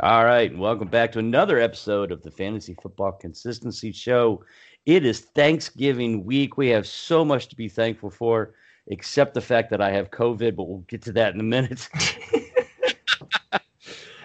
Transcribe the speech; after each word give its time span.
All 0.00 0.24
right, 0.24 0.52
welcome 0.58 0.88
back 0.88 1.12
to 1.12 1.20
another 1.20 1.60
episode 1.60 2.10
of 2.10 2.20
the 2.20 2.30
Fantasy 2.32 2.74
Football 2.82 3.12
Consistency 3.12 3.92
Show. 3.92 4.44
It 4.86 5.06
is 5.06 5.20
Thanksgiving 5.20 6.24
week. 6.24 6.56
We 6.56 6.66
have 6.70 6.84
so 6.84 7.24
much 7.24 7.46
to 7.50 7.54
be 7.54 7.68
thankful 7.68 8.10
for, 8.10 8.54
except 8.88 9.34
the 9.34 9.40
fact 9.40 9.70
that 9.70 9.80
I 9.80 9.92
have 9.92 10.10
COVID, 10.10 10.56
but 10.56 10.64
we'll 10.64 10.78
get 10.88 11.02
to 11.02 11.12
that 11.12 11.34
in 11.34 11.38
a 11.38 11.44
minute. 11.44 11.88
uh, 13.52 13.58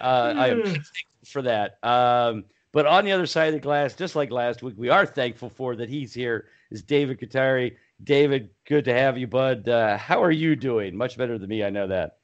I 0.00 0.48
am 0.48 0.64
thankful 0.64 0.84
for 1.24 1.42
that. 1.42 1.78
Um, 1.84 2.46
but 2.72 2.86
on 2.86 3.04
the 3.04 3.12
other 3.12 3.26
side 3.26 3.46
of 3.46 3.54
the 3.54 3.60
glass, 3.60 3.94
just 3.94 4.16
like 4.16 4.32
last 4.32 4.64
week, 4.64 4.74
we 4.76 4.88
are 4.88 5.06
thankful 5.06 5.50
for 5.50 5.76
that 5.76 5.88
he's 5.88 6.12
here. 6.12 6.48
Is 6.72 6.82
David 6.82 7.20
Gautieri. 7.20 7.76
David, 8.02 8.50
good 8.66 8.86
to 8.86 8.92
have 8.92 9.16
you, 9.16 9.28
bud. 9.28 9.68
Uh, 9.68 9.96
how 9.98 10.20
are 10.20 10.32
you 10.32 10.56
doing? 10.56 10.96
Much 10.96 11.16
better 11.16 11.38
than 11.38 11.48
me, 11.48 11.62
I 11.62 11.70
know 11.70 11.86
that. 11.86 12.16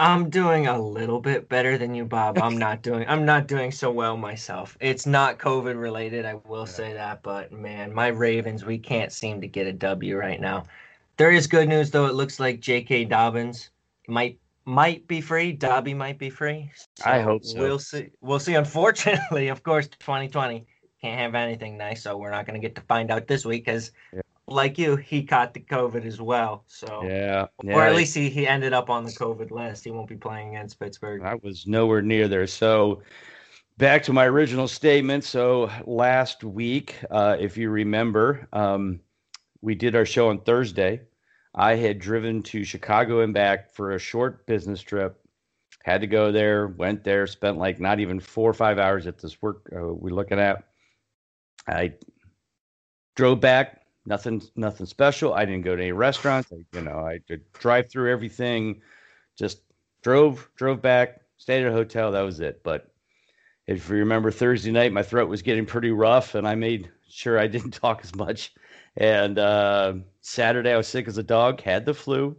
I'm 0.00 0.30
doing 0.30 0.66
a 0.66 0.80
little 0.80 1.20
bit 1.20 1.50
better 1.50 1.76
than 1.76 1.94
you, 1.94 2.06
Bob. 2.06 2.38
I'm 2.38 2.56
not 2.56 2.80
doing 2.80 3.04
I'm 3.06 3.26
not 3.26 3.46
doing 3.46 3.70
so 3.70 3.90
well 3.90 4.16
myself. 4.16 4.78
It's 4.80 5.04
not 5.04 5.38
COVID 5.38 5.78
related, 5.78 6.24
I 6.24 6.36
will 6.48 6.64
say 6.64 6.94
that, 6.94 7.22
but 7.22 7.52
man, 7.52 7.92
my 7.92 8.06
Ravens, 8.06 8.64
we 8.64 8.78
can't 8.78 9.12
seem 9.12 9.42
to 9.42 9.46
get 9.46 9.66
a 9.66 9.74
W 9.74 10.16
right 10.16 10.40
now. 10.40 10.64
There 11.18 11.30
is 11.30 11.46
good 11.46 11.68
news 11.68 11.90
though. 11.90 12.06
It 12.06 12.14
looks 12.14 12.40
like 12.40 12.60
J.K. 12.60 13.04
Dobbins 13.04 13.68
might 14.08 14.38
might 14.64 15.06
be 15.06 15.20
free. 15.20 15.52
Dobby 15.52 15.92
might 15.92 16.18
be 16.18 16.30
free. 16.30 16.72
So 16.96 17.04
I 17.04 17.20
hope 17.20 17.44
so. 17.44 17.60
We'll 17.60 17.78
see. 17.78 18.08
We'll 18.22 18.38
see. 18.38 18.54
Unfortunately, 18.54 19.48
of 19.54 19.62
course, 19.62 19.86
2020 19.88 20.64
can't 21.02 21.20
have 21.20 21.34
anything 21.34 21.76
nice, 21.76 22.04
so 22.04 22.16
we're 22.16 22.30
not 22.30 22.46
going 22.46 22.58
to 22.58 22.66
get 22.66 22.74
to 22.76 22.80
find 22.82 23.10
out 23.10 23.26
this 23.26 23.44
week 23.44 23.66
because 23.66 23.92
yeah 24.14 24.22
like 24.50 24.78
you, 24.78 24.96
he 24.96 25.22
caught 25.22 25.54
the 25.54 25.60
COVID 25.60 26.04
as 26.04 26.20
well. 26.20 26.64
So 26.66 27.02
yeah, 27.04 27.46
yeah. 27.62 27.74
or 27.74 27.82
at 27.82 27.94
least 27.94 28.14
he, 28.14 28.28
he 28.28 28.46
ended 28.46 28.72
up 28.72 28.90
on 28.90 29.04
the 29.04 29.12
COVID 29.12 29.50
list. 29.50 29.84
He 29.84 29.90
won't 29.90 30.08
be 30.08 30.16
playing 30.16 30.56
against 30.56 30.78
Pittsburgh. 30.78 31.22
I 31.22 31.36
was 31.42 31.66
nowhere 31.66 32.02
near 32.02 32.28
there. 32.28 32.46
So 32.46 33.02
back 33.78 34.02
to 34.04 34.12
my 34.12 34.26
original 34.26 34.68
statement. 34.68 35.24
So 35.24 35.70
last 35.86 36.44
week, 36.44 36.96
uh, 37.10 37.36
if 37.38 37.56
you 37.56 37.70
remember, 37.70 38.48
um, 38.52 39.00
we 39.62 39.74
did 39.74 39.94
our 39.94 40.06
show 40.06 40.28
on 40.28 40.40
Thursday. 40.40 41.02
I 41.54 41.74
had 41.74 41.98
driven 41.98 42.42
to 42.44 42.64
Chicago 42.64 43.20
and 43.20 43.34
back 43.34 43.72
for 43.72 43.92
a 43.92 43.98
short 43.98 44.46
business 44.46 44.80
trip. 44.80 45.16
Had 45.82 46.02
to 46.02 46.06
go 46.06 46.30
there, 46.30 46.68
went 46.68 47.04
there, 47.04 47.26
spent 47.26 47.56
like 47.56 47.80
not 47.80 48.00
even 48.00 48.20
four 48.20 48.50
or 48.50 48.54
five 48.54 48.78
hours 48.78 49.06
at 49.06 49.18
this 49.18 49.40
work 49.40 49.68
uh, 49.74 49.80
we're 49.80 50.14
looking 50.14 50.38
at. 50.38 50.64
I 51.66 51.94
drove 53.16 53.40
back, 53.40 53.79
nothing 54.06 54.42
nothing 54.56 54.86
special. 54.86 55.34
I 55.34 55.44
didn't 55.44 55.62
go 55.62 55.76
to 55.76 55.82
any 55.82 55.92
restaurants. 55.92 56.52
I, 56.52 56.64
you 56.72 56.82
know, 56.82 56.98
I 56.98 57.20
drive 57.58 57.90
through 57.90 58.12
everything. 58.12 58.80
Just 59.36 59.62
drove 60.02 60.48
drove 60.56 60.82
back, 60.82 61.20
stayed 61.38 61.64
at 61.64 61.72
a 61.72 61.74
hotel. 61.74 62.12
That 62.12 62.22
was 62.22 62.40
it. 62.40 62.62
But 62.62 62.90
if 63.66 63.88
you 63.88 63.96
remember 63.96 64.30
Thursday 64.30 64.72
night, 64.72 64.92
my 64.92 65.02
throat 65.02 65.28
was 65.28 65.42
getting 65.42 65.66
pretty 65.66 65.90
rough, 65.90 66.34
and 66.34 66.46
I 66.46 66.54
made 66.54 66.90
sure 67.08 67.38
I 67.38 67.46
didn't 67.54 67.72
talk 67.72 68.00
as 68.02 68.14
much. 68.14 68.52
And 68.96 69.38
uh, 69.38 69.94
Saturday, 70.20 70.72
I 70.72 70.76
was 70.76 70.88
sick 70.88 71.06
as 71.08 71.18
a 71.18 71.22
dog. 71.22 71.60
Had 71.60 71.86
the 71.86 71.94
flu. 71.94 72.36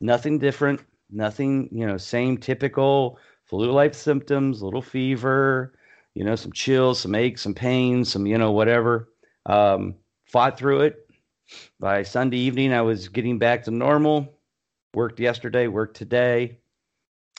Nothing 0.00 0.38
different. 0.38 0.80
Nothing. 1.10 1.68
You 1.72 1.86
know, 1.86 1.96
same 1.96 2.38
typical 2.38 3.18
flu-like 3.44 3.94
symptoms. 3.94 4.62
Little 4.62 4.82
fever. 4.82 5.74
You 6.14 6.24
know, 6.24 6.36
some 6.36 6.52
chills, 6.52 7.00
some 7.00 7.14
aches, 7.14 7.42
some 7.42 7.54
pains, 7.54 8.10
some 8.10 8.26
you 8.26 8.38
know 8.38 8.52
whatever. 8.52 9.08
Um, 9.46 9.94
fought 10.28 10.58
through 10.58 10.82
it. 10.82 11.10
By 11.80 12.02
Sunday 12.02 12.38
evening, 12.38 12.72
I 12.72 12.82
was 12.82 13.08
getting 13.08 13.38
back 13.38 13.64
to 13.64 13.70
normal. 13.70 14.38
Worked 14.94 15.20
yesterday, 15.20 15.66
worked 15.66 15.96
today, 15.96 16.58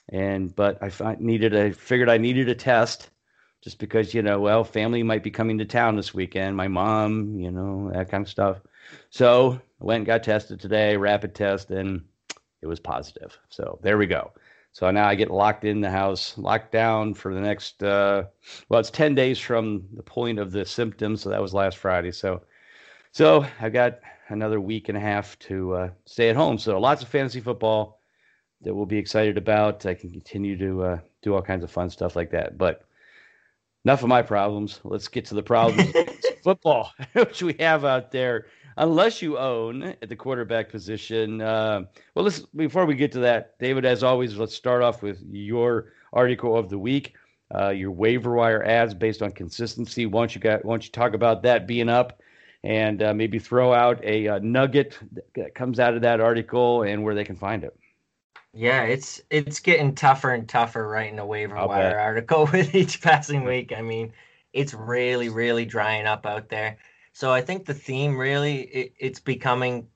and 0.10 0.56
but 0.56 0.82
I 0.82 1.16
needed. 1.20 1.56
I 1.56 1.72
figured 1.72 2.10
I 2.10 2.18
needed 2.18 2.50
a 2.50 2.56
test, 2.56 3.10
just 3.64 3.80
because 3.80 4.14
you 4.14 4.22
know, 4.22 4.40
well, 4.40 4.64
family 4.64 5.04
might 5.04 5.24
be 5.24 5.32
coming 5.32 5.58
to 5.58 5.66
town 5.66 5.96
this 5.96 6.14
weekend. 6.14 6.56
My 6.56 6.68
mom, 6.68 7.40
you 7.40 7.52
know, 7.52 7.92
that 7.94 8.10
kind 8.10 8.24
of 8.24 8.30
stuff. 8.30 8.62
So 9.10 9.60
I 9.82 9.84
went 9.84 9.98
and 9.98 10.06
got 10.06 10.24
tested 10.24 10.60
today, 10.60 10.96
rapid 10.98 11.36
test, 11.36 11.72
and 11.72 12.04
it 12.62 12.68
was 12.68 12.80
positive. 12.80 13.38
So 13.50 13.80
there 13.82 13.98
we 13.98 14.06
go. 14.06 14.32
So 14.72 14.90
now 14.92 15.08
I 15.08 15.16
get 15.16 15.32
locked 15.32 15.66
in 15.66 15.82
the 15.82 15.90
house, 15.90 16.38
locked 16.38 16.72
down 16.72 17.14
for 17.14 17.34
the 17.34 17.42
next, 17.42 17.82
uh, 17.82 18.26
well, 18.70 18.80
it's 18.80 18.92
10 18.92 19.16
days 19.16 19.40
from 19.40 19.88
the 19.94 20.04
point 20.04 20.40
of 20.40 20.52
the 20.52 20.66
symptoms. 20.66 21.22
So 21.22 21.30
that 21.30 21.42
was 21.42 21.54
last 21.54 21.78
Friday. 21.78 22.12
So 22.12 22.42
so 23.12 23.46
I've 23.60 23.74
got 23.74 24.00
another 24.30 24.60
week 24.62 24.90
and 24.90 24.98
a 24.98 25.02
half 25.02 25.38
to 25.40 25.74
uh, 25.74 25.90
stay 26.06 26.30
at 26.30 26.36
home. 26.36 26.58
So 26.58 26.80
lots 26.80 27.02
of 27.02 27.10
fantasy 27.10 27.42
football 27.42 28.00
that 28.62 28.74
we'll 28.74 28.86
be 28.86 28.98
excited 28.98 29.38
about. 29.38 29.86
I 29.86 29.94
can 29.94 30.12
continue 30.12 30.58
to 30.58 30.84
uh, 30.84 31.00
do 31.22 31.34
all 31.34 31.42
kinds 31.42 31.64
of 31.64 31.72
fun 31.72 31.90
stuff 31.90 32.16
like 32.16 32.32
that. 32.32 32.58
But 32.58 32.84
enough 33.86 34.04
of 34.04 34.10
my 34.10 34.22
problems. 34.22 34.80
Let's 34.84 35.08
get 35.08 35.26
to 35.26 35.36
the 35.36 35.44
problems 35.44 35.94
football, 36.44 36.94
which 37.14 37.42
we 37.42 37.56
have 37.60 37.86
out 37.86 38.12
there. 38.12 38.48
Unless 38.78 39.22
you 39.22 39.38
own 39.38 39.84
at 39.84 40.08
the 40.08 40.16
quarterback 40.16 40.70
position. 40.70 41.42
Uh, 41.42 41.84
well, 42.16 42.24
let's 42.24 42.40
before 42.40 42.86
we 42.86 42.96
get 42.96 43.12
to 43.14 43.20
that, 43.20 43.60
David. 43.60 43.84
As 43.84 44.04
always, 44.04 44.38
let's 44.38 44.56
start 44.56 44.82
off 44.82 45.02
with 45.02 45.22
your 45.30 45.92
article 46.14 46.56
of 46.56 46.70
the 46.70 46.80
week. 46.80 47.14
Uh, 47.54 47.70
your 47.70 47.92
waiver 47.92 48.36
wire 48.36 48.64
adds 48.64 48.94
based 48.94 49.22
on 49.22 49.32
consistency. 49.32 50.06
Don't 50.06 50.34
you 50.34 50.40
got? 50.40 50.64
Don't 50.64 50.84
you 50.84 50.92
talk 50.92 51.14
about 51.14 51.44
that 51.44 51.68
being 51.68 51.90
up? 51.90 52.22
And 52.64 53.02
uh, 53.02 53.14
maybe 53.14 53.40
throw 53.40 53.74
out 53.74 54.04
a, 54.04 54.26
a, 54.26 54.36
uh, 54.36 54.40
nugget 54.40 55.00
that 55.36 55.56
comes 55.56 55.80
out 55.80 55.94
of 55.94 56.02
that 56.02 56.20
article 56.20 56.84
and 56.84 57.04
where 57.04 57.16
they 57.16 57.24
can 57.24 57.36
find 57.36 57.64
it. 57.64 57.78
Yeah, 58.54 58.84
it's 58.84 59.22
it's 59.30 59.60
getting 59.60 59.94
tougher 59.94 60.32
and 60.32 60.50
tougher 60.50 60.88
writing 60.88 61.20
a 61.20 61.26
waiver 61.26 61.56
I'll 61.56 61.68
wire 61.68 61.92
bet. 61.92 62.00
article 62.00 62.46
with 62.52 62.74
each 62.74 63.02
passing 63.02 63.44
week. 63.44 63.72
I 63.76 63.82
mean, 63.82 64.12
it's 64.54 64.74
really 64.74 65.30
really 65.30 65.66
drying 65.66 66.08
up 66.08 66.26
out 66.26 66.50
there. 66.50 66.78
So 67.14 67.32
I 67.32 67.42
think 67.42 67.66
the 67.66 67.74
theme 67.74 68.18
really 68.18 68.62
it, 68.62 68.94
it's 69.00 69.20
becoming 69.20 69.88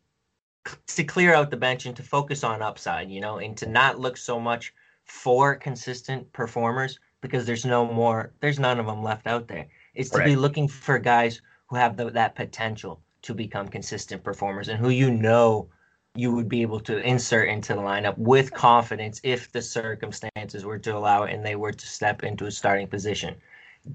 to 0.88 1.04
clear 1.04 1.34
out 1.34 1.50
the 1.50 1.58
bench 1.58 1.86
and 1.86 1.96
to 1.96 2.04
focus 2.04 2.44
on 2.44 2.62
upside, 2.62 3.10
you 3.10 3.20
know, 3.20 3.38
and 3.38 3.58
to 3.58 3.68
not 3.68 4.00
look 4.00 4.18
so 4.18 4.40
much 4.40 4.74
for 5.06 5.56
consistent 5.56 6.32
performers 6.34 7.00
because 7.22 7.46
there's 7.46 7.66
no 7.66 7.86
more, 7.86 8.34
there's 8.40 8.60
none 8.60 8.80
of 8.80 8.86
them 8.86 9.04
left 9.04 9.28
out 9.28 9.48
there. 9.48 9.68
It's 9.94 10.10
to 10.12 10.24
be 10.24 10.36
looking 10.36 10.68
for 10.68 10.98
guys 10.98 11.42
who 11.74 11.80
have 11.80 11.98
the, 11.98 12.12
that 12.12 12.36
potential 12.36 13.02
to 13.24 13.34
become 13.34 13.68
consistent 13.68 14.24
performers 14.24 14.68
and 14.68 14.80
who 14.80 14.90
you 14.90 15.10
know 15.10 15.68
you 16.16 16.32
would 16.32 16.48
be 16.48 16.62
able 16.62 16.80
to 16.80 17.00
insert 17.00 17.50
into 17.50 17.74
the 17.74 17.82
lineup 17.82 18.16
with 18.18 18.54
confidence 18.54 19.20
if 19.24 19.52
the 19.52 19.62
circumstances 19.62 20.64
were 20.64 20.78
to 20.78 20.96
allow 20.96 21.24
it 21.24 21.34
and 21.34 21.44
they 21.44 21.56
were 21.56 21.72
to 21.72 21.88
step 21.88 22.24
into 22.24 22.46
a 22.46 22.52
starting 22.52 22.88
position. 22.88 23.36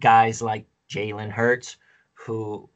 Guys 0.00 0.42
like 0.42 0.66
Jalen 0.90 1.30
Hurts, 1.30 1.76
who 2.14 2.68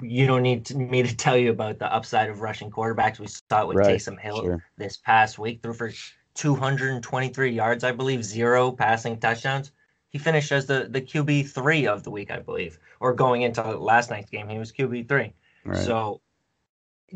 you 0.00 0.28
don't 0.28 0.42
need 0.42 0.64
to, 0.66 0.76
me 0.76 1.02
to 1.02 1.16
tell 1.16 1.36
you 1.36 1.50
about 1.50 1.80
the 1.80 1.92
upside 1.92 2.30
of 2.30 2.40
rushing 2.40 2.70
quarterbacks. 2.70 3.18
We 3.18 3.26
saw 3.26 3.62
it 3.62 3.68
with 3.68 3.78
right, 3.78 3.96
Taysom 3.96 4.20
Hill 4.20 4.42
sure. 4.42 4.64
this 4.76 4.96
past 4.96 5.40
week, 5.40 5.60
threw 5.60 5.74
for 5.74 5.90
223 6.34 7.50
yards, 7.50 7.82
I 7.82 7.90
believe, 7.90 8.24
zero 8.24 8.70
passing 8.70 9.18
touchdowns 9.18 9.72
he 10.14 10.18
finished 10.20 10.52
as 10.52 10.66
the 10.66 10.86
the 10.88 11.00
QB 11.00 11.48
three 11.48 11.88
of 11.88 12.04
the 12.04 12.10
week, 12.12 12.30
I 12.30 12.38
believe, 12.38 12.78
or 13.00 13.12
going 13.12 13.42
into 13.42 13.60
last 13.76 14.10
night's 14.10 14.30
game, 14.30 14.48
he 14.48 14.58
was 14.60 14.70
QB 14.70 15.08
three. 15.08 15.34
Right. 15.64 15.76
So 15.76 16.20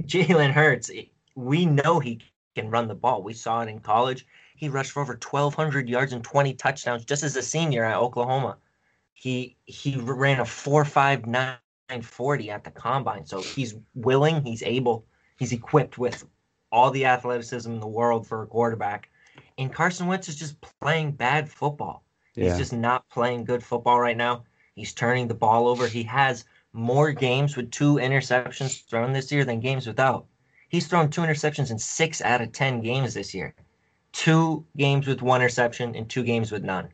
Jalen 0.00 0.50
Hurts, 0.50 0.90
eh, 0.90 1.04
we 1.36 1.64
know 1.64 2.00
he 2.00 2.18
can 2.56 2.70
run 2.70 2.88
the 2.88 2.96
ball. 2.96 3.22
We 3.22 3.34
saw 3.34 3.60
it 3.60 3.68
in 3.68 3.78
college. 3.78 4.26
He 4.56 4.68
rushed 4.68 4.90
for 4.90 5.00
over 5.00 5.12
1,200 5.12 5.88
yards 5.88 6.12
and 6.12 6.24
20 6.24 6.54
touchdowns 6.54 7.04
just 7.04 7.22
as 7.22 7.36
a 7.36 7.42
senior 7.42 7.84
at 7.84 7.98
Oklahoma. 7.98 8.56
He 9.14 9.56
he 9.66 9.94
ran 9.96 10.40
a 10.40 10.44
four 10.44 10.84
five 10.84 11.24
nine 11.24 11.58
forty 12.02 12.50
at 12.50 12.64
the 12.64 12.72
combine. 12.72 13.24
So 13.26 13.42
he's 13.42 13.76
willing, 13.94 14.44
he's 14.44 14.64
able, 14.64 15.06
he's 15.36 15.52
equipped 15.52 15.98
with 15.98 16.26
all 16.72 16.90
the 16.90 17.06
athleticism 17.06 17.70
in 17.70 17.78
the 17.78 17.86
world 17.86 18.26
for 18.26 18.42
a 18.42 18.46
quarterback. 18.48 19.08
And 19.56 19.72
Carson 19.72 20.08
Wentz 20.08 20.28
is 20.28 20.34
just 20.34 20.60
playing 20.80 21.12
bad 21.12 21.48
football. 21.48 22.02
He's 22.34 22.56
just 22.56 22.72
not 22.72 23.08
playing 23.10 23.44
good 23.44 23.62
football 23.62 24.00
right 24.00 24.16
now. 24.16 24.44
He's 24.74 24.94
turning 24.94 25.26
the 25.26 25.34
ball 25.34 25.66
over. 25.66 25.88
He 25.88 26.04
has 26.04 26.44
more 26.72 27.12
games 27.12 27.56
with 27.56 27.70
two 27.70 27.94
interceptions 27.94 28.84
thrown 28.84 29.12
this 29.12 29.32
year 29.32 29.44
than 29.44 29.60
games 29.60 29.86
without. 29.86 30.26
He's 30.68 30.86
thrown 30.86 31.10
two 31.10 31.22
interceptions 31.22 31.70
in 31.70 31.78
six 31.78 32.20
out 32.20 32.40
of 32.40 32.52
10 32.52 32.82
games 32.82 33.14
this 33.14 33.34
year. 33.34 33.54
Two 34.12 34.64
games 34.76 35.06
with 35.06 35.22
one 35.22 35.40
interception 35.40 35.94
and 35.96 36.08
two 36.08 36.22
games 36.22 36.52
with 36.52 36.62
none. 36.62 36.88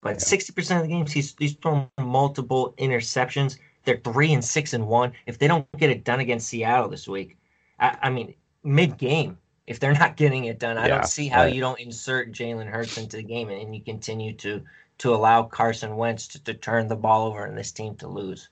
But 0.00 0.16
yeah. 0.16 0.38
60% 0.38 0.76
of 0.76 0.82
the 0.82 0.88
games, 0.88 1.12
he's, 1.12 1.34
he's 1.38 1.52
thrown 1.54 1.88
multiple 1.98 2.74
interceptions. 2.78 3.58
They're 3.84 4.00
three 4.02 4.32
and 4.32 4.44
six 4.44 4.72
and 4.72 4.86
one. 4.86 5.12
If 5.26 5.38
they 5.38 5.46
don't 5.46 5.66
get 5.78 5.90
it 5.90 6.04
done 6.04 6.20
against 6.20 6.48
Seattle 6.48 6.88
this 6.88 7.06
week, 7.06 7.36
I, 7.78 7.96
I 8.02 8.10
mean, 8.10 8.34
mid 8.64 8.98
game, 8.98 9.38
if 9.70 9.78
they're 9.78 9.94
not 9.94 10.16
getting 10.16 10.46
it 10.46 10.58
done, 10.58 10.76
I 10.76 10.88
yeah, 10.88 10.96
don't 10.96 11.06
see 11.06 11.28
how 11.28 11.44
right. 11.44 11.54
you 11.54 11.60
don't 11.60 11.78
insert 11.78 12.32
Jalen 12.32 12.66
Hurts 12.66 12.98
into 12.98 13.18
the 13.18 13.22
game 13.22 13.50
and, 13.50 13.62
and 13.62 13.74
you 13.74 13.80
continue 13.80 14.34
to 14.38 14.62
to 14.98 15.14
allow 15.14 15.44
Carson 15.44 15.96
Wentz 15.96 16.26
to, 16.28 16.44
to 16.44 16.54
turn 16.54 16.88
the 16.88 16.96
ball 16.96 17.28
over 17.28 17.44
and 17.46 17.56
this 17.56 17.70
team 17.70 17.94
to 17.96 18.08
lose. 18.08 18.50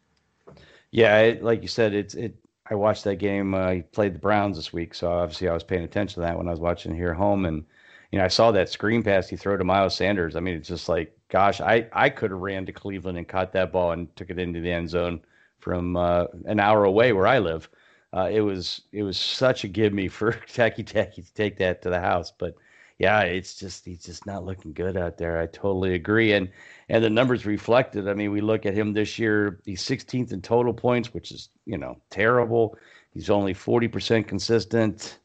Yeah, 0.92 1.18
it, 1.18 1.42
like 1.42 1.60
you 1.60 1.68
said, 1.68 1.92
it's 1.92 2.14
it. 2.14 2.36
I 2.70 2.76
watched 2.76 3.02
that 3.04 3.16
game. 3.16 3.52
Uh, 3.52 3.72
he 3.72 3.82
played 3.82 4.14
the 4.14 4.20
Browns 4.20 4.56
this 4.56 4.72
week, 4.72 4.94
so 4.94 5.10
obviously 5.10 5.48
I 5.48 5.54
was 5.54 5.64
paying 5.64 5.82
attention 5.82 6.14
to 6.14 6.20
that 6.20 6.38
when 6.38 6.46
I 6.46 6.52
was 6.52 6.60
watching 6.60 6.94
here 6.94 7.10
at 7.10 7.16
home, 7.16 7.46
and 7.46 7.64
you 8.12 8.20
know, 8.20 8.24
I 8.24 8.28
saw 8.28 8.52
that 8.52 8.68
screen 8.68 9.02
pass 9.02 9.28
he 9.28 9.36
threw 9.36 9.58
to 9.58 9.64
Miles 9.64 9.96
Sanders. 9.96 10.36
I 10.36 10.40
mean, 10.40 10.54
it's 10.54 10.68
just 10.68 10.88
like, 10.88 11.18
gosh, 11.30 11.60
I, 11.60 11.88
I 11.92 12.10
could 12.10 12.30
have 12.30 12.40
ran 12.40 12.64
to 12.66 12.72
Cleveland 12.72 13.18
and 13.18 13.26
caught 13.26 13.52
that 13.54 13.72
ball 13.72 13.90
and 13.90 14.14
took 14.14 14.30
it 14.30 14.38
into 14.38 14.60
the 14.60 14.70
end 14.70 14.88
zone 14.88 15.20
from 15.58 15.96
uh, 15.96 16.26
an 16.44 16.60
hour 16.60 16.84
away 16.84 17.12
where 17.12 17.26
I 17.26 17.40
live. 17.40 17.68
Uh, 18.12 18.28
it 18.32 18.40
was 18.40 18.82
it 18.92 19.02
was 19.02 19.18
such 19.18 19.64
a 19.64 19.68
give 19.68 19.92
me 19.92 20.08
for 20.08 20.32
Takitaki 20.48 21.26
to 21.26 21.34
take 21.34 21.58
that 21.58 21.82
to 21.82 21.90
the 21.90 22.00
house, 22.00 22.32
but 22.36 22.54
yeah, 22.98 23.20
it's 23.20 23.54
just 23.54 23.84
he's 23.84 24.02
just 24.02 24.26
not 24.26 24.44
looking 24.44 24.72
good 24.72 24.96
out 24.96 25.18
there. 25.18 25.38
I 25.38 25.46
totally 25.46 25.94
agree, 25.94 26.32
and 26.32 26.50
and 26.88 27.04
the 27.04 27.10
numbers 27.10 27.46
reflected. 27.46 28.08
I 28.08 28.14
mean, 28.14 28.32
we 28.32 28.40
look 28.40 28.66
at 28.66 28.74
him 28.74 28.92
this 28.92 29.18
year; 29.18 29.60
he's 29.64 29.82
16th 29.82 30.32
in 30.32 30.42
total 30.42 30.72
points, 30.74 31.14
which 31.14 31.30
is 31.30 31.50
you 31.66 31.78
know 31.78 32.00
terrible. 32.10 32.76
He's 33.12 33.30
only 33.30 33.54
40% 33.54 34.26
consistent, 34.26 35.18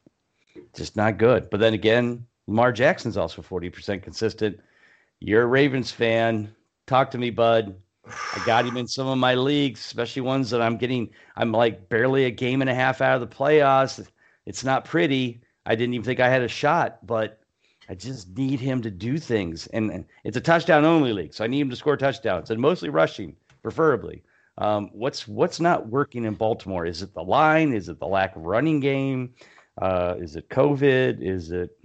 just 0.74 0.96
not 0.96 1.18
good. 1.18 1.50
But 1.50 1.60
then 1.60 1.74
again, 1.74 2.26
Lamar 2.48 2.72
Jackson's 2.72 3.18
also 3.18 3.42
40% 3.42 4.02
consistent. 4.02 4.60
You're 5.20 5.44
a 5.44 5.48
Ravens 5.48 5.92
fan. 5.92 6.56
Talk 6.88 7.12
to 7.12 7.18
me, 7.18 7.30
bud. 7.30 7.76
I 8.06 8.44
got 8.46 8.66
him 8.66 8.78
in 8.78 8.88
some 8.88 9.08
of 9.08 9.18
my 9.18 9.36
leagues, 9.36 9.80
especially 9.80 10.24
ones 10.24 10.50
that 10.50 10.62
I'm 10.62 10.78
getting. 10.78 11.10
I'm 11.38 11.52
like 11.52 11.88
barely 11.90 12.26
a 12.26 12.32
game 12.32 12.62
and 12.62 12.70
a 12.70 12.74
half 12.74 13.02
out 13.02 13.22
of 13.22 13.30
the 13.30 13.36
playoffs. 13.36 14.06
It's 14.46 14.64
not 14.64 14.86
pretty. 14.86 15.42
I 15.66 15.76
didn't 15.76 15.94
even 15.94 16.04
think 16.04 16.20
I 16.20 16.30
had 16.30 16.42
a 16.42 16.48
shot, 16.48 17.06
but 17.06 17.40
I 17.88 17.96
just 17.96 18.36
need 18.38 18.60
him 18.60 18.82
to 18.82 18.92
do 18.92 19.18
things. 19.18 19.68
And, 19.68 20.06
it's 20.24 20.38
a 20.38 20.42
touchdown 20.42 20.86
only 20.86 21.14
league, 21.14 21.34
so 21.34 21.44
I 21.44 21.48
need 21.48 21.62
him 21.62 21.70
to 21.70 21.76
score 21.76 21.98
touchdowns 21.98 22.50
and 22.50 22.60
mostly 22.60 22.90
rushing, 22.90 23.36
preferably. 23.62 24.24
Um, 24.58 24.90
what's 24.94 25.28
what's 25.28 25.60
not 25.60 25.88
working 25.88 26.26
in 26.26 26.36
Baltimore? 26.36 26.86
Is 26.86 27.02
it 27.02 27.14
the 27.14 27.24
line? 27.24 27.74
Is 27.74 27.90
it 27.90 28.00
the 28.00 28.08
lack 28.08 28.36
of 28.36 28.44
running 28.44 28.80
game? 28.80 29.34
Uh, 29.82 30.16
is 30.20 30.36
it 30.36 30.50
COVID? 30.50 31.22
Is 31.22 31.52
it 31.52 31.76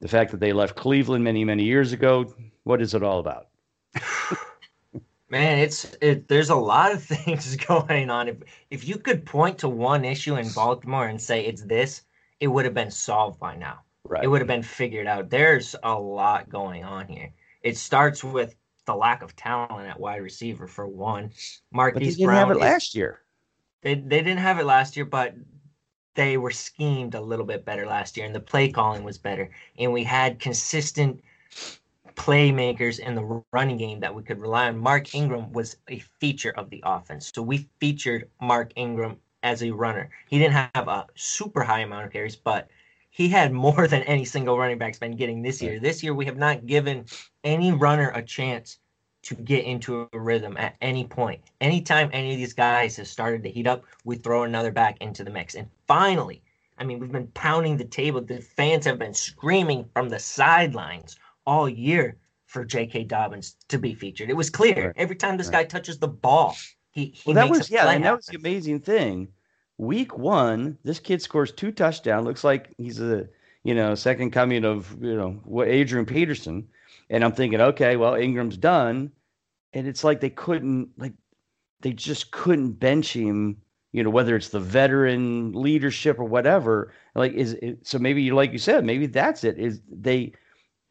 the 0.00 0.08
fact 0.08 0.30
that 0.30 0.38
they 0.40 0.52
left 0.52 0.76
Cleveland 0.76 1.24
many 1.24 1.44
many 1.44 1.64
years 1.64 1.92
ago? 1.92 2.32
What 2.62 2.80
is 2.80 2.94
it 2.94 3.02
all 3.02 3.18
about? 3.18 3.48
Man, 5.32 5.60
it's 5.60 5.96
it. 6.02 6.28
There's 6.28 6.50
a 6.50 6.54
lot 6.54 6.92
of 6.92 7.02
things 7.14 7.56
going 7.56 8.10
on. 8.10 8.28
If 8.28 8.36
if 8.70 8.86
you 8.86 8.98
could 8.98 9.24
point 9.24 9.56
to 9.58 9.68
one 9.68 10.04
issue 10.04 10.36
in 10.36 10.46
Baltimore 10.50 11.06
and 11.06 11.20
say 11.20 11.46
it's 11.46 11.62
this, 11.62 12.02
it 12.40 12.48
would 12.48 12.66
have 12.66 12.74
been 12.74 12.90
solved 12.90 13.40
by 13.40 13.56
now. 13.56 13.80
Right. 14.04 14.22
It 14.22 14.26
would 14.26 14.42
have 14.42 14.48
been 14.48 14.62
figured 14.62 15.06
out. 15.06 15.30
There's 15.30 15.74
a 15.82 15.98
lot 15.98 16.50
going 16.50 16.84
on 16.84 17.08
here. 17.08 17.32
It 17.62 17.78
starts 17.78 18.22
with 18.22 18.54
the 18.84 18.94
lack 18.94 19.22
of 19.22 19.34
talent 19.34 19.88
at 19.88 19.98
wide 19.98 20.20
receiver 20.20 20.66
for 20.66 20.86
one. 20.86 21.30
Marquise 21.72 21.94
but 21.94 22.00
they 22.00 22.10
didn't 22.10 22.26
Brown 22.26 22.48
have 22.48 22.56
it 22.56 22.60
last 22.60 22.94
year. 22.94 23.20
They 23.80 23.94
they 23.94 24.18
didn't 24.18 24.36
have 24.36 24.58
it 24.58 24.66
last 24.66 24.98
year, 24.98 25.06
but 25.06 25.34
they 26.14 26.36
were 26.36 26.50
schemed 26.50 27.14
a 27.14 27.20
little 27.22 27.46
bit 27.46 27.64
better 27.64 27.86
last 27.86 28.18
year, 28.18 28.26
and 28.26 28.34
the 28.34 28.40
play 28.40 28.70
calling 28.70 29.02
was 29.02 29.16
better, 29.16 29.50
and 29.78 29.94
we 29.94 30.04
had 30.04 30.40
consistent 30.40 31.22
playmakers 32.14 32.98
in 32.98 33.14
the 33.14 33.42
running 33.52 33.76
game 33.76 34.00
that 34.00 34.14
we 34.14 34.22
could 34.22 34.40
rely 34.40 34.68
on. 34.68 34.78
Mark 34.78 35.14
Ingram 35.14 35.52
was 35.52 35.76
a 35.88 35.98
feature 36.20 36.52
of 36.56 36.70
the 36.70 36.82
offense. 36.84 37.30
So 37.34 37.42
we 37.42 37.68
featured 37.80 38.28
Mark 38.40 38.72
Ingram 38.76 39.18
as 39.42 39.62
a 39.62 39.70
runner. 39.70 40.10
He 40.28 40.38
didn't 40.38 40.70
have 40.74 40.88
a 40.88 41.06
super 41.14 41.62
high 41.62 41.80
amount 41.80 42.06
of 42.06 42.12
carries, 42.12 42.36
but 42.36 42.68
he 43.10 43.28
had 43.28 43.52
more 43.66 43.86
than 43.86 44.02
any 44.02 44.24
single 44.24 44.58
running 44.58 44.78
back's 44.78 44.98
been 44.98 45.16
getting 45.16 45.42
this 45.42 45.60
year. 45.62 45.80
This 45.80 46.02
year 46.02 46.14
we 46.14 46.26
have 46.26 46.36
not 46.36 46.66
given 46.66 47.06
any 47.44 47.72
runner 47.72 48.10
a 48.14 48.22
chance 48.22 48.78
to 49.22 49.34
get 49.36 49.64
into 49.64 50.08
a 50.12 50.18
rhythm 50.18 50.56
at 50.56 50.76
any 50.80 51.04
point. 51.04 51.40
Anytime 51.60 52.10
any 52.12 52.32
of 52.32 52.38
these 52.38 52.54
guys 52.54 52.96
have 52.96 53.06
started 53.06 53.42
to 53.44 53.50
heat 53.50 53.68
up, 53.68 53.84
we 54.04 54.16
throw 54.16 54.42
another 54.42 54.72
back 54.72 54.96
into 55.00 55.22
the 55.22 55.30
mix. 55.30 55.54
And 55.54 55.68
finally, 55.86 56.42
I 56.78 56.84
mean, 56.84 56.98
we've 56.98 57.12
been 57.12 57.28
pounding 57.28 57.76
the 57.76 57.84
table. 57.84 58.20
The 58.20 58.40
fans 58.40 58.84
have 58.86 58.98
been 58.98 59.14
screaming 59.14 59.88
from 59.94 60.08
the 60.08 60.18
sidelines 60.18 61.16
all 61.46 61.68
year 61.68 62.16
for 62.46 62.64
J.K. 62.64 63.04
Dobbins 63.04 63.56
to 63.68 63.78
be 63.78 63.94
featured. 63.94 64.30
It 64.30 64.36
was 64.36 64.50
clear 64.50 64.86
right. 64.86 64.94
every 64.96 65.16
time 65.16 65.36
this 65.36 65.48
right. 65.48 65.62
guy 65.62 65.64
touches 65.64 65.98
the 65.98 66.08
ball, 66.08 66.56
he, 66.90 67.06
he 67.06 67.22
well, 67.26 67.34
that 67.34 67.50
was 67.50 67.70
yeah, 67.70 67.88
and 67.90 68.04
that 68.04 68.16
was 68.16 68.26
the 68.26 68.36
amazing 68.36 68.80
thing. 68.80 69.28
Week 69.78 70.16
one, 70.16 70.78
this 70.84 71.00
kid 71.00 71.22
scores 71.22 71.50
two 71.50 71.72
touchdowns. 71.72 72.26
Looks 72.26 72.44
like 72.44 72.74
he's 72.76 73.00
a 73.00 73.26
you 73.64 73.74
know 73.74 73.94
second 73.94 74.30
coming 74.30 74.64
of 74.64 74.94
you 75.00 75.16
know 75.16 75.40
what 75.44 75.68
Adrian 75.68 76.06
Peterson, 76.06 76.68
and 77.08 77.24
I'm 77.24 77.32
thinking, 77.32 77.60
okay, 77.60 77.96
well 77.96 78.14
Ingram's 78.14 78.58
done, 78.58 79.10
and 79.72 79.86
it's 79.88 80.04
like 80.04 80.20
they 80.20 80.30
couldn't 80.30 80.90
like 80.98 81.14
they 81.80 81.92
just 81.92 82.30
couldn't 82.30 82.72
bench 82.72 83.12
him 83.14 83.56
you 83.92 84.02
know 84.02 84.10
whether 84.10 84.34
it's 84.34 84.48
the 84.48 84.60
veteran 84.60 85.52
leadership 85.52 86.18
or 86.18 86.24
whatever 86.24 86.92
like 87.14 87.32
is 87.32 87.52
it, 87.54 87.78
so 87.86 87.98
maybe 87.98 88.22
you 88.22 88.34
like 88.34 88.52
you 88.52 88.58
said 88.58 88.84
maybe 88.84 89.06
that's 89.06 89.44
it 89.44 89.58
is 89.58 89.80
they 89.90 90.32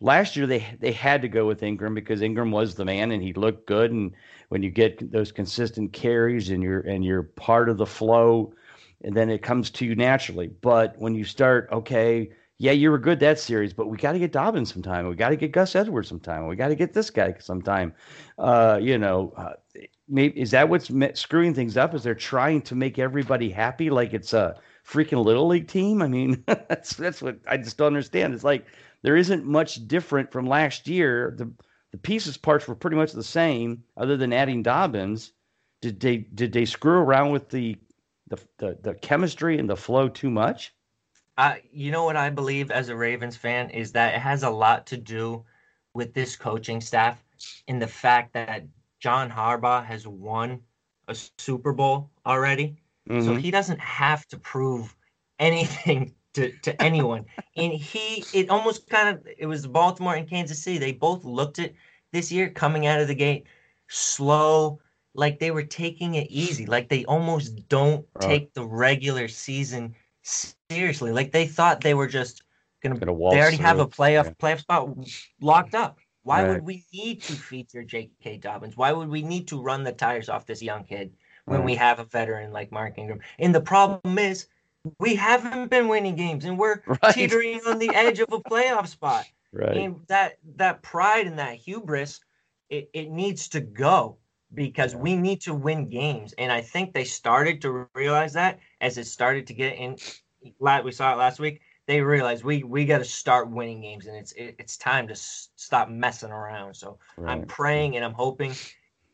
last 0.01 0.35
year 0.35 0.47
they 0.47 0.65
they 0.79 0.91
had 0.91 1.21
to 1.21 1.29
go 1.29 1.47
with 1.47 1.63
Ingram 1.63 1.93
because 1.93 2.21
Ingram 2.21 2.51
was 2.51 2.75
the 2.75 2.83
man 2.83 3.11
and 3.11 3.23
he 3.23 3.33
looked 3.33 3.67
good. 3.67 3.91
And 3.91 4.11
when 4.49 4.63
you 4.63 4.69
get 4.69 5.11
those 5.11 5.31
consistent 5.31 5.93
carries 5.93 6.49
and 6.49 6.61
you're 6.61 6.81
and 6.81 7.05
you're 7.05 7.23
part 7.23 7.69
of 7.69 7.77
the 7.77 7.85
flow 7.85 8.53
and 9.03 9.15
then 9.15 9.29
it 9.29 9.41
comes 9.41 9.69
to 9.71 9.85
you 9.85 9.95
naturally. 9.95 10.47
But 10.47 10.95
when 10.97 11.15
you 11.15 11.23
start 11.23 11.69
okay 11.71 12.29
yeah 12.57 12.71
you 12.71 12.91
were 12.91 12.99
good 12.99 13.19
that 13.19 13.39
series 13.39 13.73
but 13.73 13.87
we 13.87 13.97
got 13.97 14.11
to 14.11 14.19
get 14.19 14.31
Dobbins 14.31 14.73
sometime. 14.73 15.07
We 15.07 15.15
got 15.15 15.29
to 15.29 15.35
get 15.35 15.51
Gus 15.51 15.75
Edwards 15.75 16.09
sometime. 16.09 16.47
We 16.47 16.55
got 16.55 16.67
to 16.67 16.75
get 16.75 16.93
this 16.93 17.09
guy 17.09 17.35
sometime. 17.39 17.93
Uh, 18.37 18.79
you 18.81 18.97
know 18.97 19.33
uh, 19.37 19.53
maybe 20.09 20.39
is 20.39 20.51
that 20.51 20.67
what's 20.67 20.91
screwing 21.13 21.53
things 21.53 21.77
up? 21.77 21.93
Is 21.93 22.03
they're 22.03 22.15
trying 22.15 22.61
to 22.63 22.75
make 22.75 22.99
everybody 22.99 23.49
happy 23.49 23.89
like 23.89 24.13
it's 24.13 24.33
a 24.33 24.55
freaking 24.85 25.23
little 25.23 25.47
league 25.47 25.67
team? 25.67 26.01
I 26.01 26.07
mean 26.07 26.43
that's 26.47 26.93
that's 26.95 27.21
what 27.21 27.37
i 27.47 27.55
just 27.57 27.77
don't 27.77 27.87
understand. 27.87 28.33
It's 28.33 28.43
like 28.43 28.65
there 29.03 29.17
isn't 29.17 29.45
much 29.45 29.87
different 29.87 30.31
from 30.31 30.47
last 30.47 30.87
year. 30.87 31.33
The 31.37 31.51
the 31.91 31.97
pieces 31.97 32.37
parts 32.37 32.67
were 32.67 32.75
pretty 32.75 32.95
much 32.95 33.11
the 33.11 33.23
same, 33.23 33.83
other 33.97 34.15
than 34.15 34.31
adding 34.31 34.63
Dobbins. 34.63 35.33
Did 35.81 35.99
they 35.99 36.17
did 36.17 36.53
they 36.53 36.65
screw 36.65 36.99
around 36.99 37.31
with 37.31 37.49
the 37.49 37.77
the 38.27 38.39
the, 38.57 38.77
the 38.81 38.93
chemistry 38.95 39.57
and 39.57 39.69
the 39.69 39.75
flow 39.75 40.07
too 40.07 40.29
much? 40.29 40.73
Uh, 41.37 41.55
you 41.71 41.91
know 41.91 42.03
what 42.03 42.15
I 42.15 42.29
believe 42.29 42.71
as 42.71 42.89
a 42.89 42.95
Ravens 42.95 43.35
fan 43.35 43.69
is 43.69 43.91
that 43.93 44.13
it 44.15 44.19
has 44.19 44.43
a 44.43 44.49
lot 44.49 44.85
to 44.87 44.97
do 44.97 45.43
with 45.93 46.13
this 46.13 46.35
coaching 46.35 46.79
staff 46.81 47.23
in 47.67 47.79
the 47.79 47.87
fact 47.87 48.33
that 48.33 48.65
John 48.99 49.29
Harbaugh 49.29 49.83
has 49.83 50.07
won 50.07 50.61
a 51.07 51.15
Super 51.37 51.73
Bowl 51.73 52.11
already. 52.25 52.77
Mm-hmm. 53.09 53.25
So 53.25 53.35
he 53.35 53.49
doesn't 53.49 53.79
have 53.79 54.27
to 54.27 54.37
prove 54.37 54.95
anything 55.39 56.13
to, 56.33 56.51
to 56.59 56.81
anyone. 56.81 57.25
and 57.57 57.73
he, 57.73 58.23
it 58.33 58.49
almost 58.49 58.89
kind 58.89 59.09
of, 59.09 59.27
it 59.37 59.45
was 59.45 59.67
Baltimore 59.67 60.15
and 60.15 60.29
Kansas 60.29 60.63
City. 60.63 60.77
They 60.77 60.93
both 60.93 61.23
looked 61.25 61.59
at 61.59 61.73
this 62.11 62.31
year 62.31 62.49
coming 62.49 62.87
out 62.87 62.99
of 62.99 63.07
the 63.07 63.15
gate 63.15 63.45
slow, 63.87 64.79
like 65.13 65.39
they 65.39 65.51
were 65.51 65.63
taking 65.63 66.15
it 66.15 66.27
easy, 66.29 66.65
like 66.65 66.89
they 66.89 67.05
almost 67.05 67.67
don't 67.67 68.05
take 68.19 68.53
the 68.53 68.65
regular 68.65 69.27
season 69.27 69.93
seriously. 70.23 71.11
Like 71.11 71.31
they 71.31 71.47
thought 71.47 71.81
they 71.81 71.93
were 71.93 72.07
just 72.07 72.43
gonna. 72.81 72.97
gonna 72.97 73.17
they 73.31 73.41
already 73.41 73.57
have 73.57 73.79
a 73.79 73.87
playoff 73.87 74.25
yeah. 74.25 74.31
playoff 74.31 74.59
spot 74.59 74.89
locked 75.41 75.75
up. 75.75 75.97
Why 76.23 76.43
right. 76.43 76.49
would 76.53 76.63
we 76.63 76.85
need 76.93 77.21
to 77.23 77.33
feature 77.33 77.83
J.K. 77.83 78.37
Dobbins? 78.37 78.77
Why 78.77 78.91
would 78.91 79.09
we 79.09 79.23
need 79.23 79.47
to 79.47 79.61
run 79.61 79.83
the 79.83 79.91
tires 79.91 80.29
off 80.29 80.45
this 80.45 80.61
young 80.61 80.83
kid 80.83 81.11
when 81.45 81.59
right. 81.59 81.65
we 81.65 81.75
have 81.75 81.99
a 81.99 82.03
veteran 82.03 82.51
like 82.51 82.71
Mark 82.71 82.97
Ingram? 82.97 83.21
And 83.39 83.55
the 83.55 83.61
problem 83.61 84.19
is 84.19 84.47
we 84.99 85.15
haven't 85.15 85.69
been 85.69 85.87
winning 85.87 86.15
games 86.15 86.45
and 86.45 86.57
we're 86.57 86.81
right. 86.87 87.13
teetering 87.13 87.61
on 87.67 87.79
the 87.79 87.89
edge 87.89 88.19
of 88.19 88.31
a 88.31 88.39
playoff 88.39 88.87
spot. 88.87 89.25
Right. 89.53 89.77
And 89.77 90.01
that 90.07 90.37
that 90.55 90.81
pride 90.81 91.27
and 91.27 91.39
that 91.39 91.55
hubris, 91.55 92.21
it, 92.69 92.89
it 92.93 93.11
needs 93.11 93.49
to 93.49 93.59
go 93.59 94.17
because 94.53 94.95
we 94.95 95.15
need 95.15 95.41
to 95.41 95.53
win 95.53 95.89
games. 95.89 96.33
And 96.37 96.51
I 96.51 96.61
think 96.61 96.93
they 96.93 97.03
started 97.03 97.61
to 97.61 97.87
realize 97.93 98.33
that 98.33 98.59
as 98.79 98.97
it 98.97 99.07
started 99.07 99.47
to 99.47 99.53
get 99.53 99.77
in 99.77 99.97
we 100.83 100.91
saw 100.91 101.13
it 101.13 101.17
last 101.17 101.39
week. 101.39 101.61
They 101.87 102.01
realized 102.01 102.43
we 102.43 102.63
we 102.63 102.85
got 102.85 102.99
to 102.99 103.05
start 103.05 103.49
winning 103.49 103.81
games, 103.81 104.05
and 104.05 104.15
it's 104.15 104.31
it, 104.33 104.55
it's 104.59 104.77
time 104.77 105.07
to 105.07 105.13
s- 105.13 105.49
stop 105.55 105.89
messing 105.89 106.31
around. 106.31 106.75
So 106.75 106.99
right. 107.17 107.31
I'm 107.31 107.45
praying 107.45 107.95
and 107.95 108.05
I'm 108.05 108.13
hoping 108.13 108.53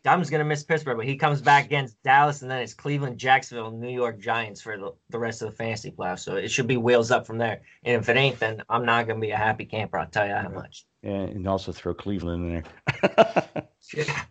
Dom's 0.03 0.29
gonna 0.29 0.45
miss 0.45 0.63
Pittsburgh, 0.63 0.97
but 0.97 1.05
he 1.05 1.15
comes 1.15 1.41
back 1.41 1.65
against 1.65 2.01
Dallas, 2.03 2.41
and 2.41 2.49
then 2.49 2.61
it's 2.61 2.73
Cleveland, 2.73 3.17
Jacksonville, 3.17 3.71
New 3.71 3.89
York 3.89 4.19
Giants 4.19 4.61
for 4.61 4.77
the, 4.77 4.93
the 5.09 5.19
rest 5.19 5.41
of 5.41 5.49
the 5.49 5.55
fantasy 5.55 5.91
playoffs. 5.91 6.19
So 6.19 6.35
it 6.35 6.49
should 6.49 6.67
be 6.67 6.77
wheels 6.77 7.11
up 7.11 7.27
from 7.27 7.37
there. 7.37 7.61
And 7.83 8.01
if 8.01 8.09
it 8.09 8.15
ain't, 8.15 8.39
then 8.39 8.63
I'm 8.69 8.85
not 8.85 9.07
gonna 9.07 9.19
be 9.19 9.31
a 9.31 9.37
happy 9.37 9.65
camper. 9.65 9.97
I'll 9.97 10.07
tell 10.07 10.27
you 10.27 10.33
how 10.33 10.49
much. 10.49 10.85
Yeah, 11.01 11.11
and 11.11 11.47
also 11.47 11.71
throw 11.71 11.93
Cleveland 11.93 12.45
in 12.45 12.63
there. 12.93 13.67
yeah. 13.93 14.23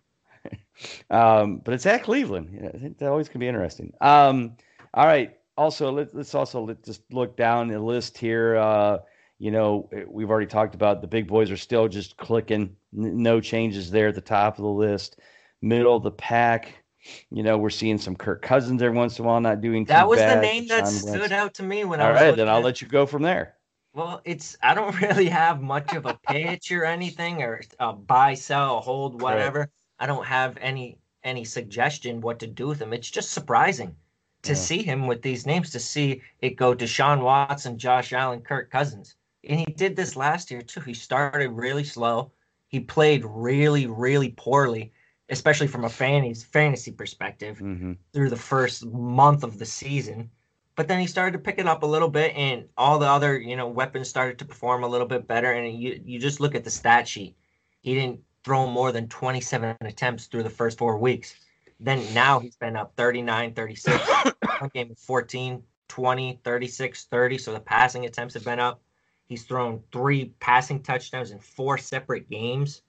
Um, 1.09 1.61
but 1.63 1.73
it's 1.73 1.85
at 1.85 2.03
Cleveland. 2.03 2.71
I 2.73 2.77
think 2.77 2.97
that 2.99 3.09
always 3.09 3.29
can 3.29 3.39
be 3.39 3.47
interesting. 3.47 3.93
Um, 4.01 4.57
all 4.93 5.05
right. 5.05 5.37
Also, 5.57 5.91
let, 5.91 6.13
us 6.13 6.35
also 6.35 6.61
let 6.61 6.83
just 6.83 7.01
look 7.11 7.35
down 7.35 7.67
the 7.67 7.79
list 7.79 8.17
here. 8.17 8.57
Uh, 8.57 8.99
you 9.39 9.51
know, 9.51 9.89
we've 10.07 10.29
already 10.29 10.47
talked 10.47 10.75
about 10.75 11.01
the 11.01 11.07
big 11.07 11.27
boys 11.27 11.51
are 11.51 11.57
still 11.57 11.87
just 11.87 12.17
clicking. 12.17 12.75
no 12.91 13.39
changes 13.39 13.91
there 13.91 14.09
at 14.09 14.15
the 14.15 14.21
top 14.21 14.57
of 14.57 14.63
the 14.63 14.69
list 14.69 15.19
middle 15.61 15.95
of 15.95 16.03
the 16.03 16.11
pack. 16.11 16.83
You 17.29 17.43
know, 17.43 17.57
we're 17.57 17.69
seeing 17.69 17.97
some 17.97 18.15
Kirk 18.15 18.41
Cousins 18.41 18.81
every 18.81 18.97
once 18.97 19.17
in 19.17 19.25
a 19.25 19.27
while 19.27 19.39
not 19.39 19.61
doing 19.61 19.85
That 19.85 20.07
was 20.07 20.19
bad. 20.19 20.37
the 20.37 20.41
name 20.41 20.67
that 20.67 20.87
stood 20.87 21.19
Wentz. 21.19 21.31
out 21.31 21.53
to 21.55 21.63
me 21.63 21.85
when 21.85 22.01
All 22.01 22.07
I 22.07 22.11
was. 22.11 22.21
All 22.21 22.27
right, 22.27 22.35
then 22.35 22.49
I'll 22.49 22.61
let 22.61 22.81
you 22.81 22.87
go 22.87 23.05
from 23.05 23.21
there. 23.21 23.55
Well, 23.93 24.21
it's 24.25 24.57
I 24.61 24.73
don't 24.73 24.99
really 25.01 25.29
have 25.29 25.61
much 25.61 25.93
of 25.93 26.05
a 26.05 26.19
pitch 26.27 26.71
or 26.71 26.83
anything 26.85 27.41
or 27.41 27.61
a 27.79 27.93
buy, 27.93 28.33
sell, 28.33 28.81
hold, 28.81 29.21
whatever. 29.21 29.59
Right. 29.59 29.69
I 29.99 30.05
don't 30.05 30.25
have 30.25 30.57
any 30.61 30.99
any 31.23 31.43
suggestion 31.43 32.21
what 32.21 32.39
to 32.39 32.47
do 32.47 32.67
with 32.67 32.81
him. 32.81 32.93
It's 32.93 33.09
just 33.09 33.31
surprising 33.31 33.95
to 34.43 34.51
yeah. 34.51 34.55
see 34.55 34.83
him 34.83 35.07
with 35.07 35.21
these 35.21 35.45
names, 35.45 35.71
to 35.71 35.79
see 35.79 36.21
it 36.41 36.51
go 36.51 36.73
to 36.73 36.87
Sean 36.87 37.21
Watson, 37.21 37.77
Josh 37.77 38.13
Allen, 38.13 38.41
Kirk 38.41 38.69
Cousins. 38.69 39.15
And 39.47 39.59
he 39.59 39.65
did 39.65 39.95
this 39.95 40.15
last 40.15 40.51
year 40.51 40.61
too. 40.61 40.81
He 40.81 40.93
started 40.93 41.49
really 41.51 41.83
slow. 41.83 42.31
He 42.67 42.79
played 42.79 43.23
really, 43.25 43.87
really 43.87 44.29
poorly, 44.37 44.91
especially 45.29 45.67
from 45.67 45.83
a 45.83 45.89
fantasy 45.89 46.45
fantasy 46.51 46.91
perspective 46.91 47.57
mm-hmm. 47.57 47.93
through 48.13 48.29
the 48.29 48.35
first 48.35 48.85
month 48.85 49.43
of 49.43 49.59
the 49.59 49.65
season. 49.65 50.29
But 50.75 50.87
then 50.87 50.99
he 50.99 51.07
started 51.07 51.33
to 51.33 51.39
pick 51.39 51.57
it 51.57 51.67
up 51.67 51.81
a 51.81 51.87
little 51.87 52.09
bit, 52.09 52.35
and 52.35 52.65
all 52.77 52.99
the 52.99 53.07
other 53.07 53.37
you 53.37 53.55
know 53.55 53.67
weapons 53.67 54.09
started 54.09 54.39
to 54.39 54.45
perform 54.45 54.83
a 54.83 54.87
little 54.87 55.07
bit 55.07 55.27
better. 55.27 55.51
And 55.51 55.79
you 55.79 55.99
you 56.03 56.19
just 56.19 56.39
look 56.39 56.55
at 56.55 56.63
the 56.63 56.71
stat 56.71 57.07
sheet. 57.07 57.35
He 57.81 57.93
didn't 57.93 58.21
throw 58.43 58.65
more 58.65 58.91
than 58.91 59.07
27 59.09 59.75
attempts 59.81 60.27
through 60.27 60.43
the 60.43 60.49
first 60.49 60.77
four 60.77 60.97
weeks. 60.97 61.35
Then 61.79 62.01
now 62.13 62.39
he's 62.39 62.55
been 62.55 62.75
up 62.75 62.93
39, 62.95 63.53
36. 63.53 63.97
One 64.59 64.71
game 64.73 64.95
14, 64.95 65.61
20, 65.87 66.39
36, 66.43 67.03
30. 67.05 67.37
So 67.37 67.53
the 67.53 67.59
passing 67.59 68.05
attempts 68.05 68.33
have 68.33 68.45
been 68.45 68.59
up. 68.59 68.81
He's 69.25 69.43
thrown 69.43 69.83
three 69.91 70.33
passing 70.39 70.81
touchdowns 70.81 71.31
in 71.31 71.39
four 71.39 71.77
separate 71.77 72.29
games, 72.29 72.81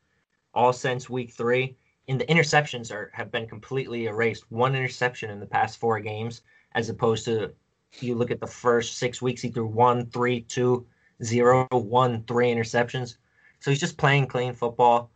all 0.55 0.73
since 0.73 1.11
week 1.11 1.33
three. 1.33 1.77
And 2.09 2.21
the 2.21 2.27
interceptions 2.27 2.91
are 2.91 3.11
have 3.15 3.31
been 3.31 3.47
completely 3.47 4.07
erased. 4.07 4.51
One 4.51 4.75
interception 4.75 5.31
in 5.31 5.41
the 5.41 5.47
past 5.47 5.79
four 5.79 6.01
games, 6.01 6.43
as 6.75 6.89
opposed 6.89 7.25
to 7.27 7.53
you 8.01 8.15
look 8.15 8.31
at 8.31 8.41
the 8.41 8.47
first 8.47 8.99
six 8.99 9.21
weeks, 9.23 9.43
he 9.43 9.49
threw 9.51 9.67
one, 9.67 10.07
three, 10.07 10.43
two, 10.43 10.87
zero, 11.23 11.67
one, 11.71 12.25
three 12.25 12.49
interceptions. 12.49 13.17
So 13.61 13.71
he's 13.71 13.81
just 13.81 13.97
playing 13.97 14.27
clean 14.27 14.55
football. 14.55 15.11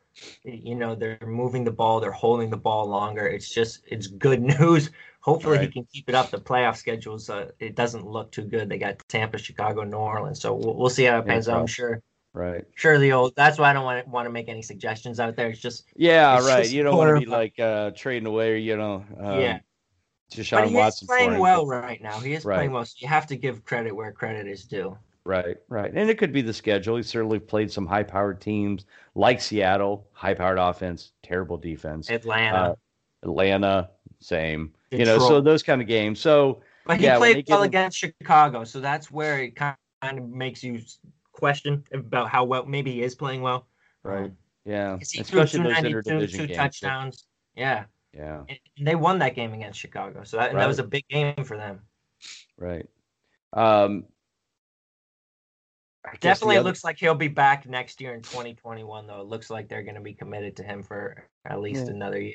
You 0.45 0.75
know 0.75 0.95
they're 0.95 1.19
moving 1.23 1.65
the 1.65 1.71
ball 1.71 1.99
they're 1.99 2.13
holding 2.13 2.51
the 2.51 2.57
ball 2.57 2.87
longer. 2.87 3.27
It's 3.27 3.53
just 3.53 3.83
it's 3.87 4.07
good 4.07 4.43
news. 4.61 4.91
Hopefully 5.21 5.59
right. 5.59 5.67
he 5.67 5.73
can 5.73 5.87
keep 5.93 6.09
it 6.09 6.15
up. 6.15 6.31
The 6.31 6.39
playoff 6.39 6.77
schedules 6.77 7.31
uh, 7.31 7.51
it 7.59 7.75
doesn't 7.75 8.07
look 8.07 8.31
too 8.33 8.43
good. 8.43 8.69
They 8.69 8.77
got 8.77 8.99
tampa 9.09 9.39
chicago 9.39 9.85
new 9.85 9.97
orleans. 9.97 10.41
So 10.41 10.53
we'll, 10.53 10.75
we'll 10.75 10.91
see 10.91 11.05
how 11.05 11.21
it 11.21 11.27
pans 11.27 11.49
out. 11.49 11.61
I'm 11.61 11.67
sure 11.67 12.03
right 12.35 12.65
sure 12.75 12.99
the 12.99 13.13
old 13.13 13.35
that's 13.37 13.59
why 13.59 13.71
i 13.71 13.73
don't 13.73 13.85
want 13.85 14.05
to, 14.05 14.11
want 14.11 14.27
to 14.27 14.31
make 14.31 14.49
any 14.49 14.63
suggestions 14.63 15.21
out 15.21 15.37
there 15.37 15.49
it's 15.49 15.61
just 15.61 15.85
yeah 15.97 16.37
it's 16.37 16.47
right 16.47 16.71
you 16.71 16.83
don't 16.83 16.97
want 16.97 17.15
to 17.15 17.21
be 17.21 17.31
like 17.31 17.59
uh 17.61 17.91
trading 17.91 18.27
away 18.27 18.59
you 18.59 18.77
know 18.77 19.05
um, 19.19 19.41
yeah 19.41 19.59
Deshaun 20.35 20.63
but 20.63 20.69
he 20.69 20.75
Watson 20.75 21.05
is 21.05 21.09
playing 21.09 21.39
well 21.39 21.67
right 21.67 22.03
now. 22.03 22.19
He 22.19 22.33
is 22.33 22.45
right. 22.45 22.57
playing 22.57 22.73
well. 22.73 22.85
So 22.85 22.95
you 22.99 23.09
have 23.09 23.27
to 23.27 23.37
give 23.37 23.65
credit 23.65 23.95
where 23.95 24.13
credit 24.13 24.47
is 24.47 24.65
due. 24.65 24.97
Right, 25.25 25.57
right. 25.69 25.93
And 25.95 26.11
it 26.11 26.19
could 26.19 26.33
be 26.33 26.43
the 26.43 26.53
schedule. 26.53 26.97
He 26.97 27.03
certainly 27.03 27.39
played 27.39 27.71
some 27.71 27.87
high 27.87 28.03
powered 28.03 28.41
teams 28.41 28.87
like 29.15 29.41
Seattle, 29.41 30.09
high 30.13 30.35
powered 30.35 30.59
offense, 30.59 31.13
terrible 31.23 31.57
defense. 31.57 32.11
Atlanta. 32.11 32.57
Uh, 32.57 32.75
Atlanta, 33.23 33.91
same. 34.19 34.73
Detroit. 34.91 35.07
You 35.07 35.13
know, 35.13 35.29
so 35.29 35.41
those 35.41 35.63
kind 35.63 35.81
of 35.81 35.87
games. 35.87 36.19
So 36.21 36.63
But 36.87 36.99
he 36.99 37.05
yeah, 37.05 37.19
played 37.19 37.45
well 37.49 37.63
against 37.63 37.99
Chicago, 37.99 38.65
so 38.65 38.81
that's 38.81 39.11
where 39.13 39.41
it 39.41 39.55
kind 39.55 39.77
of 40.03 40.29
makes 40.29 40.65
you 40.65 40.81
question 41.33 41.85
about 41.93 42.29
how 42.29 42.45
well 42.45 42.67
maybe 42.67 42.93
he 42.93 43.03
is 43.03 43.15
playing 43.15 43.43
well. 43.43 43.67
Right. 44.03 44.25
Um, 44.25 44.37
yeah. 44.65 44.99
Especially 45.01 45.63
those 45.63 45.77
interdivision 45.77 46.31
two 46.31 46.47
games. 46.47 46.57
touchdowns. 46.57 47.27
Yeah. 47.57 47.85
Yeah. 48.15 48.43
And 48.49 48.87
they 48.87 48.95
won 48.95 49.19
that 49.21 49.35
game 49.35 49.53
against 49.53 49.79
Chicago. 49.79 50.23
So 50.25 50.37
that, 50.37 50.53
right. 50.53 50.61
that 50.61 50.69
was 50.69 50.79
a 50.79 50.85
big 50.85 51.07
game 51.09 51.45
for 51.45 51.57
them. 51.57 51.81
Right. 52.59 52.87
Um, 53.53 54.05
Definitely 56.21 56.57
other... 56.57 56.65
looks 56.69 56.85
like 56.85 56.99
he'll 56.99 57.15
be 57.15 57.29
back 57.29 57.67
next 57.69 58.01
year 58.01 58.15
in 58.15 58.23
2021, 58.23 59.07
though. 59.07 59.21
It 59.21 59.27
looks 59.27 59.51
like 59.51 59.69
they're 59.69 59.83
going 59.83 59.95
to 59.95 60.01
be 60.01 60.15
committed 60.15 60.57
to 60.57 60.63
him 60.63 60.83
for 60.83 61.29
at 61.45 61.61
least 61.61 61.87
yeah. 61.87 61.93
another 61.93 62.21
year. 62.21 62.35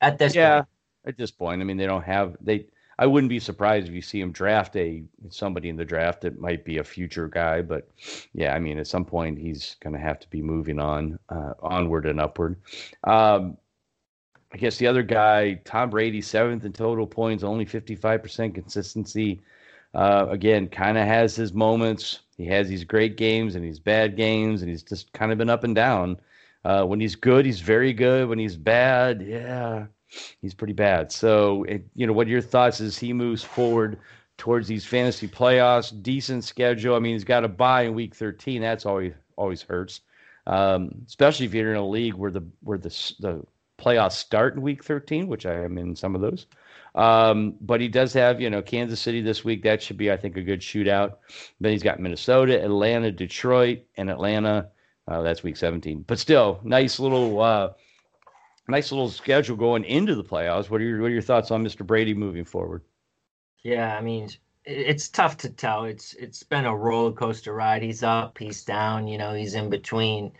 At 0.00 0.18
this 0.18 0.34
yeah, 0.34 0.56
point. 0.56 0.68
at 1.06 1.16
this 1.16 1.30
point, 1.30 1.60
I 1.60 1.64
mean, 1.64 1.76
they 1.76 1.86
don't 1.86 2.04
have 2.04 2.36
they. 2.40 2.66
I 2.98 3.06
wouldn't 3.06 3.28
be 3.28 3.40
surprised 3.40 3.88
if 3.88 3.94
you 3.94 4.02
see 4.02 4.20
him 4.20 4.32
draft 4.32 4.76
a 4.76 5.02
somebody 5.30 5.68
in 5.68 5.76
the 5.76 5.84
draft 5.84 6.20
that 6.22 6.40
might 6.40 6.64
be 6.64 6.78
a 6.78 6.84
future 6.84 7.28
guy, 7.28 7.62
but 7.62 7.88
yeah, 8.32 8.54
I 8.54 8.58
mean, 8.58 8.78
at 8.78 8.86
some 8.86 9.04
point 9.04 9.38
he's 9.38 9.76
going 9.80 9.94
to 9.94 10.00
have 10.00 10.20
to 10.20 10.30
be 10.30 10.42
moving 10.42 10.78
on, 10.78 11.18
uh, 11.28 11.54
onward 11.60 12.06
and 12.06 12.20
upward. 12.20 12.56
Um, 13.04 13.56
I 14.52 14.56
guess 14.56 14.76
the 14.76 14.86
other 14.86 15.02
guy, 15.02 15.54
Tom 15.64 15.90
Brady, 15.90 16.22
seventh 16.22 16.64
in 16.64 16.72
total 16.72 17.08
points, 17.08 17.42
only 17.42 17.66
55% 17.66 18.54
consistency. 18.54 19.40
Uh, 19.94 20.26
again, 20.30 20.68
kind 20.68 20.96
of 20.96 21.06
has 21.06 21.34
his 21.34 21.52
moments. 21.52 22.20
He 22.36 22.46
has 22.46 22.68
these 22.68 22.84
great 22.84 23.16
games 23.16 23.56
and 23.56 23.64
these 23.64 23.80
bad 23.80 24.16
games, 24.16 24.62
and 24.62 24.70
he's 24.70 24.84
just 24.84 25.12
kind 25.12 25.32
of 25.32 25.38
been 25.38 25.50
up 25.50 25.64
and 25.64 25.74
down. 25.74 26.18
Uh, 26.64 26.84
when 26.84 27.00
he's 27.00 27.16
good, 27.16 27.44
he's 27.44 27.60
very 27.60 27.92
good. 27.92 28.28
When 28.28 28.38
he's 28.38 28.56
bad, 28.56 29.22
yeah, 29.22 29.86
he's 30.40 30.54
pretty 30.54 30.72
bad. 30.72 31.12
So, 31.12 31.64
it, 31.64 31.84
you 31.94 32.06
know, 32.06 32.12
what 32.12 32.26
are 32.26 32.30
your 32.30 32.40
thoughts 32.40 32.80
as 32.80 32.98
he 32.98 33.12
moves 33.12 33.42
forward 33.42 33.98
towards 34.36 34.68
these 34.68 34.84
fantasy 34.84 35.28
playoffs? 35.28 35.92
Decent 36.02 36.44
schedule. 36.44 36.94
I 36.94 36.98
mean, 36.98 37.12
he's 37.12 37.24
got 37.24 37.44
a 37.44 37.48
bye 37.48 37.82
in 37.82 37.94
week 37.94 38.14
13. 38.14 38.62
That's 38.62 38.86
always 38.86 39.12
always 39.36 39.62
hurts, 39.62 40.00
um, 40.46 40.90
especially 41.06 41.46
if 41.46 41.54
you're 41.54 41.72
in 41.72 41.76
a 41.76 41.86
league 41.86 42.14
where 42.14 42.30
the 42.30 42.44
where 42.60 42.78
the 42.78 42.90
the 43.20 43.44
playoffs 43.78 44.12
start 44.12 44.54
in 44.54 44.62
week 44.62 44.84
13, 44.84 45.26
which 45.26 45.46
I 45.46 45.64
am 45.64 45.78
in 45.78 45.96
some 45.96 46.14
of 46.14 46.20
those. 46.20 46.46
Um, 46.94 47.56
but 47.60 47.80
he 47.80 47.88
does 47.88 48.12
have, 48.12 48.40
you 48.40 48.50
know, 48.50 48.62
Kansas 48.62 49.00
City 49.00 49.20
this 49.20 49.44
week. 49.44 49.62
That 49.64 49.82
should 49.82 49.96
be, 49.96 50.12
I 50.12 50.16
think, 50.16 50.36
a 50.36 50.42
good 50.42 50.60
shootout. 50.60 51.16
Then 51.60 51.72
he's 51.72 51.82
got 51.82 51.98
Minnesota, 51.98 52.62
Atlanta, 52.62 53.10
Detroit, 53.10 53.80
and 53.96 54.10
Atlanta. 54.10 54.68
Uh, 55.08 55.22
that's 55.22 55.42
week 55.42 55.56
17. 55.56 56.04
But 56.06 56.18
still, 56.18 56.60
nice 56.62 57.00
little, 57.00 57.40
uh, 57.40 57.70
nice 58.68 58.90
little 58.92 59.10
schedule 59.10 59.56
going 59.56 59.84
into 59.84 60.14
the 60.14 60.24
playoffs. 60.24 60.70
What 60.70 60.80
are 60.80 60.84
your 60.84 61.00
What 61.00 61.08
are 61.08 61.14
your 61.14 61.22
thoughts 61.22 61.50
on 61.50 61.64
Mr. 61.64 61.86
Brady 61.86 62.14
moving 62.14 62.44
forward? 62.44 62.82
Yeah, 63.62 63.96
I 63.96 64.00
mean, 64.00 64.30
it's 64.64 65.08
tough 65.08 65.36
to 65.38 65.50
tell. 65.50 65.84
It's 65.84 66.14
it's 66.14 66.42
been 66.42 66.64
a 66.64 66.76
roller 66.76 67.12
coaster 67.12 67.54
ride. 67.54 67.82
He's 67.82 68.02
up, 68.02 68.38
he's 68.38 68.64
down. 68.64 69.08
You 69.08 69.18
know, 69.18 69.34
he's 69.34 69.54
in 69.54 69.70
between 69.70 70.32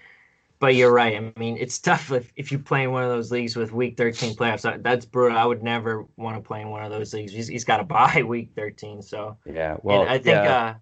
but 0.64 0.74
you're 0.74 0.92
right. 0.92 1.16
I 1.16 1.38
mean, 1.38 1.58
it's 1.58 1.78
tough 1.78 2.10
if, 2.10 2.32
if 2.36 2.50
you 2.50 2.58
play 2.58 2.84
in 2.84 2.90
one 2.90 3.02
of 3.02 3.10
those 3.10 3.30
leagues 3.30 3.54
with 3.54 3.70
week 3.70 3.98
13 3.98 4.34
playoffs. 4.34 4.82
That's 4.82 5.04
brutal. 5.04 5.36
I 5.36 5.44
would 5.44 5.62
never 5.62 6.06
want 6.16 6.36
to 6.36 6.40
play 6.40 6.62
in 6.62 6.70
one 6.70 6.82
of 6.82 6.90
those 6.90 7.12
leagues. 7.12 7.32
he's, 7.32 7.48
he's 7.48 7.64
got 7.64 7.78
to 7.78 7.84
bye 7.84 8.22
week 8.26 8.52
13. 8.56 9.02
So 9.02 9.36
yeah, 9.44 9.76
well, 9.82 10.02
and 10.02 10.10
I 10.10 10.14
think 10.14 10.36
yeah. 10.36 10.56
uh, 10.56 10.74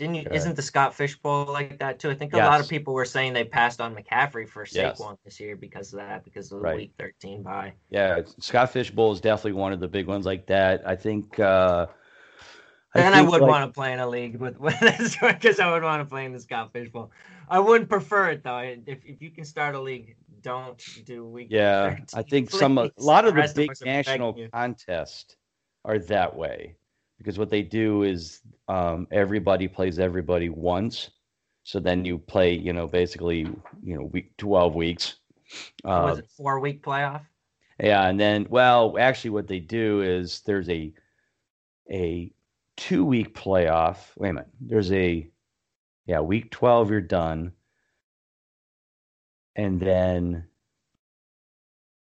didn't 0.00 0.14
you? 0.14 0.26
Isn't 0.30 0.56
the 0.56 0.62
Scott 0.62 0.94
Fish 0.94 1.18
Bowl 1.18 1.44
like 1.44 1.78
that 1.78 1.98
too? 1.98 2.10
I 2.10 2.14
think 2.14 2.32
a 2.32 2.38
yes. 2.38 2.46
lot 2.46 2.60
of 2.60 2.68
people 2.68 2.94
were 2.94 3.04
saying 3.04 3.34
they 3.34 3.44
passed 3.44 3.82
on 3.82 3.94
McCaffrey 3.94 4.48
for 4.48 4.64
Saquon 4.64 5.10
yes. 5.10 5.18
this 5.24 5.38
year 5.38 5.56
because 5.56 5.92
of 5.92 5.98
that, 5.98 6.24
because 6.24 6.50
of 6.50 6.58
the 6.58 6.64
right. 6.64 6.76
week 6.76 6.92
13 6.98 7.42
bye. 7.42 7.74
Yeah, 7.90 8.22
Scott 8.38 8.72
Fish 8.72 8.90
Bowl 8.90 9.12
is 9.12 9.20
definitely 9.20 9.52
one 9.52 9.74
of 9.74 9.80
the 9.80 9.88
big 9.88 10.06
ones 10.06 10.24
like 10.24 10.46
that. 10.46 10.88
I 10.88 10.96
think. 10.96 11.38
Uh, 11.38 11.86
I 12.94 13.00
and 13.00 13.14
I 13.14 13.20
would 13.20 13.42
like, 13.42 13.48
want 13.50 13.68
to 13.68 13.72
play 13.72 13.92
in 13.92 14.00
a 14.00 14.08
league 14.08 14.36
with, 14.36 14.58
because 15.20 15.60
I 15.60 15.70
would 15.70 15.82
want 15.82 16.00
to 16.00 16.06
play 16.08 16.24
in 16.24 16.32
the 16.32 16.40
Scott 16.40 16.72
Fish 16.72 16.88
Bowl. 16.88 17.12
I 17.48 17.60
wouldn't 17.60 17.90
prefer 17.90 18.30
it 18.30 18.42
though. 18.42 18.58
If 18.58 19.04
if 19.04 19.20
you 19.20 19.30
can 19.30 19.44
start 19.44 19.74
a 19.74 19.80
league, 19.80 20.16
don't 20.40 20.82
do 21.04 21.26
week. 21.26 21.48
Yeah, 21.50 21.90
13, 21.90 22.06
I 22.14 22.22
think 22.22 22.50
some 22.50 22.78
a 22.78 22.90
lot 22.96 23.26
of 23.26 23.34
the, 23.34 23.42
the 23.42 23.54
big 23.54 23.70
national 23.84 24.48
contests 24.50 25.36
are 25.84 25.98
that 25.98 26.34
way 26.34 26.76
because 27.20 27.38
what 27.38 27.50
they 27.50 27.62
do 27.62 28.02
is 28.02 28.40
um, 28.68 29.06
everybody 29.12 29.68
plays 29.68 29.98
everybody 29.98 30.48
once, 30.48 31.10
so 31.62 31.78
then 31.78 32.04
you 32.04 32.18
play, 32.18 32.54
you 32.54 32.72
know, 32.72 32.86
basically, 32.86 33.40
you 33.82 33.96
know, 33.96 34.04
week 34.04 34.36
twelve 34.36 34.74
weeks. 34.74 35.16
Uh, 35.84 36.08
was 36.10 36.18
it 36.20 36.30
four 36.36 36.60
week 36.60 36.82
playoff? 36.82 37.22
Yeah, 37.78 38.08
and 38.08 38.18
then 38.18 38.46
well, 38.48 38.96
actually, 38.98 39.30
what 39.30 39.46
they 39.46 39.60
do 39.60 40.02
is 40.02 40.40
there's 40.46 40.68
a 40.68 40.92
a 41.90 42.32
two 42.76 43.04
week 43.04 43.34
playoff. 43.34 43.98
Wait 44.16 44.30
a 44.30 44.32
minute, 44.32 44.48
there's 44.60 44.92
a 44.92 45.30
yeah, 46.10 46.18
week 46.18 46.50
12, 46.50 46.90
you're 46.90 47.00
done. 47.00 47.52
And 49.54 49.78
then, 49.78 50.48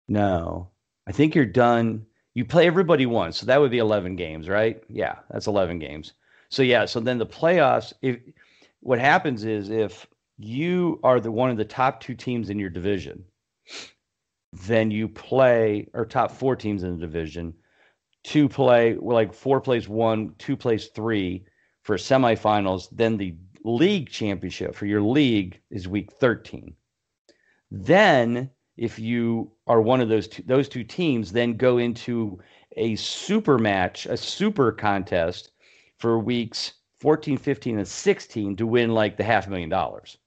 no, 0.09 0.71
I 1.07 1.13
think 1.13 1.35
you're 1.35 1.45
done. 1.45 2.07
You 2.35 2.45
play 2.45 2.67
everybody 2.67 3.07
once. 3.07 3.39
So 3.39 3.47
that 3.47 3.61
would 3.61 3.71
be 3.71 3.79
11 3.79 4.17
games, 4.17 4.49
right? 4.49 4.83
Yeah, 4.89 5.17
that's 5.31 5.47
11 5.47 5.79
games. 5.79 6.15
So, 6.49 6.63
yeah, 6.63 6.85
so 6.85 7.01
then 7.01 7.19
the 7.19 7.27
playoffs, 7.27 7.93
if 8.03 8.19
what 8.81 8.99
happens 8.99 9.45
is 9.45 9.71
if 9.71 10.07
you 10.39 11.01
are 11.03 11.21
the 11.21 11.31
one 11.31 11.51
of 11.51 11.57
the 11.57 11.65
top 11.65 12.01
two 12.01 12.15
teams 12.15 12.51
in 12.51 12.59
your 12.59 12.71
division, 12.71 13.25
then 14.53 14.91
you 14.91 15.09
play, 15.09 15.89
or 15.95 16.05
top 16.05 16.31
four 16.31 16.57
teams 16.57 16.83
in 16.83 16.95
the 16.95 17.07
division, 17.07 17.55
two 18.23 18.49
play, 18.49 18.95
like 18.95 19.33
four 19.33 19.61
plays 19.61 19.89
one, 19.89 20.35
two 20.39 20.57
plays 20.57 20.89
three 20.89 21.45
for 21.83 21.97
semifinals. 21.97 22.89
Then 22.93 23.17
the 23.17 23.37
league 23.65 24.11
championship 24.11 24.75
for 24.75 24.87
your 24.87 25.03
league 25.03 25.61
is 25.71 25.89
week 25.89 26.13
13. 26.13 26.75
Then, 27.71 28.51
if 28.77 28.99
you 28.99 29.52
are 29.67 29.81
one 29.81 30.01
of 30.01 30.09
those 30.09 30.29
two, 30.29 30.43
those 30.47 30.69
two 30.69 30.85
teams, 30.85 31.33
then 31.33 31.57
go 31.57 31.79
into 31.79 32.39
a 32.77 32.97
super 32.97 33.59
match, 33.59 34.07
a 34.07 34.17
super 34.17 34.73
contest 34.73 35.53
for 35.99 36.19
weeks 36.19 36.73
14, 37.01 37.37
15, 37.37 37.79
and 37.79 37.89
16 37.89 38.57
to 38.57 38.67
win 38.67 38.93
like 38.93 39.17
the 39.17 39.25
half 39.25 39.49
million 39.49 39.69
dollars. 39.69 40.19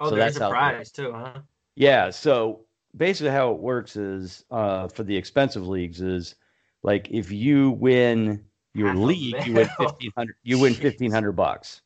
Oh, 0.00 0.10
so 0.10 0.16
there's 0.16 0.36
a 0.36 0.48
prize 0.48 0.90
too, 0.90 1.12
huh? 1.12 1.40
Yeah. 1.76 2.10
So 2.10 2.64
basically, 2.96 3.30
how 3.30 3.52
it 3.52 3.58
works 3.58 3.96
is 3.96 4.44
uh, 4.50 4.88
for 4.88 5.04
the 5.04 5.16
expensive 5.16 5.66
leagues 5.66 6.00
is 6.00 6.34
like 6.82 7.08
if 7.10 7.30
you 7.30 7.70
win 7.70 8.44
your 8.74 8.88
half 8.88 8.96
league, 8.96 9.46
you 9.46 9.54
win 9.54 9.68
fifteen 9.78 10.12
hundred. 10.16 10.36
You 10.42 10.58
win 10.58 10.74
fifteen 10.86 11.12
hundred 11.12 11.32
bucks 11.32 11.82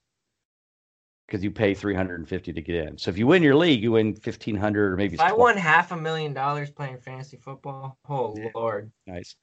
because 1.26 1.42
you 1.42 1.50
pay 1.50 1.75
350 1.75 2.52
to 2.52 2.61
get 2.61 2.75
in. 2.76 2.99
So 2.99 3.11
if 3.11 3.18
you 3.18 3.26
win 3.26 3.42
your 3.42 3.56
league, 3.56 3.83
you 3.83 3.92
win 3.92 4.09
1500 4.09 4.92
or 4.92 4.97
maybe. 4.97 5.14
If 5.14 5.21
I 5.21 5.33
won 5.33 5.56
half 5.56 5.92
a 5.92 5.97
million 5.97 6.33
dollars 6.33 6.71
playing 6.71 6.99
fantasy 6.99 7.37
football, 7.37 7.99
oh 8.09 8.35
yeah. 8.37 8.49
lord, 8.54 8.90
nice. 9.06 9.37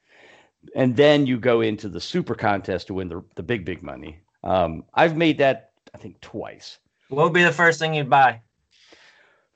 And 0.75 0.95
then 0.95 1.25
you 1.25 1.39
go 1.39 1.61
into 1.61 1.89
the 1.89 1.99
super 1.99 2.35
contest 2.35 2.87
to 2.87 2.93
win 2.93 3.09
the 3.09 3.23
the 3.35 3.43
big 3.43 3.65
big 3.65 3.83
money. 3.83 4.21
Um, 4.43 4.85
I've 4.93 5.17
made 5.17 5.37
that 5.39 5.71
I 5.93 5.97
think 5.97 6.19
twice. 6.21 6.79
What 7.09 7.25
would 7.25 7.33
be 7.33 7.43
the 7.43 7.51
first 7.51 7.79
thing 7.79 7.93
you'd 7.93 8.09
buy? 8.09 8.41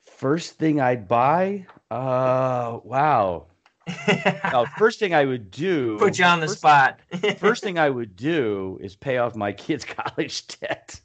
First 0.04 0.58
thing 0.58 0.80
I'd 0.80 1.08
buy? 1.08 1.66
Uh, 1.90 2.78
wow. 2.84 3.46
now, 4.44 4.66
first 4.76 4.98
thing 4.98 5.14
I 5.14 5.24
would 5.24 5.50
do. 5.50 5.98
Put 5.98 6.18
you 6.18 6.24
on 6.24 6.40
the 6.40 6.46
first, 6.46 6.58
spot. 6.58 7.00
first 7.38 7.62
thing 7.62 7.78
I 7.78 7.88
would 7.88 8.16
do 8.16 8.78
is 8.82 8.94
pay 8.94 9.18
off 9.18 9.34
my 9.34 9.52
kids' 9.52 9.84
college 9.86 10.46
debt 10.58 11.00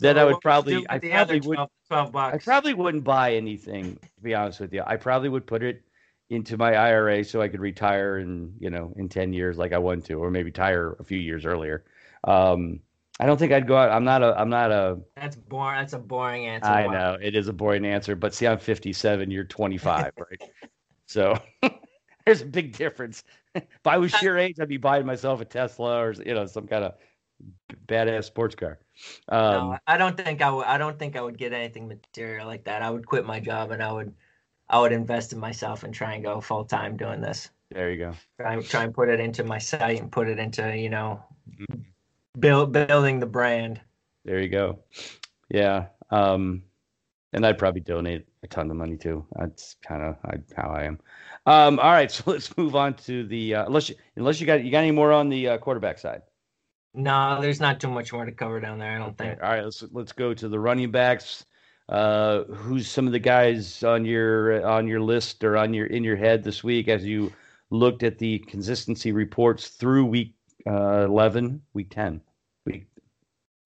that 0.00 0.18
I 0.18 0.24
would 0.24 0.40
probably 0.40 0.84
I 0.88 0.98
probably 0.98 1.40
would 1.40 1.58
12 1.88 2.12
bucks. 2.12 2.34
I 2.34 2.38
probably 2.38 2.74
wouldn't 2.74 3.04
buy 3.04 3.34
anything 3.34 3.96
to 3.96 4.22
be 4.22 4.34
honest 4.34 4.60
with 4.60 4.72
you. 4.72 4.82
I 4.86 4.96
probably 4.96 5.28
would 5.28 5.46
put 5.46 5.62
it 5.62 5.82
into 6.30 6.56
my 6.56 6.74
IRA 6.74 7.24
so 7.24 7.40
I 7.40 7.48
could 7.48 7.60
retire 7.60 8.18
in 8.18 8.52
you 8.58 8.70
know 8.70 8.92
in 8.96 9.08
ten 9.08 9.32
years 9.32 9.58
like 9.58 9.72
I 9.72 9.78
want 9.78 10.04
to, 10.06 10.14
or 10.14 10.30
maybe 10.30 10.46
retire 10.46 10.96
a 10.98 11.04
few 11.04 11.18
years 11.18 11.44
earlier. 11.44 11.84
Um, 12.24 12.80
I 13.20 13.26
don't 13.26 13.36
think 13.36 13.52
I'd 13.52 13.66
go 13.66 13.76
out. 13.76 13.90
I'm 13.90 14.04
not 14.04 14.22
a. 14.22 14.38
I'm 14.38 14.50
not 14.50 14.70
a. 14.70 14.98
That's 15.16 15.34
boring. 15.34 15.80
That's 15.80 15.92
a 15.92 15.98
boring 15.98 16.46
answer. 16.46 16.68
I 16.68 16.86
wow. 16.86 16.92
know 16.92 17.18
it 17.20 17.34
is 17.34 17.48
a 17.48 17.52
boring 17.52 17.84
answer, 17.84 18.14
but 18.14 18.32
see, 18.32 18.46
I'm 18.46 18.58
57. 18.58 19.30
You're 19.30 19.44
25, 19.44 20.12
right? 20.18 20.50
So 21.06 21.36
there's 22.26 22.42
a 22.42 22.46
big 22.46 22.76
difference. 22.76 23.24
if 23.54 23.64
I 23.86 23.98
was 23.98 24.20
your 24.22 24.38
age, 24.38 24.56
I'd 24.60 24.68
be 24.68 24.76
buying 24.76 25.04
myself 25.04 25.40
a 25.40 25.44
Tesla 25.44 25.98
or 25.98 26.12
you 26.12 26.34
know 26.34 26.46
some 26.46 26.68
kind 26.68 26.84
of 26.84 26.94
badass 27.86 28.24
sports 28.24 28.54
car. 28.54 28.78
Um, 29.28 29.52
no, 29.52 29.78
I 29.86 29.96
don't 29.96 30.16
think 30.16 30.42
I 30.42 30.50
would. 30.50 30.66
I 30.66 30.78
don't 30.78 30.98
think 30.98 31.16
I 31.16 31.20
would 31.20 31.38
get 31.38 31.52
anything 31.52 31.88
material 31.88 32.46
like 32.46 32.64
that. 32.64 32.82
I 32.82 32.90
would 32.90 33.06
quit 33.06 33.26
my 33.26 33.40
job 33.40 33.70
and 33.70 33.82
I 33.82 33.92
would, 33.92 34.12
I 34.68 34.80
would 34.80 34.92
invest 34.92 35.32
in 35.32 35.38
myself 35.38 35.84
and 35.84 35.94
try 35.94 36.14
and 36.14 36.24
go 36.24 36.40
full 36.40 36.64
time 36.64 36.96
doing 36.96 37.20
this. 37.20 37.50
There 37.70 37.90
you 37.90 37.98
go. 37.98 38.12
Try, 38.40 38.60
try 38.62 38.84
and 38.84 38.94
put 38.94 39.08
it 39.08 39.20
into 39.20 39.44
my 39.44 39.58
site 39.58 40.00
and 40.00 40.10
put 40.10 40.28
it 40.28 40.38
into 40.38 40.76
you 40.76 40.90
know, 40.90 41.22
mm-hmm. 41.50 41.80
build 42.40 42.72
building 42.72 43.20
the 43.20 43.26
brand. 43.26 43.80
There 44.24 44.40
you 44.40 44.48
go. 44.48 44.80
Yeah. 45.50 45.86
Um, 46.10 46.62
and 47.32 47.46
I'd 47.46 47.58
probably 47.58 47.80
donate 47.80 48.26
a 48.42 48.46
ton 48.46 48.70
of 48.70 48.76
money 48.76 48.96
too. 48.96 49.24
That's 49.36 49.76
kind 49.82 50.02
of 50.02 50.16
how 50.56 50.70
I 50.70 50.84
am. 50.84 50.98
Um, 51.46 51.78
all 51.78 51.92
right, 51.92 52.10
so 52.10 52.24
let's 52.30 52.56
move 52.56 52.74
on 52.74 52.94
to 52.94 53.26
the 53.26 53.56
uh, 53.56 53.66
unless 53.66 53.88
you 53.88 53.96
unless 54.16 54.40
you 54.40 54.46
got 54.46 54.64
you 54.64 54.70
got 54.70 54.80
any 54.80 54.90
more 54.90 55.12
on 55.12 55.28
the 55.28 55.48
uh, 55.48 55.58
quarterback 55.58 55.98
side. 55.98 56.22
No, 56.98 57.40
there's 57.40 57.60
not 57.60 57.78
too 57.80 57.90
much 57.90 58.12
more 58.12 58.24
to 58.24 58.32
cover 58.32 58.58
down 58.58 58.80
there. 58.80 58.96
I 58.96 58.98
don't 58.98 59.16
think. 59.16 59.40
All 59.40 59.48
right, 59.48 59.64
let's 59.64 59.84
let's 59.92 60.10
go 60.10 60.34
to 60.34 60.48
the 60.48 60.58
running 60.58 60.90
backs. 60.90 61.46
Uh, 61.88 62.42
who's 62.44 62.88
some 62.88 63.06
of 63.06 63.12
the 63.12 63.20
guys 63.20 63.84
on 63.84 64.04
your 64.04 64.66
on 64.66 64.88
your 64.88 65.00
list 65.00 65.44
or 65.44 65.56
on 65.56 65.72
your 65.72 65.86
in 65.86 66.02
your 66.02 66.16
head 66.16 66.42
this 66.42 66.64
week 66.64 66.88
as 66.88 67.04
you 67.04 67.32
looked 67.70 68.02
at 68.02 68.18
the 68.18 68.40
consistency 68.40 69.12
reports 69.12 69.68
through 69.68 70.06
week 70.06 70.34
uh, 70.66 71.04
11, 71.04 71.62
week 71.72 71.88
10, 71.90 72.20
week 72.66 72.88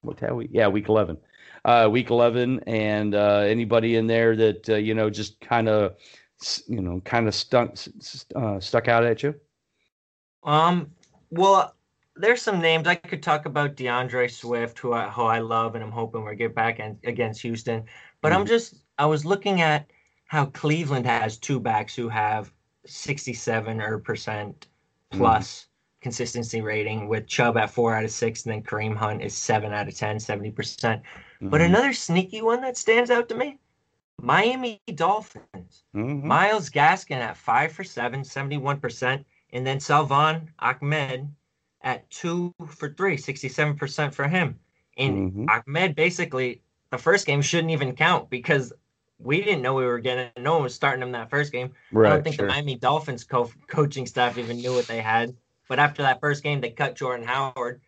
what 0.03 0.21
have 0.21 0.37
we? 0.37 0.49
Yeah, 0.53 0.69
week 0.69 0.91
11, 0.91 1.17
uh, 1.65 1.89
week 1.91 2.11
11, 2.11 2.61
and 2.67 3.15
uh, 3.15 3.45
anybody 3.47 3.97
in 3.97 4.07
there 4.07 4.37
that 4.37 4.69
uh, 4.69 4.75
you 4.75 4.93
know 4.93 5.09
just 5.09 5.41
kind 5.41 5.71
of 5.71 5.95
you 6.69 6.83
know 6.83 7.01
kind 7.07 7.27
of 7.27 7.35
stuck 7.35 7.78
uh, 8.37 8.61
stuck 8.61 8.89
out 8.89 9.04
at 9.04 9.23
you. 9.23 9.35
Um. 10.45 10.91
Well, 11.30 11.75
there's 12.23 12.41
some 12.41 12.61
names 12.61 12.87
I 12.87 12.95
could 12.95 13.23
talk 13.23 13.47
about. 13.47 13.76
D'Andre 13.76 14.28
Swift, 14.28 14.78
who 14.78 14.93
I 14.93 15.08
who 15.11 15.23
I 15.23 15.41
love, 15.41 15.75
and 15.75 15.82
I'm 15.82 15.91
hoping 15.91 16.25
we 16.25 16.37
get 16.37 16.54
back 16.54 16.78
in, 16.78 16.97
against 17.04 17.43
Houston. 17.43 17.85
But 18.21 18.30
mm-hmm. 18.30 18.41
I'm 18.41 18.47
just 18.47 18.76
I 18.97 19.06
was 19.06 19.25
looking 19.25 19.61
at 19.61 19.91
how 20.26 20.47
Cleveland 20.47 21.04
has 21.06 21.37
two 21.37 21.58
backs 21.58 21.95
who 21.95 22.08
have 22.08 22.52
67 22.87 23.80
or 23.80 23.99
percent 23.99 24.69
plus 25.11 25.63
mm-hmm. 25.63 26.02
consistency 26.02 26.61
rating, 26.61 27.08
with 27.08 27.26
Chubb 27.26 27.56
at 27.56 27.71
four 27.71 27.95
out 27.95 28.04
of 28.04 28.11
six, 28.13 28.45
and 28.45 28.54
then 28.54 28.63
Kareem 28.63 28.97
Hunt 28.97 29.21
is 29.21 29.37
seven 29.37 29.73
out 29.73 29.89
of 29.89 29.97
10, 29.97 30.21
70 30.21 30.52
percent. 30.52 31.02
Mm-hmm. 31.02 31.49
But 31.49 31.61
another 31.61 31.93
sneaky 31.93 32.41
one 32.41 32.61
that 32.61 32.76
stands 32.76 33.11
out 33.11 33.28
to 33.30 33.35
me. 33.35 33.58
Miami 34.21 34.80
Dolphins. 34.95 35.82
Mm-hmm. 35.95 36.26
Myles 36.26 36.71
Gaskin 36.71 37.17
at 37.17 37.37
five 37.37 37.73
for 37.73 37.82
seven, 37.82 38.21
71%. 38.23 39.25
And 39.54 39.67
then 39.67 39.80
Salvon 39.80 40.50
Ahmed 40.61 41.28
at 41.82 42.08
two 42.10 42.54
for 42.68 42.90
three, 42.90 43.16
67% 43.16 44.14
for 44.14 44.28
him. 44.28 44.58
And 44.97 45.32
mm-hmm. 45.32 45.47
Ahmed 45.49 45.95
basically, 45.95 46.62
the 46.90 46.99
first 46.99 47.26
game 47.26 47.42
shouldn't 47.42 47.71
even 47.71 47.95
count 47.95 48.30
because 48.30 48.73
we 49.18 49.42
didn't 49.42 49.62
know 49.62 49.75
we 49.75 49.86
were 49.86 49.99
getting, 49.99 50.30
no 50.38 50.54
one 50.54 50.62
was 50.64 50.75
starting 50.75 51.02
him 51.02 51.12
that 51.12 51.30
first 51.30 51.52
game. 51.52 51.73
Right, 51.90 52.10
I 52.10 52.14
don't 52.14 52.23
think 52.23 52.36
sure. 52.36 52.47
the 52.47 52.52
Miami 52.52 52.76
Dolphins 52.76 53.25
co- 53.25 53.50
coaching 53.66 54.06
staff 54.06 54.38
even 54.38 54.58
knew 54.58 54.75
what 54.75 54.86
they 54.86 55.00
had. 55.00 55.34
But 55.68 55.78
after 55.78 56.02
that 56.02 56.21
first 56.21 56.42
game, 56.42 56.60
they 56.60 56.71
cut 56.71 56.97
Jordan 56.97 57.26
Howard, 57.26 57.80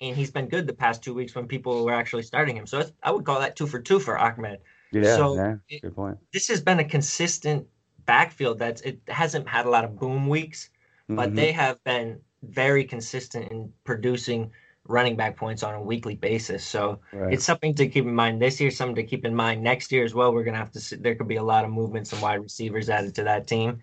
and 0.00 0.16
he's 0.16 0.30
been 0.30 0.48
good 0.48 0.66
the 0.66 0.72
past 0.72 1.02
two 1.02 1.14
weeks 1.14 1.34
when 1.34 1.46
people 1.46 1.84
were 1.84 1.92
actually 1.92 2.22
starting 2.22 2.56
him. 2.56 2.66
So 2.66 2.84
I 3.02 3.12
would 3.12 3.24
call 3.24 3.40
that 3.40 3.54
two 3.54 3.66
for 3.66 3.80
two 3.80 4.00
for 4.00 4.18
Ahmed. 4.18 4.58
Yeah, 4.90 5.16
so 5.16 5.36
yeah, 5.36 5.56
good 5.82 5.94
point. 5.94 6.18
This 6.32 6.48
has 6.48 6.60
been 6.60 6.80
a 6.80 6.84
consistent 6.84 7.66
backfield 8.06 8.58
that's 8.58 8.80
it 8.80 9.00
hasn't 9.06 9.46
had 9.46 9.66
a 9.66 9.70
lot 9.70 9.84
of 9.84 9.98
boom 9.98 10.28
weeks, 10.28 10.70
but 11.08 11.28
mm-hmm. 11.28 11.36
they 11.36 11.52
have 11.52 11.82
been 11.84 12.20
very 12.42 12.84
consistent 12.84 13.50
in 13.50 13.72
producing 13.84 14.50
running 14.88 15.16
back 15.16 15.36
points 15.36 15.62
on 15.62 15.74
a 15.74 15.82
weekly 15.82 16.16
basis. 16.16 16.64
So 16.64 17.00
right. 17.12 17.32
it's 17.32 17.44
something 17.44 17.74
to 17.74 17.86
keep 17.86 18.06
in 18.06 18.14
mind 18.14 18.40
this 18.40 18.58
year, 18.58 18.70
something 18.70 18.96
to 18.96 19.02
keep 19.04 19.24
in 19.24 19.34
mind 19.34 19.62
next 19.62 19.92
year 19.92 20.02
as 20.02 20.14
well. 20.14 20.32
We're 20.32 20.44
going 20.44 20.54
to 20.54 20.60
have 20.60 20.72
to, 20.72 20.80
see, 20.80 20.96
there 20.96 21.14
could 21.14 21.28
be 21.28 21.36
a 21.36 21.42
lot 21.42 21.64
of 21.64 21.70
movements 21.70 22.12
and 22.12 22.22
wide 22.22 22.42
receivers 22.42 22.88
added 22.88 23.14
to 23.16 23.24
that 23.24 23.46
team. 23.46 23.80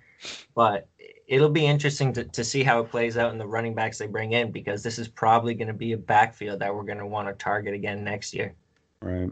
But 0.55 0.87
it'll 1.27 1.49
be 1.49 1.65
interesting 1.65 2.11
to, 2.13 2.23
to 2.23 2.43
see 2.43 2.63
how 2.63 2.81
it 2.81 2.89
plays 2.89 3.17
out 3.17 3.31
in 3.31 3.37
the 3.37 3.45
running 3.45 3.75
backs 3.75 3.99
they 3.99 4.07
bring 4.07 4.31
in 4.31 4.51
because 4.51 4.81
this 4.81 4.97
is 4.97 5.07
probably 5.07 5.53
going 5.53 5.67
to 5.67 5.73
be 5.73 5.91
a 5.93 5.97
backfield 5.97 6.59
that 6.59 6.73
we're 6.73 6.83
going 6.83 6.97
to 6.97 7.05
want 7.05 7.27
to 7.27 7.33
target 7.33 7.75
again 7.75 8.03
next 8.03 8.33
year. 8.33 8.55
Right. 9.01 9.31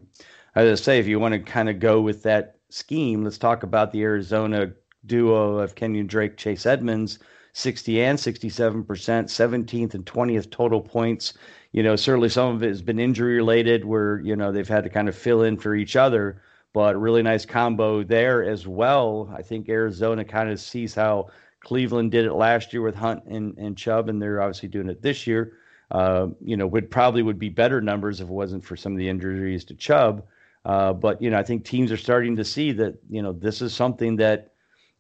As 0.56 0.68
I 0.68 0.70
was 0.70 0.84
say, 0.84 1.00
if 1.00 1.08
you 1.08 1.20
want 1.20 1.34
to 1.34 1.40
kind 1.40 1.70
of 1.70 1.80
go 1.80 2.02
with 2.02 2.22
that 2.24 2.58
scheme, 2.70 3.24
let's 3.24 3.40
talk 3.40 3.64
about 3.64 3.92
the 3.92 4.04
Arizona 4.04 4.72
duo 5.08 5.58
of 5.58 5.74
Kenyan 5.74 6.06
Drake, 6.06 6.38
Chase 6.38 6.68
Edmonds 6.68 7.18
60 7.54 8.02
and 8.02 8.18
67%, 8.18 8.86
17th 8.86 9.94
and 9.94 10.06
20th 10.06 10.50
total 10.52 10.82
points. 10.82 11.34
You 11.72 11.84
know, 11.84 11.96
certainly 11.96 12.30
some 12.30 12.56
of 12.56 12.64
it 12.64 12.68
has 12.68 12.82
been 12.82 13.00
injury 13.00 13.36
related 13.36 13.86
where, 13.86 14.20
you 14.20 14.36
know, 14.36 14.52
they've 14.52 14.68
had 14.68 14.84
to 14.84 14.90
kind 14.90 15.08
of 15.08 15.16
fill 15.16 15.44
in 15.44 15.58
for 15.58 15.76
each 15.76 15.96
other, 15.96 16.42
but 16.74 17.00
really 17.00 17.22
nice 17.22 17.46
combo 17.46 18.04
there 18.04 18.44
as 18.44 18.68
well. 18.68 19.32
I 19.36 19.44
think 19.44 19.70
Arizona 19.70 20.26
kind 20.26 20.50
of 20.50 20.60
sees 20.60 20.96
how 20.96 21.30
Cleveland 21.62 22.12
did 22.12 22.26
it 22.26 22.34
last 22.34 22.74
year 22.74 22.82
with 22.82 22.96
Hunt 22.96 23.24
and, 23.26 23.58
and 23.58 23.78
Chubb, 23.78 24.10
and 24.10 24.22
they're 24.22 24.42
obviously 24.42 24.70
doing 24.70 24.90
it 24.90 25.02
this 25.02 25.26
year. 25.26 25.54
Uh, 25.92 26.28
you 26.44 26.58
know, 26.58 26.66
would 26.66 26.90
probably 26.90 27.22
would 27.22 27.40
be 27.40 27.50
better 27.50 27.80
numbers 27.80 28.20
if 28.20 28.28
it 28.28 28.34
wasn't 28.34 28.66
for 28.66 28.76
some 28.76 28.92
of 28.92 28.98
the 28.98 29.08
injuries 29.08 29.64
to 29.66 29.76
Chubb. 29.76 30.26
Uh, 30.66 30.92
but 30.92 31.22
you 31.22 31.30
know, 31.30 31.38
I 31.38 31.44
think 31.44 31.66
teams 31.66 31.92
are 31.92 31.98
starting 31.98 32.36
to 32.38 32.44
see 32.44 32.72
that 32.74 32.96
you 33.10 33.22
know 33.22 33.32
this 33.32 33.62
is 33.62 33.74
something 33.74 34.16
that 34.18 34.53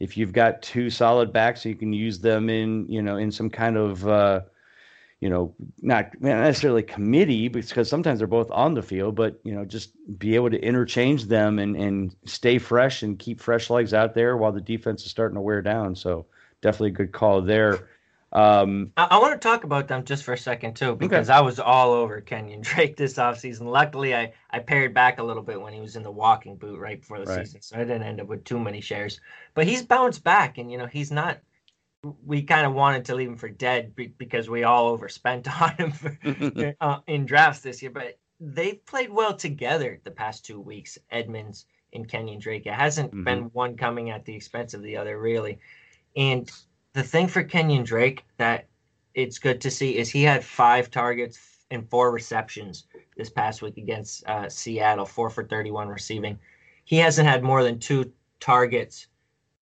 if 0.03 0.17
you've 0.17 0.33
got 0.33 0.61
two 0.61 0.89
solid 0.89 1.31
backs, 1.31 1.63
you 1.63 1.75
can 1.75 1.93
use 1.93 2.19
them 2.19 2.49
in 2.49 2.85
you 2.89 3.01
know 3.01 3.15
in 3.15 3.31
some 3.31 3.49
kind 3.49 3.77
of 3.77 4.05
uh, 4.05 4.41
you 5.21 5.29
know 5.29 5.55
not 5.81 6.11
necessarily 6.19 6.83
committee 6.83 7.47
because 7.47 7.87
sometimes 7.87 8.19
they're 8.19 8.27
both 8.27 8.51
on 8.51 8.73
the 8.73 8.81
field, 8.81 9.15
but 9.15 9.39
you 9.43 9.53
know 9.53 9.63
just 9.63 9.91
be 10.19 10.35
able 10.35 10.49
to 10.49 10.61
interchange 10.61 11.25
them 11.25 11.57
and 11.57 11.77
and 11.77 12.15
stay 12.25 12.57
fresh 12.57 13.01
and 13.01 13.17
keep 13.17 13.39
fresh 13.39 13.69
legs 13.69 13.93
out 13.93 14.13
there 14.13 14.35
while 14.35 14.51
the 14.51 14.59
defense 14.59 15.05
is 15.05 15.09
starting 15.09 15.35
to 15.35 15.41
wear 15.41 15.61
down. 15.61 15.95
So 15.95 16.25
definitely 16.61 16.89
a 16.89 16.91
good 16.91 17.13
call 17.13 17.41
there. 17.41 17.87
Um, 18.33 18.91
I, 18.97 19.07
I 19.11 19.19
want 19.19 19.39
to 19.39 19.47
talk 19.47 19.63
about 19.63 19.87
them 19.87 20.03
just 20.03 20.23
for 20.23 20.33
a 20.33 20.37
second 20.37 20.75
too, 20.75 20.95
because 20.95 21.29
okay. 21.29 21.37
I 21.37 21.41
was 21.41 21.59
all 21.59 21.93
over 21.93 22.19
Kenyan 22.19 22.61
Drake 22.63 22.97
this 22.97 23.13
offseason. 23.13 23.65
Luckily, 23.65 24.15
I, 24.15 24.33
I 24.49 24.59
pared 24.59 24.93
back 24.93 25.19
a 25.19 25.23
little 25.23 25.43
bit 25.43 25.61
when 25.61 25.71
he 25.71 25.79
was 25.79 25.95
in 25.95 26.03
the 26.03 26.11
walking 26.11 26.57
boot 26.57 26.79
right 26.79 26.99
before 26.99 27.19
the 27.19 27.25
right. 27.25 27.45
season, 27.45 27.61
so 27.61 27.75
I 27.75 27.79
didn't 27.79 28.03
end 28.03 28.19
up 28.19 28.27
with 28.27 28.43
too 28.43 28.59
many 28.59 28.81
shares. 28.81 29.21
But 29.53 29.67
he's 29.67 29.83
bounced 29.83 30.23
back, 30.23 30.57
and 30.57 30.71
you 30.71 30.79
know 30.79 30.87
he's 30.87 31.11
not. 31.11 31.39
We 32.25 32.41
kind 32.41 32.65
of 32.65 32.73
wanted 32.73 33.05
to 33.05 33.15
leave 33.15 33.29
him 33.29 33.37
for 33.37 33.47
dead 33.47 33.95
because 34.17 34.49
we 34.49 34.63
all 34.63 34.89
overspent 34.89 35.47
on 35.61 35.75
him 35.75 35.91
for, 35.91 36.75
uh, 36.81 36.99
in 37.07 37.25
drafts 37.25 37.61
this 37.61 37.81
year. 37.83 37.91
But 37.91 38.17
they've 38.39 38.83
played 38.85 39.11
well 39.11 39.35
together 39.35 40.01
the 40.03 40.11
past 40.11 40.43
two 40.43 40.59
weeks, 40.59 40.97
Edmonds 41.11 41.65
and 41.93 42.09
Kenyan 42.09 42.41
Drake. 42.41 42.65
It 42.65 42.73
hasn't 42.73 43.11
mm-hmm. 43.11 43.23
been 43.23 43.43
one 43.53 43.77
coming 43.77 44.09
at 44.09 44.25
the 44.25 44.35
expense 44.35 44.73
of 44.73 44.81
the 44.81 44.97
other, 44.97 45.19
really. 45.19 45.59
And 46.15 46.51
the 46.93 47.03
thing 47.03 47.27
for 47.27 47.43
Kenyan 47.43 47.86
Drake 47.86 48.23
that 48.38 48.67
it's 49.13 49.39
good 49.39 49.62
to 49.62 49.71
see 49.71 49.97
is 49.97 50.10
he 50.10 50.23
had 50.23 50.43
five 50.43 50.89
targets 50.89 51.39
and 51.71 51.88
four 51.89 52.12
receptions 52.12 52.86
this 53.17 53.29
past 53.29 53.62
week 53.62 53.77
against 53.77 54.27
uh, 54.27 54.49
Seattle, 54.49 55.06
four 55.06 55.29
for 55.29 55.43
31 55.43 55.88
receiving. 55.88 56.38
He 56.86 56.97
hasn't 56.97 57.27
had 57.27 57.43
more 57.43 57.63
than 57.63 57.79
two 57.79 58.12
targets 58.39 59.08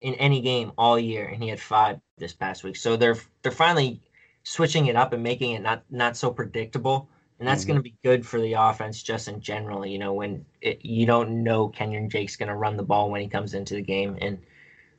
in 0.01 0.13
any 0.15 0.41
game 0.41 0.71
all 0.77 0.99
year, 0.99 1.27
and 1.27 1.41
he 1.41 1.49
had 1.49 1.59
five 1.59 1.99
this 2.17 2.33
past 2.33 2.63
week. 2.63 2.75
So 2.75 2.95
they're 2.95 3.17
they're 3.41 3.51
finally 3.51 4.01
switching 4.43 4.87
it 4.87 4.95
up 4.95 5.13
and 5.13 5.21
making 5.21 5.51
it 5.51 5.61
not 5.61 5.83
not 5.89 6.17
so 6.17 6.31
predictable, 6.31 7.07
and 7.39 7.47
that's 7.47 7.61
mm-hmm. 7.61 7.73
going 7.73 7.79
to 7.79 7.83
be 7.83 7.95
good 8.03 8.25
for 8.25 8.41
the 8.41 8.53
offense 8.53 9.03
just 9.03 9.27
in 9.27 9.39
general. 9.39 9.85
You 9.85 9.99
know, 9.99 10.13
when 10.13 10.45
it, 10.61 10.83
you 10.83 11.05
don't 11.05 11.43
know 11.43 11.69
Kenyan 11.69 12.09
Drake's 12.09 12.35
going 12.35 12.49
to 12.49 12.55
run 12.55 12.77
the 12.77 12.83
ball 12.83 13.11
when 13.11 13.21
he 13.21 13.27
comes 13.27 13.53
into 13.53 13.75
the 13.75 13.81
game, 13.81 14.17
and 14.19 14.39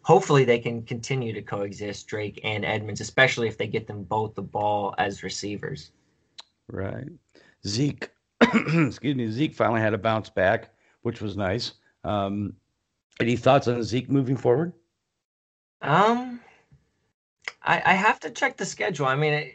hopefully 0.03 0.45
they 0.45 0.59
can 0.59 0.83
continue 0.83 1.33
to 1.33 1.43
coexist 1.43 2.07
Drake 2.07 2.41
and 2.45 2.65
Edmonds, 2.65 3.01
especially 3.01 3.49
if 3.49 3.57
they 3.57 3.67
get 3.67 3.87
them 3.87 4.03
both 4.03 4.35
the 4.35 4.43
ball 4.43 4.95
as 4.99 5.23
receivers. 5.23 5.93
Right, 6.69 7.09
Zeke. 7.67 8.11
excuse 8.41 9.17
me. 9.17 9.31
Zeke 9.31 9.55
finally 9.55 9.81
had 9.81 9.95
a 9.95 9.99
bounce 9.99 10.29
back, 10.29 10.71
which 11.03 11.21
was 11.21 11.37
nice. 11.37 11.73
Um, 12.05 12.55
any 13.21 13.37
thoughts 13.37 13.69
on 13.69 13.83
Zeke 13.83 14.11
moving 14.11 14.37
forward? 14.37 14.73
Um, 15.81 16.41
I, 17.62 17.83
I 17.85 17.93
have 17.95 18.21
to 18.21 18.31
check 18.31 18.57
the 18.57 18.67
schedule. 18.67 19.07
I 19.07 19.15
mean, 19.15 19.33
it, 19.33 19.55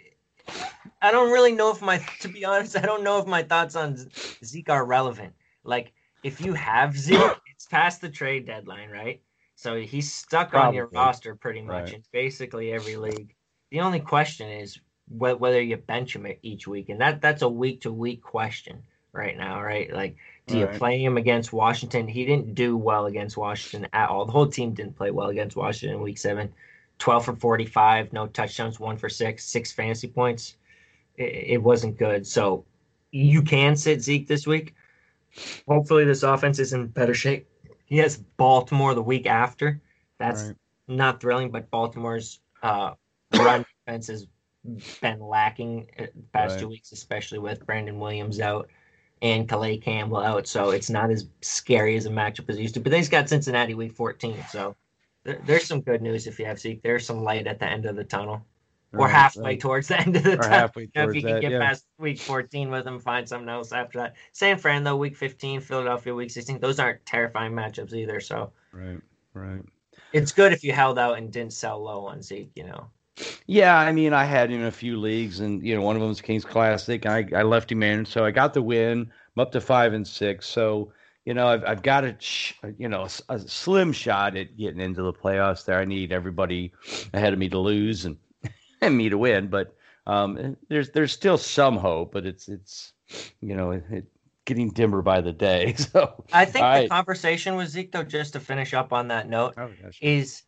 I 1.01 1.11
don't 1.11 1.31
really 1.31 1.51
know 1.51 1.71
if 1.71 1.81
my, 1.81 1.97
to 2.21 2.27
be 2.27 2.45
honest, 2.45 2.77
I 2.77 2.81
don't 2.81 3.03
know 3.03 3.19
if 3.19 3.25
my 3.25 3.43
thoughts 3.43 3.75
on 3.75 3.97
Zeke 4.43 4.69
are 4.69 4.85
relevant. 4.85 5.33
Like, 5.63 5.91
if 6.23 6.41
you 6.41 6.53
have 6.53 6.97
Zeke, 6.97 7.37
it's 7.53 7.65
past 7.65 8.01
the 8.01 8.09
trade 8.09 8.45
deadline, 8.45 8.89
right? 8.89 9.21
So 9.57 9.81
he's 9.81 10.13
stuck 10.13 10.51
Probably. 10.51 10.67
on 10.67 10.73
your 10.75 10.85
roster 10.93 11.33
pretty 11.33 11.63
much 11.63 11.85
right. 11.85 11.93
in 11.95 12.03
basically 12.13 12.71
every 12.71 12.95
league. 12.95 13.33
The 13.71 13.81
only 13.81 13.99
question 13.99 14.49
is 14.49 14.79
whether 15.09 15.59
you 15.59 15.77
bench 15.77 16.15
him 16.15 16.27
each 16.43 16.67
week, 16.67 16.89
and 16.89 17.01
that 17.01 17.21
that's 17.21 17.41
a 17.41 17.49
week 17.49 17.81
to 17.81 17.91
week 17.91 18.21
question 18.21 18.83
right 19.13 19.35
now, 19.35 19.59
right? 19.61 19.91
Like, 19.91 20.15
do 20.45 20.59
you 20.59 20.67
play 20.67 21.01
him 21.03 21.17
against 21.17 21.51
Washington? 21.51 22.07
He 22.07 22.23
didn't 22.23 22.53
do 22.53 22.77
well 22.77 23.07
against 23.07 23.35
Washington 23.35 23.89
at 23.93 24.09
all. 24.09 24.25
The 24.25 24.31
whole 24.31 24.47
team 24.47 24.73
didn't 24.73 24.95
play 24.95 25.09
well 25.09 25.29
against 25.29 25.55
Washington 25.55 25.97
in 25.97 26.03
week 26.03 26.19
seven. 26.19 26.53
12 26.99 27.25
for 27.25 27.35
45, 27.35 28.13
no 28.13 28.27
touchdowns, 28.27 28.79
one 28.79 28.97
for 28.97 29.09
six, 29.09 29.45
six 29.45 29.71
fantasy 29.71 30.07
points. 30.07 30.55
It, 31.15 31.53
it 31.53 31.63
wasn't 31.63 31.97
good. 31.97 32.27
So 32.27 32.63
you 33.11 33.41
can 33.41 33.75
sit 33.75 34.01
Zeke 34.01 34.27
this 34.27 34.45
week. 34.45 34.75
Hopefully, 35.67 36.05
this 36.05 36.23
offense 36.23 36.59
is 36.59 36.73
in 36.73 36.87
better 36.87 37.13
shape. 37.13 37.47
He 37.87 37.97
has 37.97 38.17
Baltimore 38.17 38.93
the 38.93 39.01
week 39.01 39.25
after. 39.25 39.81
That's 40.19 40.43
right. 40.43 40.55
not 40.89 41.21
thrilling, 41.21 41.51
but 41.51 41.71
Baltimore's 41.71 42.41
uh, 42.61 42.91
run 43.33 43.65
defense 43.85 44.07
has 44.07 44.27
been 45.01 45.21
lacking 45.21 45.87
uh, 45.97 46.03
the 46.13 46.23
past 46.33 46.51
right. 46.51 46.59
two 46.59 46.67
weeks, 46.67 46.91
especially 46.91 47.39
with 47.39 47.65
Brandon 47.65 47.97
Williams 47.97 48.41
out 48.41 48.69
and 49.21 49.47
Calais 49.47 49.77
Campbell 49.77 50.17
out. 50.17 50.47
So 50.47 50.71
it's 50.71 50.89
not 50.89 51.09
as 51.09 51.27
scary 51.41 51.95
as 51.95 52.05
a 52.05 52.09
matchup 52.09 52.49
as 52.49 52.57
it 52.57 52.61
used 52.61 52.73
to. 52.73 52.81
But 52.81 52.91
they've 52.91 53.09
got 53.09 53.29
Cincinnati 53.29 53.73
week 53.73 53.93
14. 53.93 54.43
So 54.49 54.75
there, 55.23 55.39
there's 55.45 55.65
some 55.65 55.79
good 55.79 56.01
news 56.01 56.27
if 56.27 56.39
you 56.39 56.45
have 56.45 56.59
Zeke. 56.59 56.81
There's 56.83 57.05
some 57.05 57.23
light 57.23 57.47
at 57.47 57.59
the 57.59 57.67
end 57.67 57.85
of 57.85 57.95
the 57.95 58.03
tunnel. 58.03 58.45
Right, 58.91 59.03
or 59.03 59.09
halfway 59.09 59.43
right. 59.43 59.59
towards 59.59 59.89
the 59.89 59.99
end 59.99 60.15
of 60.15 60.23
the 60.23 60.33
or 60.35 60.43
tunnel. 60.43 60.71
You 60.75 60.87
know, 60.95 61.09
if 61.09 61.15
you 61.15 61.21
can 61.21 61.33
that, 61.33 61.41
get 61.41 61.51
yeah. 61.51 61.59
past 61.59 61.85
week 61.99 62.19
14 62.19 62.69
with 62.69 62.85
them, 62.85 62.99
find 62.99 63.27
something 63.27 63.49
else 63.49 63.73
after 63.73 63.99
that. 63.99 64.15
San 64.31 64.57
Fran, 64.57 64.85
though, 64.85 64.95
week 64.95 65.17
15, 65.17 65.59
Philadelphia, 65.59 66.15
week 66.15 66.31
16. 66.31 66.59
Those 66.59 66.79
aren't 66.79 67.05
terrifying 67.05 67.51
matchups 67.51 67.93
either. 67.93 68.21
So, 68.21 68.53
right, 68.71 69.01
right. 69.33 69.61
It's 70.13 70.31
good 70.31 70.53
if 70.53 70.63
you 70.63 70.71
held 70.71 70.97
out 70.97 71.17
and 71.17 71.31
didn't 71.31 71.51
sell 71.51 71.83
low 71.83 72.05
on 72.05 72.21
Zeke, 72.21 72.51
you 72.55 72.63
know. 72.63 72.87
Yeah, 73.45 73.77
I 73.77 73.91
mean, 73.91 74.13
I 74.13 74.23
had 74.23 74.51
him 74.51 74.61
in 74.61 74.67
a 74.67 74.71
few 74.71 74.97
leagues, 74.97 75.41
and 75.41 75.61
you 75.65 75.75
know, 75.75 75.81
one 75.81 75.95
of 75.95 76.01
them 76.01 76.09
was 76.09 76.21
Kings 76.21 76.45
Classic, 76.45 77.03
and 77.03 77.13
I, 77.13 77.39
I 77.39 77.43
left 77.43 77.71
him 77.71 77.83
in, 77.83 78.05
so 78.05 78.23
I 78.23 78.31
got 78.31 78.53
the 78.53 78.61
win. 78.61 79.11
I'm 79.35 79.41
up 79.41 79.51
to 79.51 79.61
five 79.61 79.93
and 79.93 80.07
six, 80.07 80.47
so 80.47 80.93
you 81.25 81.33
know, 81.33 81.47
I've 81.47 81.65
I've 81.65 81.81
got 81.81 82.05
a 82.05 82.15
you 82.77 82.87
know 82.87 83.01
a, 83.01 83.33
a 83.33 83.39
slim 83.39 83.91
shot 83.91 84.37
at 84.37 84.55
getting 84.55 84.79
into 84.79 85.01
the 85.01 85.11
playoffs. 85.11 85.65
There, 85.65 85.77
I 85.77 85.83
need 85.83 86.11
everybody 86.11 86.71
ahead 87.13 87.33
of 87.33 87.39
me 87.39 87.49
to 87.49 87.59
lose 87.59 88.05
and 88.05 88.17
me 88.81 89.09
to 89.09 89.17
win, 89.17 89.47
but 89.47 89.75
um, 90.05 90.55
there's 90.69 90.91
there's 90.91 91.11
still 91.11 91.37
some 91.37 91.77
hope, 91.77 92.13
but 92.13 92.25
it's 92.25 92.47
it's 92.47 92.93
you 93.41 93.55
know 93.55 93.71
it, 93.71 93.83
it 93.91 94.05
getting 94.45 94.69
dimmer 94.69 95.01
by 95.01 95.21
the 95.21 95.33
day. 95.33 95.75
So 95.93 96.23
I 96.33 96.45
think 96.45 96.65
the 96.65 96.87
conversation 96.89 97.55
with 97.55 97.69
Zeke, 97.69 97.91
though, 97.91 98.03
just 98.03 98.33
to 98.33 98.39
finish 98.39 98.73
up 98.73 98.93
on 98.93 99.09
that 99.09 99.29
note, 99.29 99.53
oh, 99.57 99.69
is 100.01 100.43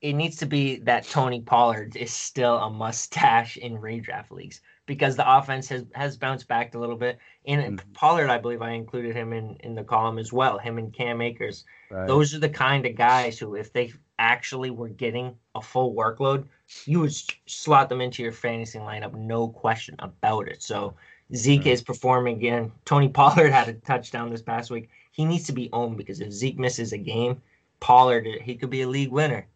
it 0.00 0.12
needs 0.12 0.36
to 0.36 0.46
be 0.46 0.80
that 0.80 1.04
Tony 1.04 1.40
Pollard 1.40 1.96
is 1.96 2.12
still 2.12 2.58
a 2.58 2.68
mustache 2.68 3.56
in 3.56 3.78
redraft 3.78 4.30
leagues 4.30 4.60
because 4.86 5.16
the 5.16 5.36
offense 5.36 5.68
has 5.68 5.84
has 5.94 6.16
bounced 6.16 6.48
back 6.48 6.74
a 6.74 6.78
little 6.78 6.96
bit. 6.96 7.18
And 7.46 7.78
mm-hmm. 7.78 7.92
Pollard, 7.92 8.28
I 8.28 8.38
believe 8.38 8.60
I 8.60 8.72
included 8.72 9.16
him 9.16 9.32
in 9.32 9.56
in 9.60 9.74
the 9.74 9.84
column 9.84 10.18
as 10.18 10.32
well. 10.32 10.58
Him 10.58 10.78
and 10.78 10.92
Cam 10.92 11.20
Akers. 11.20 11.64
Right. 11.90 12.06
Those 12.06 12.34
are 12.34 12.40
the 12.40 12.48
kind 12.48 12.84
of 12.84 12.96
guys 12.96 13.38
who, 13.38 13.54
if 13.54 13.72
they 13.72 13.92
actually 14.18 14.70
were 14.70 14.88
getting 14.88 15.34
a 15.54 15.60
full 15.62 15.94
workload, 15.94 16.46
you 16.86 17.00
would 17.00 17.14
slot 17.46 17.88
them 17.88 18.00
into 18.00 18.22
your 18.22 18.32
fantasy 18.32 18.78
lineup, 18.78 19.14
no 19.14 19.48
question 19.48 19.96
about 19.98 20.48
it. 20.48 20.62
So 20.62 20.94
Zeke 21.34 21.60
right. 21.60 21.66
is 21.68 21.82
performing 21.82 22.36
again. 22.36 22.72
Tony 22.84 23.08
Pollard 23.08 23.50
had 23.50 23.68
a 23.68 23.74
touchdown 23.74 24.30
this 24.30 24.42
past 24.42 24.70
week. 24.70 24.88
He 25.12 25.24
needs 25.24 25.46
to 25.46 25.52
be 25.52 25.70
owned 25.72 25.96
because 25.96 26.20
if 26.20 26.32
Zeke 26.32 26.58
misses 26.58 26.92
a 26.92 26.98
game, 26.98 27.40
Pollard 27.80 28.26
he 28.42 28.54
could 28.56 28.70
be 28.70 28.82
a 28.82 28.88
league 28.88 29.10
winner. 29.10 29.46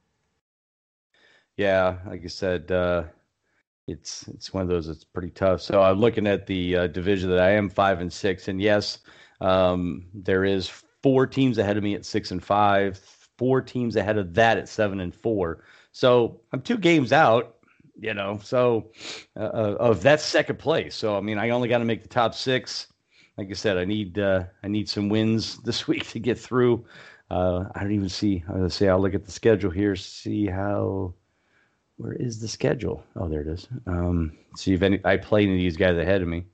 Yeah, 1.56 1.98
like 2.06 2.22
I 2.24 2.28
said, 2.28 2.70
uh, 2.70 3.04
it's 3.88 4.28
it's 4.28 4.52
one 4.52 4.62
of 4.62 4.68
those 4.68 4.86
that's 4.86 5.04
pretty 5.04 5.30
tough. 5.30 5.60
So 5.60 5.82
I'm 5.82 5.98
looking 5.98 6.26
at 6.26 6.46
the 6.46 6.76
uh, 6.76 6.86
division 6.86 7.30
that 7.30 7.40
I 7.40 7.50
am 7.50 7.68
five 7.68 8.00
and 8.00 8.12
six, 8.12 8.48
and 8.48 8.60
yes, 8.60 8.98
um, 9.40 10.06
there 10.14 10.44
is 10.44 10.68
four 11.02 11.26
teams 11.26 11.58
ahead 11.58 11.76
of 11.76 11.82
me 11.82 11.94
at 11.94 12.04
six 12.04 12.30
and 12.30 12.42
five, 12.42 12.98
four 13.38 13.62
teams 13.62 13.96
ahead 13.96 14.18
of 14.18 14.34
that 14.34 14.58
at 14.58 14.68
seven 14.68 15.00
and 15.00 15.14
four. 15.14 15.64
So 15.92 16.40
I'm 16.52 16.60
two 16.60 16.76
games 16.76 17.12
out, 17.12 17.56
you 17.98 18.12
know. 18.12 18.38
So 18.42 18.90
uh, 19.36 19.44
uh 19.44 19.76
of 19.80 20.02
that 20.02 20.20
second 20.20 20.58
place. 20.58 20.94
So 20.94 21.16
I 21.16 21.20
mean, 21.20 21.38
I 21.38 21.50
only 21.50 21.68
got 21.68 21.78
to 21.78 21.84
make 21.84 22.02
the 22.02 22.08
top 22.08 22.34
six. 22.34 22.88
Like 23.38 23.48
I 23.50 23.54
said, 23.54 23.78
I 23.78 23.84
need 23.84 24.18
uh, 24.18 24.44
I 24.62 24.68
need 24.68 24.88
some 24.88 25.08
wins 25.08 25.58
this 25.64 25.88
week 25.88 26.06
to 26.08 26.18
get 26.18 26.38
through. 26.38 26.84
Uh, 27.30 27.64
I 27.74 27.80
don't 27.80 27.92
even 27.92 28.08
see. 28.08 28.42
I 28.48 28.58
was 28.58 28.74
say 28.74 28.88
I'll 28.88 29.00
look 29.00 29.14
at 29.14 29.24
the 29.24 29.32
schedule 29.32 29.70
here, 29.70 29.96
see 29.96 30.46
how 30.46 31.14
where 31.96 32.14
is 32.14 32.40
the 32.40 32.48
schedule? 32.48 33.02
Oh, 33.16 33.28
there 33.28 33.42
it 33.42 33.48
is. 33.48 33.68
Um, 33.86 34.36
see 34.56 34.72
if 34.72 34.82
any 34.82 35.00
I 35.04 35.16
play 35.16 35.42
any 35.42 35.52
of 35.52 35.58
these 35.58 35.76
guys 35.76 35.96
ahead 35.96 36.22
of 36.22 36.28
me. 36.28 36.44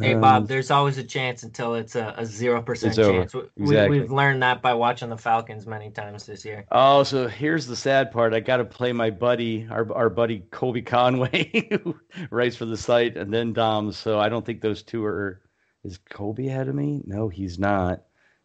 Hey 0.00 0.14
Bob, 0.14 0.42
um, 0.42 0.46
there's 0.46 0.70
always 0.70 0.96
a 0.96 1.04
chance 1.04 1.42
until 1.42 1.74
it's 1.74 1.96
a 1.96 2.24
zero 2.24 2.62
percent 2.62 2.94
chance. 2.94 3.34
Exactly. 3.34 3.88
We, 3.88 3.98
have 3.98 4.10
learned 4.10 4.42
that 4.42 4.62
by 4.62 4.72
watching 4.72 5.10
the 5.10 5.18
Falcons 5.18 5.66
many 5.66 5.90
times 5.90 6.24
this 6.24 6.46
year. 6.46 6.64
Oh, 6.70 7.02
so 7.02 7.28
here's 7.28 7.66
the 7.66 7.76
sad 7.76 8.10
part. 8.10 8.32
I 8.32 8.40
got 8.40 8.56
to 8.56 8.64
play 8.64 8.92
my 8.92 9.10
buddy, 9.10 9.66
our 9.70 9.92
our 9.94 10.08
buddy 10.08 10.44
Colby 10.50 10.80
Conway, 10.80 11.68
who 11.84 11.94
writes 12.30 12.56
for 12.56 12.64
the 12.64 12.76
site, 12.76 13.18
and 13.18 13.32
then 13.32 13.52
Dom. 13.52 13.92
So 13.92 14.18
I 14.18 14.30
don't 14.30 14.46
think 14.46 14.62
those 14.62 14.82
two 14.82 15.04
are. 15.04 15.42
Is 15.84 15.98
Colby 16.10 16.48
ahead 16.48 16.68
of 16.68 16.74
me? 16.74 17.02
No, 17.04 17.28
he's 17.28 17.58
not. 17.58 18.02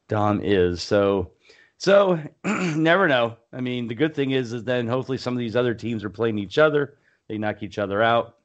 Dom 0.10 0.42
is. 0.44 0.84
So 0.84 1.32
so 1.78 2.20
never 2.44 3.08
know. 3.08 3.38
I 3.52 3.62
mean, 3.62 3.88
the 3.88 3.96
good 3.96 4.14
thing 4.14 4.32
is, 4.32 4.54
is 4.54 4.64
then 4.64 4.88
hopefully 4.88 5.18
some 5.18 5.34
of 5.34 5.40
these 5.40 5.56
other 5.56 5.74
teams 5.74 6.04
are 6.04 6.12
playing 6.12 6.38
each 6.38 6.60
other. 6.60 7.00
They 7.28 7.40
knock 7.40 7.64
each 7.64 7.80
other 7.80 8.04
out. 8.04 8.38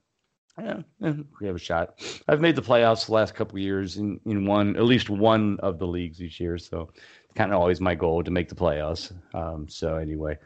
Yeah, 0.59 0.81
we 1.01 1.47
have 1.47 1.57
a 1.57 1.59
shot. 1.59 2.03
I've 2.29 2.41
made 2.41 2.57
the 2.57 2.63
playoffs 2.63 3.07
the 3.07 3.13
last 3.13 3.35
couple 3.35 3.59
years 3.59 3.99
in, 3.99 4.19
in 4.25 4.47
one, 4.47 4.75
at 4.77 4.85
least 4.85 5.11
one 5.11 5.59
of 5.61 5.79
the 5.79 5.87
leagues 5.87 6.23
each 6.23 6.41
year. 6.41 6.57
So 6.57 6.91
it's 6.97 7.35
kind 7.35 7.53
of 7.53 7.61
always 7.61 7.81
my 7.81 7.95
goal 7.95 8.23
to 8.23 8.31
make 8.31 8.49
the 8.49 8.55
playoffs. 8.55 9.13
Um, 9.35 9.69
so 9.69 9.97
anyway, 9.97 10.39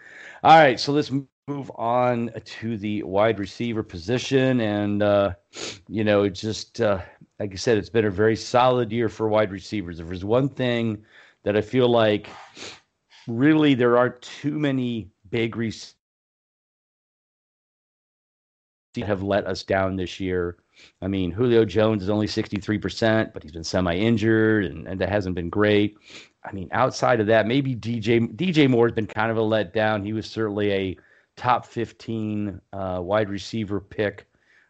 all 0.42 0.58
right. 0.58 0.80
So 0.80 0.92
let's 0.92 1.12
move 1.46 1.70
on 1.76 2.32
to 2.44 2.76
the 2.76 3.04
wide 3.04 3.38
receiver 3.38 3.84
position, 3.84 4.60
and 4.60 5.00
uh, 5.02 5.34
you 5.88 6.02
know, 6.02 6.24
it's 6.24 6.40
just 6.40 6.80
uh, 6.80 7.00
like 7.38 7.52
I 7.52 7.56
said, 7.56 7.78
it's 7.78 7.88
been 7.90 8.04
a 8.04 8.10
very 8.10 8.36
solid 8.36 8.90
year 8.90 9.08
for 9.08 9.28
wide 9.28 9.52
receivers. 9.52 10.00
If 10.00 10.06
there's 10.08 10.24
one 10.24 10.48
thing 10.48 11.04
that 11.44 11.56
I 11.56 11.60
feel 11.60 11.88
like 11.88 12.28
really 13.28 13.74
there 13.74 13.96
aren't 13.96 14.20
too 14.22 14.58
many 14.58 15.10
big 15.30 15.56
receivers 15.56 15.94
have 18.98 19.22
let 19.22 19.46
us 19.46 19.62
down 19.62 19.96
this 19.96 20.20
year. 20.20 20.56
I 21.02 21.08
mean, 21.08 21.30
Julio 21.30 21.64
Jones 21.64 22.02
is 22.02 22.10
only 22.10 22.26
63%, 22.26 23.32
but 23.32 23.42
he's 23.42 23.52
been 23.52 23.64
semi-injured 23.64 24.64
and, 24.64 24.86
and 24.86 25.00
that 25.00 25.08
hasn't 25.08 25.34
been 25.34 25.50
great. 25.50 25.96
I 26.44 26.52
mean, 26.52 26.68
outside 26.72 27.20
of 27.20 27.26
that, 27.26 27.46
maybe 27.46 27.76
DJ 27.76 28.34
DJ 28.34 28.68
Moore's 28.68 28.92
been 28.92 29.06
kind 29.06 29.30
of 29.30 29.36
a 29.36 29.42
letdown. 29.42 30.04
He 30.04 30.12
was 30.12 30.28
certainly 30.28 30.72
a 30.72 30.96
top 31.36 31.66
15 31.66 32.60
uh, 32.72 33.00
wide 33.02 33.28
receiver 33.28 33.80
pick. 33.80 34.26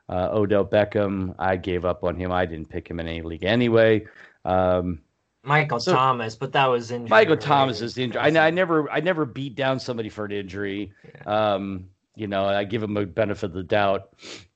Uh, 0.09 0.28
Odell 0.33 0.64
Beckham, 0.64 1.37
I 1.38 1.56
gave 1.56 1.85
up 1.85 2.02
on 2.02 2.16
him. 2.16 2.33
I 2.33 2.44
didn't 2.44 2.68
pick 2.68 2.88
him 2.88 2.98
in 2.98 3.06
any 3.06 3.22
league 3.22 3.44
anyway. 3.44 4.04
Um, 4.44 5.00
Michael 5.44 5.80
so, 5.80 5.92
Thomas, 5.92 6.35
but 6.35 6.52
that 6.52 6.66
was 6.66 6.90
injury. 6.90 7.09
Michael 7.09 7.37
Thomas 7.37 7.80
is 7.80 7.96
injured. 7.96 8.20
I, 8.20 8.46
I 8.46 8.50
never 8.50 8.90
I 8.90 9.00
never 9.00 9.24
beat 9.24 9.54
down 9.54 9.78
somebody 9.78 10.09
for 10.09 10.24
an 10.24 10.33
injury. 10.33 10.92
Yeah. 11.04 11.52
Um, 11.54 11.88
You 12.20 12.26
know, 12.26 12.44
I 12.44 12.64
give 12.64 12.83
him 12.83 12.98
a 12.98 13.06
benefit 13.06 13.46
of 13.46 13.52
the 13.54 13.62
doubt, 13.62 14.11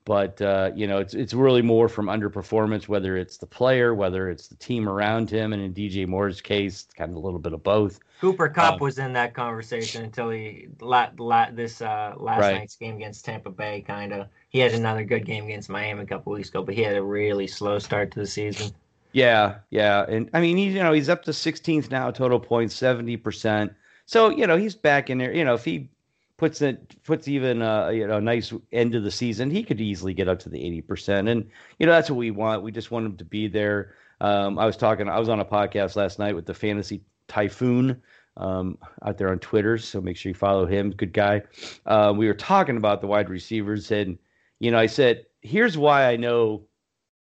but 0.05 0.41
uh, 0.43 0.71
you 0.75 0.87
know, 0.87 0.99
it's 0.99 1.15
it's 1.15 1.33
really 1.33 1.63
more 1.63 1.89
from 1.89 2.07
underperformance, 2.07 2.89
whether 2.89 3.17
it's 3.17 3.39
the 3.39 3.47
player, 3.47 3.95
whether 3.95 4.29
it's 4.29 4.49
the 4.49 4.55
team 4.57 4.87
around 4.87 5.31
him, 5.31 5.55
and 5.55 5.63
in 5.63 5.73
DJ 5.73 6.07
Moore's 6.07 6.43
case, 6.43 6.87
kind 6.95 7.11
of 7.11 7.17
a 7.17 7.21
little 7.21 7.39
bit 7.39 7.55
of 7.55 7.63
both. 7.63 8.01
Cooper 8.21 8.51
Kupp 8.51 8.75
um, 8.75 8.81
was 8.81 8.99
in 8.99 9.15
that 9.15 9.33
conversation 9.33 10.05
until 10.05 10.29
he 10.29 10.69
la, 10.81 11.09
la, 11.19 11.47
this 11.51 11.81
uh, 11.81 12.13
last 12.19 12.41
right. 12.41 12.55
night's 12.55 12.77
game 12.77 12.97
against 12.97 13.25
Tampa 13.25 13.51
Bay. 13.51 13.81
Kind 13.81 14.13
of, 14.13 14.29
he 14.51 14.59
had 14.59 14.73
another 14.73 15.03
good 15.03 15.25
game 15.25 15.47
against 15.47 15.71
Miami 15.71 16.03
a 16.03 16.07
couple 16.07 16.35
weeks 16.35 16.51
ago, 16.51 16.63
but 16.63 16.75
he 16.75 16.83
had 16.83 16.97
a 16.97 17.03
really 17.03 17.47
slow 17.47 17.79
start 17.79 18.11
to 18.11 18.21
the 18.21 18.27
season. 18.27 18.75
Yeah, 19.13 19.59
yeah, 19.71 20.05
and 20.07 20.29
I 20.35 20.41
mean, 20.43 20.59
he's 20.59 20.75
you 20.75 20.83
know 20.83 20.93
he's 20.93 21.09
up 21.09 21.23
to 21.25 21.31
16th 21.31 21.91
now, 21.91 22.11
total 22.11 22.41
points, 22.41 22.75
70 22.75 23.17
percent. 23.17 23.73
So 24.05 24.29
you 24.29 24.47
know 24.47 24.59
he's 24.59 24.75
back 24.75 25.09
in 25.09 25.17
there. 25.17 25.33
You 25.33 25.47
know 25.47 25.55
if 25.55 25.65
he 25.65 25.89
puts 26.37 26.61
it 26.63 27.03
puts 27.05 27.29
even 27.29 27.63
a 27.63 27.93
you 27.93 28.07
know 28.07 28.19
a 28.19 28.21
nice 28.21 28.53
end 28.73 28.95
of 28.95 29.05
the 29.05 29.11
season, 29.11 29.51
he 29.51 29.63
could 29.63 29.81
easily 29.81 30.15
get 30.15 30.29
up 30.29 30.39
to 30.41 30.49
the 30.49 30.65
80 30.65 30.83
percent. 30.83 31.29
And 31.29 31.49
you 31.79 31.87
know 31.87 31.93
that's 31.93 32.11
what 32.11 32.17
we 32.17 32.31
want. 32.31 32.63
We 32.63 32.73
just 32.73 32.91
want 32.91 33.07
him 33.07 33.17
to 33.17 33.25
be 33.25 33.49
there. 33.49 33.95
Um, 34.21 34.59
I 34.59 34.67
was 34.67 34.77
talking. 34.77 35.09
I 35.09 35.19
was 35.19 35.29
on 35.29 35.41
a 35.41 35.45
podcast 35.45 35.97
last 35.97 36.19
night 36.19 36.35
with 36.35 36.47
the 36.47 36.55
Fantasy 36.55 37.03
Typhoon 37.29 38.01
um, 38.37 38.79
out 39.05 39.19
there 39.19 39.31
on 39.31 39.39
Twitter. 39.39 39.79
So 39.79 40.01
make 40.01 40.17
sure 40.17 40.31
you 40.31 40.35
follow 40.35 40.67
him. 40.67 40.91
Good 40.91 41.13
guy. 41.13 41.43
Uh, 41.87 42.13
we 42.17 42.27
were 42.27 42.35
talking 42.35 42.77
about 42.77 43.01
the 43.01 43.07
wide 43.07 43.29
receivers, 43.29 43.91
and 43.91 44.19
you 44.61 44.71
know, 44.71 44.79
I 44.79 44.87
said, 44.87 45.27
here's 45.43 45.77
why 45.77 46.11
I 46.11 46.17
know 46.17 46.67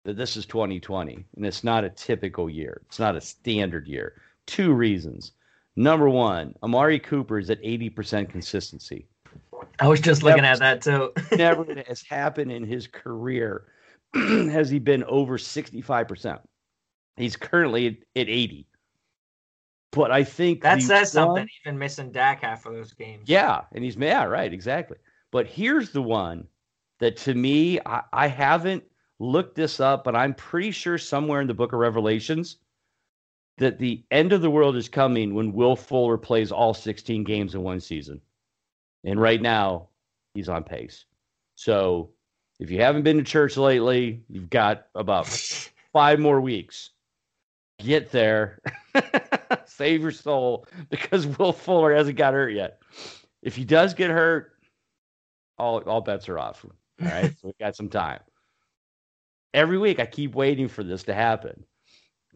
that 0.06 0.18
this 0.18 0.38
is 0.38 0.46
2020 0.46 1.26
and 1.36 1.46
it's 1.46 1.64
not 1.64 1.84
a 1.84 1.90
typical 1.90 2.50
year. 2.50 2.82
It's 2.88 3.00
not 3.00 3.16
a 3.16 3.22
standard 3.22 3.88
year. 3.88 4.22
Two 4.46 4.74
reasons. 4.74 5.34
Number 5.80 6.10
one, 6.10 6.56
Amari 6.62 7.00
Cooper 7.00 7.40
is 7.40 7.50
at 7.50 7.64
80% 7.64 8.30
consistency. 8.30 9.08
I 9.80 9.88
was 9.88 10.02
just 10.02 10.24
looking 10.24 10.42
never, 10.42 10.62
at 10.62 10.82
that 10.84 11.14
too. 11.32 11.38
never 11.38 11.66
has 11.88 12.02
happened 12.02 12.52
in 12.52 12.66
his 12.66 12.86
career 12.86 13.68
has 14.14 14.70
he 14.70 14.78
been 14.78 15.06
over 15.06 15.38
65%. 15.38 16.42
He's 17.16 17.38
currently 17.38 17.88
at, 17.88 17.94
at 18.22 18.28
80. 18.28 18.68
But 19.94 20.12
I 20.12 20.22
think 20.26 20.64
that 20.64 20.82
says 20.82 21.16
one, 21.16 21.28
something, 21.28 21.48
even 21.66 21.80
missing 21.80 22.12
Dak 22.12 22.42
half 22.42 22.66
of 22.66 22.74
those 22.74 22.92
games. 22.92 23.30
Yeah, 23.30 23.62
and 23.72 23.82
he's 23.82 23.96
yeah, 23.96 24.26
right, 24.26 24.52
exactly. 24.52 24.98
But 25.32 25.48
here's 25.48 25.92
the 25.92 26.02
one 26.02 26.46
that 27.00 27.16
to 27.18 27.34
me, 27.34 27.80
I, 27.86 28.02
I 28.12 28.28
haven't 28.28 28.84
looked 29.20 29.56
this 29.56 29.80
up, 29.80 30.04
but 30.04 30.14
I'm 30.14 30.34
pretty 30.34 30.72
sure 30.72 30.98
somewhere 30.98 31.40
in 31.40 31.48
the 31.48 31.54
book 31.54 31.72
of 31.72 31.80
Revelations 31.80 32.58
that 33.60 33.78
the 33.78 34.04
end 34.10 34.34
of 34.34 34.42
the 34.42 34.50
world 34.50 34.76
is 34.76 34.90
coming 34.90 35.36
when 35.36 35.54
Will 35.54 35.76
Fuller 35.76 36.18
plays 36.18 36.52
all 36.52 36.74
16 36.74 37.24
games 37.24 37.56
in 37.56 37.62
one 37.62 37.80
season. 37.80 38.22
And 39.04 39.22
right 39.22 39.42
now, 39.42 39.90
he's 40.34 40.50
on 40.50 40.64
pace. 40.64 41.06
So 41.56 42.10
if 42.60 42.72
you 42.72 42.82
haven't 42.82 43.04
been 43.04 43.18
to 43.18 43.24
church 43.24 43.58
lately, 43.58 44.24
you've 44.30 44.50
got 44.50 44.88
about 44.96 45.28
five 45.94 46.20
more 46.20 46.42
weeks. 46.42 46.92
Get 47.80 48.12
there. 48.12 48.60
Save 49.66 50.02
your 50.02 50.12
soul 50.12 50.66
because 50.90 51.28
Will 51.38 51.54
Fuller 51.54 51.94
hasn't 51.94 52.18
got 52.18 52.34
hurt 52.34 52.54
yet. 52.54 52.80
If 53.42 53.56
he 53.56 53.64
does 53.64 53.94
get 53.94 54.10
hurt, 54.10 54.52
all 55.58 55.80
all 55.82 56.02
bets 56.02 56.28
are 56.28 56.40
off. 56.40 56.66
All 56.66 57.08
right. 57.08 57.34
so 57.42 57.48
we 57.48 57.54
got 57.60 57.76
some 57.76 57.88
time. 57.90 58.20
Every 59.54 59.78
week 59.78 60.00
I 60.00 60.06
keep 60.06 60.36
waiting 60.36 60.68
for 60.68 60.84
this 60.84 61.04
to 61.04 61.14
happen 61.14 61.64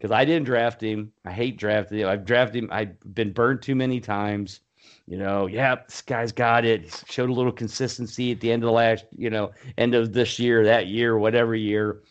because 0.03 0.13
I 0.13 0.25
didn't 0.25 0.47
draft 0.47 0.81
him. 0.81 1.13
I 1.23 1.31
hate 1.31 1.55
drafting 1.55 1.99
him. 1.99 2.09
I've 2.09 2.25
drafted 2.25 2.65
him. 2.65 2.69
I've 2.73 2.99
been 3.15 3.31
burned 3.31 3.61
too 3.61 3.73
many 3.73 4.01
times. 4.01 4.59
You 5.07 5.17
know, 5.17 5.47
yeah, 5.47 5.75
this 5.87 6.01
guy's 6.01 6.33
got 6.33 6.65
it. 6.65 7.01
Showed 7.07 7.29
a 7.29 7.33
little 7.33 7.53
consistency 7.53 8.33
at 8.33 8.41
the 8.41 8.51
end 8.51 8.63
of 8.63 8.67
the 8.67 8.73
last, 8.73 9.05
you 9.15 9.29
know, 9.29 9.51
end 9.77 9.95
of 9.95 10.11
this 10.11 10.39
year, 10.39 10.65
that 10.65 10.87
year, 10.87 11.17
whatever 11.17 11.55
year. 11.55 12.01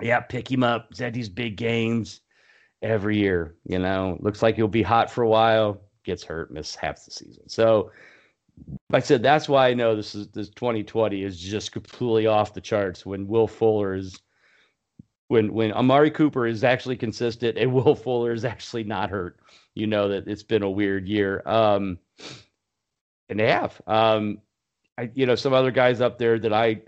Yeah, 0.00 0.18
pick 0.18 0.50
him 0.50 0.64
up. 0.64 0.86
He's 0.88 0.98
had 0.98 1.14
these 1.14 1.28
big 1.28 1.54
games 1.54 2.22
every 2.82 3.18
year. 3.18 3.54
You 3.66 3.78
know, 3.78 4.16
looks 4.18 4.42
like 4.42 4.56
he'll 4.56 4.66
be 4.66 4.82
hot 4.82 5.08
for 5.08 5.22
a 5.22 5.28
while. 5.28 5.80
Gets 6.02 6.24
hurt, 6.24 6.50
miss 6.50 6.74
half 6.74 7.04
the 7.04 7.12
season. 7.12 7.48
So 7.48 7.92
I 8.92 8.98
said 8.98 9.22
that's 9.22 9.48
why 9.48 9.68
I 9.68 9.74
know 9.74 9.94
this 9.94 10.16
is 10.16 10.26
this 10.30 10.48
2020 10.48 11.22
is 11.22 11.38
just 11.38 11.70
completely 11.70 12.26
off 12.26 12.52
the 12.52 12.60
charts 12.60 13.06
when 13.06 13.28
Will 13.28 13.46
Fuller 13.46 13.94
is 13.94 14.20
when 15.32 15.54
when 15.54 15.72
Amari 15.72 16.10
Cooper 16.10 16.46
is 16.46 16.62
actually 16.62 16.96
consistent 16.96 17.56
and 17.56 17.72
Will 17.72 17.94
Fuller 17.94 18.32
is 18.32 18.44
actually 18.44 18.84
not 18.84 19.08
hurt. 19.08 19.40
You 19.74 19.86
know 19.86 20.08
that 20.08 20.28
it's 20.28 20.42
been 20.42 20.62
a 20.62 20.70
weird 20.70 21.08
year. 21.08 21.42
Um 21.46 21.98
and 23.30 23.40
they 23.40 23.50
have. 23.50 23.80
Um 23.86 24.42
I 24.98 25.10
you 25.14 25.24
know 25.24 25.34
some 25.34 25.54
other 25.54 25.70
guys 25.70 26.02
up 26.02 26.18
there 26.18 26.38
that 26.38 26.52
I 26.52 26.82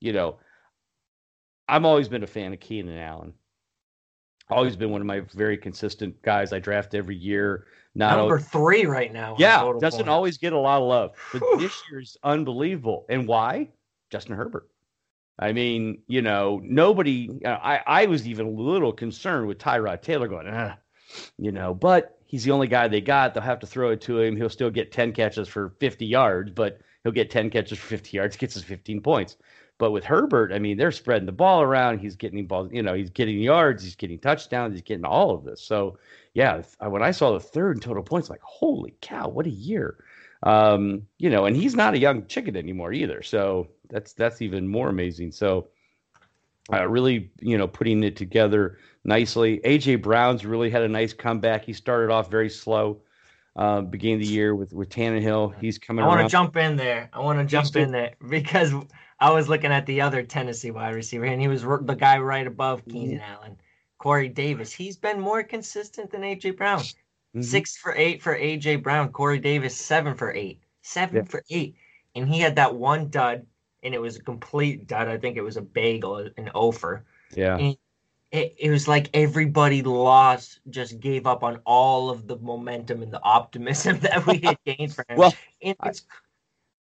you 0.00 0.14
know 0.14 0.38
I've 1.68 1.84
always 1.84 2.08
been 2.08 2.22
a 2.22 2.26
fan 2.26 2.54
of 2.54 2.60
Keenan 2.60 2.98
Allen. 2.98 3.34
Always 4.50 4.76
been 4.76 4.90
one 4.90 5.02
of 5.02 5.06
my 5.06 5.20
very 5.34 5.58
consistent 5.58 6.20
guys 6.22 6.54
I 6.54 6.60
draft 6.60 6.94
every 6.94 7.16
year. 7.16 7.66
Not 7.94 8.16
number 8.16 8.38
three 8.38 8.86
right 8.86 9.12
now. 9.12 9.36
Yeah, 9.38 9.72
doesn't 9.78 10.08
always 10.08 10.38
get 10.38 10.54
a 10.54 10.58
lot 10.58 10.80
of 10.80 10.88
love, 10.88 11.12
but 11.32 11.40
Whew. 11.40 11.58
this 11.60 11.82
year's 11.90 12.16
unbelievable. 12.22 13.06
And 13.08 13.28
why? 13.28 13.70
Justin 14.10 14.36
Herbert. 14.36 14.68
I 15.38 15.52
mean, 15.52 16.02
you 16.06 16.22
know, 16.22 16.60
nobody. 16.62 17.28
I 17.44 17.80
I 17.86 18.06
was 18.06 18.26
even 18.26 18.46
a 18.46 18.50
little 18.50 18.92
concerned 18.92 19.48
with 19.48 19.58
Tyrod 19.58 20.02
Taylor 20.02 20.28
going, 20.28 20.46
ah, 20.48 20.76
you 21.38 21.52
know, 21.52 21.74
but 21.74 22.18
he's 22.26 22.44
the 22.44 22.52
only 22.52 22.68
guy 22.68 22.88
they 22.88 23.00
got. 23.00 23.34
They'll 23.34 23.42
have 23.42 23.60
to 23.60 23.66
throw 23.66 23.90
it 23.90 24.00
to 24.02 24.20
him. 24.20 24.36
He'll 24.36 24.48
still 24.48 24.70
get 24.70 24.92
ten 24.92 25.12
catches 25.12 25.48
for 25.48 25.74
fifty 25.80 26.06
yards, 26.06 26.52
but 26.52 26.80
he'll 27.02 27.12
get 27.12 27.30
ten 27.30 27.50
catches 27.50 27.78
for 27.78 27.86
fifty 27.86 28.16
yards, 28.16 28.36
gets 28.38 28.54
his 28.54 28.64
fifteen 28.64 29.00
points. 29.00 29.36
But 29.76 29.90
with 29.90 30.04
Herbert, 30.04 30.52
I 30.52 30.60
mean, 30.60 30.76
they're 30.76 30.92
spreading 30.92 31.26
the 31.26 31.32
ball 31.32 31.62
around. 31.62 31.98
He's 31.98 32.14
getting 32.14 32.46
balls, 32.46 32.70
you 32.72 32.82
know, 32.82 32.94
he's 32.94 33.10
getting 33.10 33.38
yards, 33.38 33.82
he's 33.82 33.96
getting 33.96 34.20
touchdowns, 34.20 34.74
he's 34.74 34.82
getting 34.82 35.04
all 35.04 35.32
of 35.32 35.44
this. 35.44 35.60
So 35.60 35.98
yeah, 36.32 36.62
when 36.80 37.02
I 37.02 37.10
saw 37.10 37.32
the 37.32 37.40
third 37.40 37.82
total 37.82 38.02
points, 38.02 38.30
like, 38.30 38.42
holy 38.42 38.94
cow, 39.00 39.28
what 39.28 39.46
a 39.46 39.50
year. 39.50 39.96
Um, 40.44 41.06
you 41.18 41.30
know, 41.30 41.46
and 41.46 41.56
he's 41.56 41.74
not 41.74 41.94
a 41.94 41.98
young 41.98 42.26
chicken 42.26 42.56
anymore 42.56 42.92
either. 42.92 43.22
So 43.22 43.68
that's 43.88 44.12
that's 44.12 44.42
even 44.42 44.68
more 44.68 44.88
amazing. 44.88 45.32
So 45.32 45.68
uh, 46.72 46.88
really, 46.88 47.30
you 47.40 47.58
know, 47.58 47.68
putting 47.68 48.02
it 48.02 48.16
together 48.16 48.78
nicely. 49.04 49.60
AJ 49.64 50.02
Brown's 50.02 50.44
really 50.44 50.70
had 50.70 50.82
a 50.82 50.88
nice 50.88 51.12
comeback. 51.12 51.64
He 51.64 51.72
started 51.72 52.10
off 52.10 52.30
very 52.30 52.48
slow, 52.48 53.02
uh, 53.56 53.82
beginning 53.82 54.16
of 54.16 54.20
the 54.20 54.32
year 54.32 54.54
with 54.54 54.72
with 54.72 54.88
Tannehill. 54.88 55.54
He's 55.60 55.78
coming. 55.78 56.04
I 56.04 56.08
want 56.08 56.22
to 56.22 56.28
jump 56.28 56.56
in 56.56 56.76
there. 56.76 57.10
I 57.12 57.20
want 57.20 57.38
to 57.38 57.44
jump 57.44 57.76
in 57.76 57.90
there 57.90 58.14
because 58.28 58.72
I 59.20 59.30
was 59.30 59.48
looking 59.48 59.72
at 59.72 59.86
the 59.86 60.00
other 60.00 60.22
Tennessee 60.22 60.70
wide 60.70 60.94
receiver, 60.94 61.24
and 61.24 61.40
he 61.40 61.48
was 61.48 61.62
the 61.62 61.96
guy 61.98 62.18
right 62.18 62.46
above 62.46 62.80
mm-hmm. 62.80 62.90
Keenan. 62.90 63.20
Allen. 63.20 63.56
Corey 63.98 64.28
Davis. 64.28 64.70
He's 64.70 64.98
been 64.98 65.18
more 65.18 65.42
consistent 65.42 66.10
than 66.10 66.20
AJ 66.20 66.58
Brown. 66.58 66.80
Mm-hmm. 66.80 67.40
Six 67.40 67.76
for 67.78 67.94
eight 67.96 68.20
for 68.20 68.36
AJ 68.36 68.82
Brown. 68.82 69.08
Corey 69.10 69.38
Davis, 69.38 69.74
seven 69.74 70.14
for 70.14 70.30
eight. 70.32 70.60
Seven 70.82 71.16
yeah. 71.16 71.22
for 71.22 71.42
eight. 71.48 71.76
And 72.14 72.28
he 72.28 72.38
had 72.40 72.56
that 72.56 72.74
one 72.74 73.08
dud, 73.08 73.46
and 73.84 73.94
it 73.94 74.00
was 74.00 74.16
a 74.16 74.22
complete 74.22 74.86
dud. 74.86 75.08
I 75.08 75.18
think 75.18 75.36
it 75.36 75.42
was 75.42 75.56
a 75.56 75.62
bagel, 75.62 76.28
an 76.36 76.50
offer. 76.54 77.04
Yeah. 77.34 77.56
And 77.58 77.76
it, 78.32 78.54
it 78.58 78.70
was 78.70 78.88
like 78.88 79.10
everybody 79.14 79.82
lost, 79.82 80.58
just 80.70 80.98
gave 80.98 81.26
up 81.26 81.44
on 81.44 81.60
all 81.64 82.10
of 82.10 82.26
the 82.26 82.36
momentum 82.38 83.02
and 83.02 83.12
the 83.12 83.22
optimism 83.22 83.98
that 84.00 84.26
we 84.26 84.38
had 84.38 84.58
gained 84.64 84.94
for 84.94 85.04
him. 85.08 85.16
well, 85.18 85.34
and 85.62 85.76
it's 85.84 86.02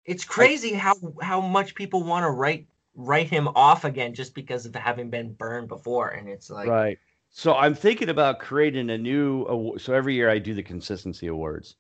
it's 0.05 0.23
crazy 0.23 0.75
I, 0.75 0.77
how 0.77 0.95
how 1.21 1.41
much 1.41 1.75
people 1.75 2.03
want 2.03 2.23
to 2.23 2.29
write 2.29 2.67
write 2.95 3.29
him 3.29 3.47
off 3.49 3.83
again 3.83 4.13
just 4.13 4.33
because 4.33 4.65
of 4.65 4.75
having 4.75 5.09
been 5.09 5.33
burned 5.33 5.67
before, 5.67 6.09
and 6.09 6.29
it's 6.29 6.49
like 6.49 6.69
right. 6.69 6.99
So 7.29 7.55
I'm 7.55 7.75
thinking 7.75 8.09
about 8.09 8.39
creating 8.39 8.89
a 8.89 8.97
new. 8.97 9.75
So 9.77 9.93
every 9.93 10.15
year 10.15 10.29
I 10.29 10.39
do 10.39 10.53
the 10.53 10.63
consistency 10.63 11.27
awards. 11.27 11.75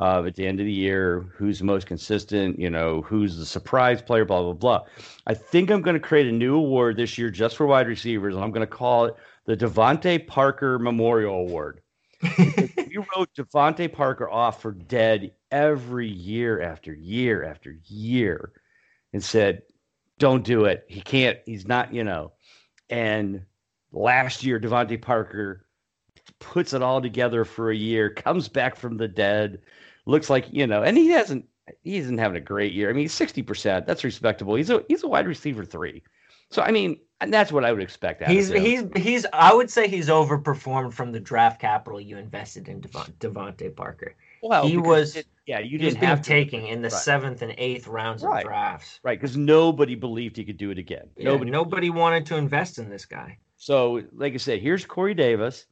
At 0.00 0.34
the 0.34 0.46
end 0.46 0.58
of 0.58 0.66
the 0.66 0.72
year, 0.72 1.20
who's 1.36 1.60
the 1.60 1.64
most 1.64 1.86
consistent? 1.86 2.58
You 2.58 2.68
know, 2.68 3.02
who's 3.02 3.36
the 3.36 3.46
surprise 3.46 4.02
player? 4.02 4.24
Blah 4.24 4.42
blah 4.42 4.52
blah. 4.52 4.84
I 5.26 5.34
think 5.34 5.70
I'm 5.70 5.82
going 5.82 5.94
to 5.94 6.00
create 6.00 6.26
a 6.26 6.32
new 6.32 6.56
award 6.56 6.96
this 6.96 7.16
year 7.16 7.30
just 7.30 7.56
for 7.56 7.66
wide 7.66 7.86
receivers, 7.86 8.34
and 8.34 8.42
I'm 8.42 8.50
going 8.50 8.66
to 8.66 8.72
call 8.72 9.06
it 9.06 9.14
the 9.46 9.56
DeVante 9.56 10.26
Parker 10.26 10.78
Memorial 10.78 11.36
Award. 11.36 11.80
we 12.38 13.04
wrote 13.16 13.28
DeVante 13.36 13.92
Parker 13.92 14.28
off 14.28 14.62
for 14.62 14.72
dead 14.72 15.32
every 15.50 16.08
year 16.08 16.60
after 16.60 16.92
year 16.92 17.44
after 17.44 17.76
year, 17.84 18.52
and 19.12 19.22
said, 19.22 19.62
"Don't 20.18 20.44
do 20.44 20.64
it. 20.64 20.84
He 20.88 21.00
can't. 21.00 21.38
He's 21.46 21.68
not. 21.68 21.94
You 21.94 22.02
know." 22.02 22.32
And 22.90 23.44
last 23.92 24.42
year, 24.42 24.58
DeVante 24.58 25.00
Parker 25.00 25.66
puts 26.40 26.72
it 26.72 26.82
all 26.82 27.00
together 27.00 27.44
for 27.44 27.70
a 27.70 27.76
year, 27.76 28.10
comes 28.10 28.48
back 28.48 28.76
from 28.76 28.96
the 28.96 29.08
dead, 29.08 29.60
looks 30.06 30.30
like 30.30 30.46
you 30.50 30.66
know, 30.66 30.82
and 30.82 30.96
he 30.96 31.08
hasn't 31.08 31.46
he 31.82 31.96
isn't 31.96 32.18
having 32.18 32.36
a 32.36 32.40
great 32.40 32.72
year. 32.72 32.90
I 32.90 32.92
mean, 32.92 33.08
sixty 33.08 33.42
percent 33.42 33.86
that's 33.86 34.04
respectable. 34.04 34.54
He's 34.54 34.70
a 34.70 34.84
he's 34.88 35.02
a 35.02 35.08
wide 35.08 35.26
receiver 35.26 35.64
three, 35.64 36.02
so 36.50 36.62
I 36.62 36.70
mean, 36.70 36.98
and 37.20 37.32
that's 37.32 37.52
what 37.52 37.64
I 37.64 37.72
would 37.72 37.82
expect. 37.82 38.22
he's 38.28 38.48
he's 38.48 38.84
he's 38.96 39.26
I 39.32 39.54
would 39.54 39.70
say 39.70 39.88
he's 39.88 40.08
overperformed 40.08 40.92
from 40.92 41.12
the 41.12 41.20
draft 41.20 41.60
capital 41.60 42.00
you 42.00 42.18
invested 42.18 42.68
in 42.68 42.80
Devon, 42.80 43.14
DeVante 43.18 43.74
Parker. 43.74 44.14
Well, 44.42 44.66
he 44.68 44.76
was. 44.76 45.16
It, 45.16 45.26
Yeah, 45.46 45.58
you 45.60 45.78
didn't 45.78 46.02
have 46.02 46.22
taken 46.22 46.62
in 46.64 46.80
the 46.82 46.88
Right. 46.88 46.92
seventh 47.02 47.42
and 47.42 47.54
eighth 47.58 47.86
rounds 47.86 48.22
Right. 48.22 48.38
of 48.40 48.46
drafts. 48.46 49.00
Right, 49.02 49.18
because 49.18 49.36
nobody 49.36 49.94
believed 49.94 50.36
he 50.36 50.44
could 50.44 50.56
do 50.58 50.70
it 50.70 50.78
again. 50.78 51.08
Yeah, 51.16 51.24
Nobody. 51.24 51.50
nobody 51.50 51.90
wanted 51.90 52.26
to 52.26 52.36
invest 52.36 52.78
in 52.78 52.88
this 52.88 53.04
guy. 53.06 53.38
So, 53.56 54.02
like 54.12 54.34
I 54.34 54.36
said, 54.38 54.60
here's 54.60 54.84
Corey 54.84 55.14
Davis, 55.14 55.66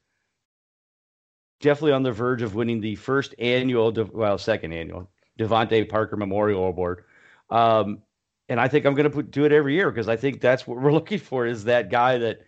definitely 1.63 1.93
on 1.93 2.03
the 2.03 2.13
verge 2.13 2.43
of 2.43 2.55
winning 2.55 2.81
the 2.81 2.97
first 2.97 3.35
annual, 3.39 3.93
well, 4.13 4.37
second 4.37 4.73
annual 4.73 5.09
DeVante 5.39 5.89
Parker 5.89 6.17
Memorial 6.17 6.65
Award. 6.67 7.05
Um, 7.49 8.03
and 8.49 8.61
I 8.61 8.69
think 8.69 8.85
I'm 8.85 8.95
going 8.95 9.11
to 9.11 9.23
do 9.23 9.45
it 9.45 9.53
every 9.53 9.75
year 9.75 9.91
because 9.91 10.09
I 10.09 10.17
think 10.17 10.41
that's 10.41 10.67
what 10.67 10.79
we're 10.83 10.93
looking 10.93 11.19
for 11.19 11.47
is 11.47 11.65
that 11.65 11.91
guy 11.91 12.19
that, 12.19 12.43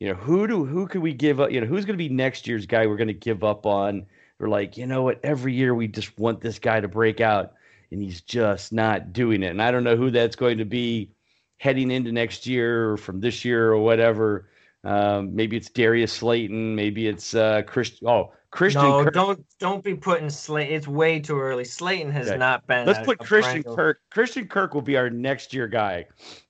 you 0.00 0.08
know, 0.08 0.14
who 0.14 0.46
do 0.46 0.64
who 0.64 0.88
can 0.88 1.00
we 1.00 1.12
give 1.12 1.40
up? 1.40 1.52
You 1.52 1.60
know, 1.60 1.66
who's 1.66 1.84
going 1.84 1.96
to 1.96 2.02
be 2.02 2.08
next 2.08 2.48
year's 2.48 2.66
guy 2.66 2.86
we're 2.86 2.96
going 2.96 3.08
to 3.08 3.14
give 3.14 3.44
up 3.44 3.64
on? 3.64 4.06
We're 4.40 4.48
like, 4.48 4.76
you 4.76 4.86
know 4.86 5.02
what? 5.02 5.20
Every 5.22 5.54
year 5.54 5.74
we 5.74 5.86
just 5.86 6.18
want 6.18 6.40
this 6.40 6.58
guy 6.58 6.80
to 6.80 6.88
break 6.88 7.20
out, 7.20 7.52
and 7.92 8.02
he's 8.02 8.20
just 8.20 8.72
not 8.72 9.12
doing 9.12 9.44
it. 9.44 9.50
And 9.50 9.62
I 9.62 9.70
don't 9.70 9.84
know 9.84 9.96
who 9.96 10.10
that's 10.10 10.34
going 10.34 10.58
to 10.58 10.64
be 10.64 11.12
heading 11.58 11.92
into 11.92 12.10
next 12.10 12.46
year 12.46 12.90
or 12.90 12.96
from 12.96 13.20
this 13.20 13.44
year 13.44 13.70
or 13.72 13.78
whatever. 13.78 14.48
Um, 14.82 15.34
maybe 15.34 15.56
it's 15.56 15.70
Darius 15.70 16.12
Slayton. 16.12 16.74
Maybe 16.74 17.06
it's 17.06 17.34
uh, 17.34 17.62
Christian. 17.62 18.08
Oh, 18.08 18.32
Christian. 18.54 18.82
no, 18.82 19.02
Kirk. 19.02 19.14
don't 19.14 19.44
don't 19.58 19.82
be 19.82 19.94
putting 19.94 20.30
Slayton. 20.30 20.72
It's 20.74 20.86
way 20.86 21.18
too 21.18 21.40
early. 21.40 21.64
Slayton 21.64 22.12
has 22.12 22.28
Okay. 22.28 22.38
not 22.38 22.64
been. 22.68 22.86
Let's 22.86 23.00
a- 23.00 23.04
put 23.04 23.20
a 23.20 23.24
Christian 23.24 23.62
perennial- 23.64 23.76
Kirk. 23.76 24.00
Christian 24.10 24.46
Kirk 24.46 24.74
will 24.74 24.82
be 24.82 24.96
our 24.96 25.10
next 25.10 25.52
year 25.52 25.66
guy. 25.66 26.06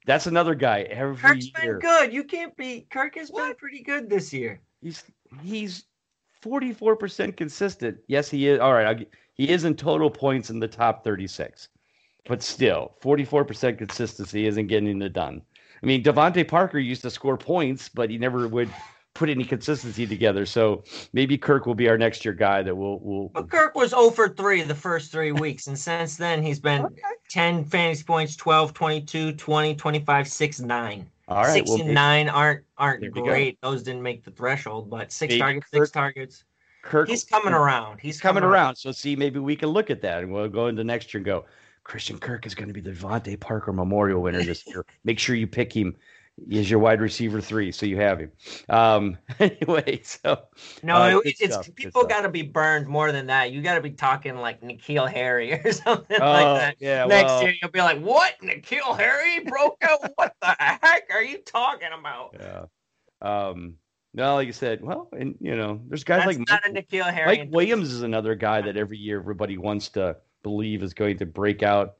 That's 0.07 0.27
another 0.27 0.55
guy 0.55 0.83
every 0.83 1.17
Kirk's 1.17 1.47
year. 1.62 1.79
been 1.79 1.81
good. 1.81 2.12
You 2.12 2.25
can't 2.25 2.55
be. 2.57 2.87
Kirk 2.90 3.14
has 3.17 3.31
been 3.31 3.55
pretty 3.55 3.83
good 3.83 4.11
this 4.11 4.33
year. 4.35 4.61
He's 4.83 5.03
he's 5.43 5.85
forty 6.43 6.75
four 6.75 6.95
percent 6.95 7.38
consistent. 7.38 7.97
Yes, 8.07 8.29
he 8.31 8.49
is. 8.49 8.61
All 8.61 8.75
right, 8.75 8.87
I'll, 8.87 9.05
he 9.33 9.49
is 9.49 9.64
in 9.64 9.75
total 9.75 10.11
points 10.11 10.51
in 10.51 10.61
the 10.61 10.69
top 10.69 11.05
thirty 11.05 11.27
six, 11.27 11.69
but 12.27 12.43
still 12.43 12.97
forty 13.01 13.25
four 13.25 13.47
percent 13.47 13.79
consistency 13.79 14.47
isn't 14.47 14.67
getting 14.67 15.01
it 15.01 15.12
done. 15.14 15.40
I 15.83 15.87
mean, 15.87 16.03
DeVante 16.03 16.47
Parker 16.47 16.79
used 16.79 17.03
to 17.03 17.11
score 17.11 17.37
points, 17.38 17.88
but 17.88 18.11
he 18.11 18.19
never 18.19 18.47
would 18.47 18.69
put 19.14 19.31
any 19.31 19.44
consistency 19.44 20.07
together. 20.07 20.44
So 20.44 20.83
maybe 21.12 21.38
Kirk 21.38 21.66
will 21.66 21.74
be 21.77 21.88
our 21.88 21.96
next 21.96 22.24
year 22.24 22.35
guy 22.35 22.62
that 22.62 22.74
will 22.74 22.98
will. 23.00 23.29
But 23.29 23.48
Kirk 23.48 23.74
was 23.74 23.90
0 23.90 24.11
for 24.11 24.29
3 24.29 24.62
the 24.62 24.74
first 24.74 25.12
three 25.12 25.33
weeks. 25.33 25.68
And 25.68 25.79
since 25.79 26.16
then, 26.16 26.42
he's 26.42 26.59
been 26.61 26.85
Okay. 26.85 27.00
10 27.31 27.64
fantasy 27.64 28.03
points, 28.05 28.37
12, 28.37 28.74
22, 28.74 29.33
20, 29.33 29.74
25, 29.77 30.29
6, 30.29 30.61
9. 30.61 31.07
All 31.27 31.37
right, 31.42 31.53
Six 31.55 31.70
well, 31.70 31.79
and 31.79 31.88
may- 31.88 31.94
nine 31.94 32.29
aren't 32.29 32.64
aren't 32.77 33.00
There 33.00 33.11
we 33.11 33.20
go. 33.22 33.27
great. 33.27 33.59
Those 33.62 33.83
didn't 33.83 34.03
make 34.03 34.24
the 34.24 34.31
threshold, 34.31 34.90
but 34.90 35.11
six 35.11 35.31
Maybe 35.33 35.40
targets, 35.40 35.66
Kirk- 35.72 35.83
six 35.85 35.90
targets. 35.90 36.44
Kirk 36.83 37.09
He's 37.09 37.24
coming 37.24 37.55
around. 37.55 37.98
He's 37.98 38.16
He's 38.16 38.20
coming 38.20 38.42
around. 38.42 38.77
So 38.77 38.92
see, 38.92 39.16
maybe 39.16 39.38
we 39.38 39.57
can 39.57 39.70
look 39.70 39.88
at 39.88 40.03
that 40.03 40.22
and 40.22 40.31
we'll 40.31 40.48
go 40.50 40.66
into 40.66 40.85
next 40.85 41.14
year 41.14 41.20
and 41.20 41.24
go. 41.24 41.46
Christian 41.83 42.18
Kirk 42.18 42.44
is 42.46 42.55
going 42.55 42.68
to 42.68 42.74
be 42.74 42.81
the 42.81 42.90
DeVante 42.92 43.38
Parker 43.40 43.70
Memorial 43.72 44.20
winner 44.22 44.42
this 44.42 44.66
year. 44.66 44.85
Make 45.05 45.18
sure 45.18 45.35
you 45.37 45.46
pick 45.46 45.70
him 45.74 45.94
as 46.53 46.68
your 46.68 46.81
wide 46.81 47.01
receiver 47.01 47.40
three, 47.40 47.70
so 47.70 47.87
you 47.87 47.97
have 47.97 48.18
him. 48.18 48.33
Um, 48.68 49.16
anyway, 49.38 50.01
so 50.03 50.38
No, 50.83 50.97
Uh, 50.97 51.20
it- 51.25 51.37
it's 51.40 51.55
stuff, 51.55 51.68
people 51.77 52.05
got 52.05 52.23
to 52.23 52.29
be 52.29 52.42
burned 52.42 52.87
more 52.88 53.12
than 53.12 53.27
that. 53.27 53.53
You 53.53 53.62
got 53.62 53.77
to 53.77 53.81
be 53.81 53.90
talking 53.90 54.37
like 54.37 54.61
N'Keal 54.61 55.11
Harry 55.11 55.53
or 55.64 55.73
something 55.73 56.16
Oh, 56.20 56.31
like 56.31 56.61
that. 56.61 56.77
yeah, 56.81 57.07
Next 57.07 57.25
well- 57.29 57.42
year, 57.44 57.55
you'll 57.62 57.70
be 57.70 57.81
like, 57.81 58.01
"What? 58.01 58.35
N'Keal 58.42 58.99
Harry 58.99 59.40
broke 59.44 59.83
out? 59.83 60.01
what 60.16 60.35
the 60.40 60.57
heck 60.59 61.05
are 61.12 61.23
you 61.23 61.38
talking 61.38 61.88
about?" 61.99 62.35
yeah. 62.38 62.64
Um, 63.23 63.77
no, 64.12 64.35
like 64.35 64.47
you 64.47 64.53
said, 64.53 64.81
well, 64.83 65.09
and 65.12 65.37
you 65.40 65.57
know, 65.57 65.81
there's 65.88 66.05
guys 66.05 66.25
That's 66.25 66.38
like 66.38 66.49
not 66.49 66.61
Mike, 66.66 66.87
a 66.90 66.97
N'Keal 66.97 67.12
Harry. 67.12 67.27
Mike 67.38 67.49
Williams 67.53 67.92
is 67.92 68.03
another 68.03 68.35
guy 68.35 68.61
that 68.61 68.77
every 68.77 68.99
year 68.99 69.18
everybody 69.18 69.57
wants 69.59 69.88
to 69.90 70.16
believe 70.42 70.83
is 70.83 70.94
going 70.94 71.18
to 71.18 71.27
break 71.27 71.62
out 71.62 71.94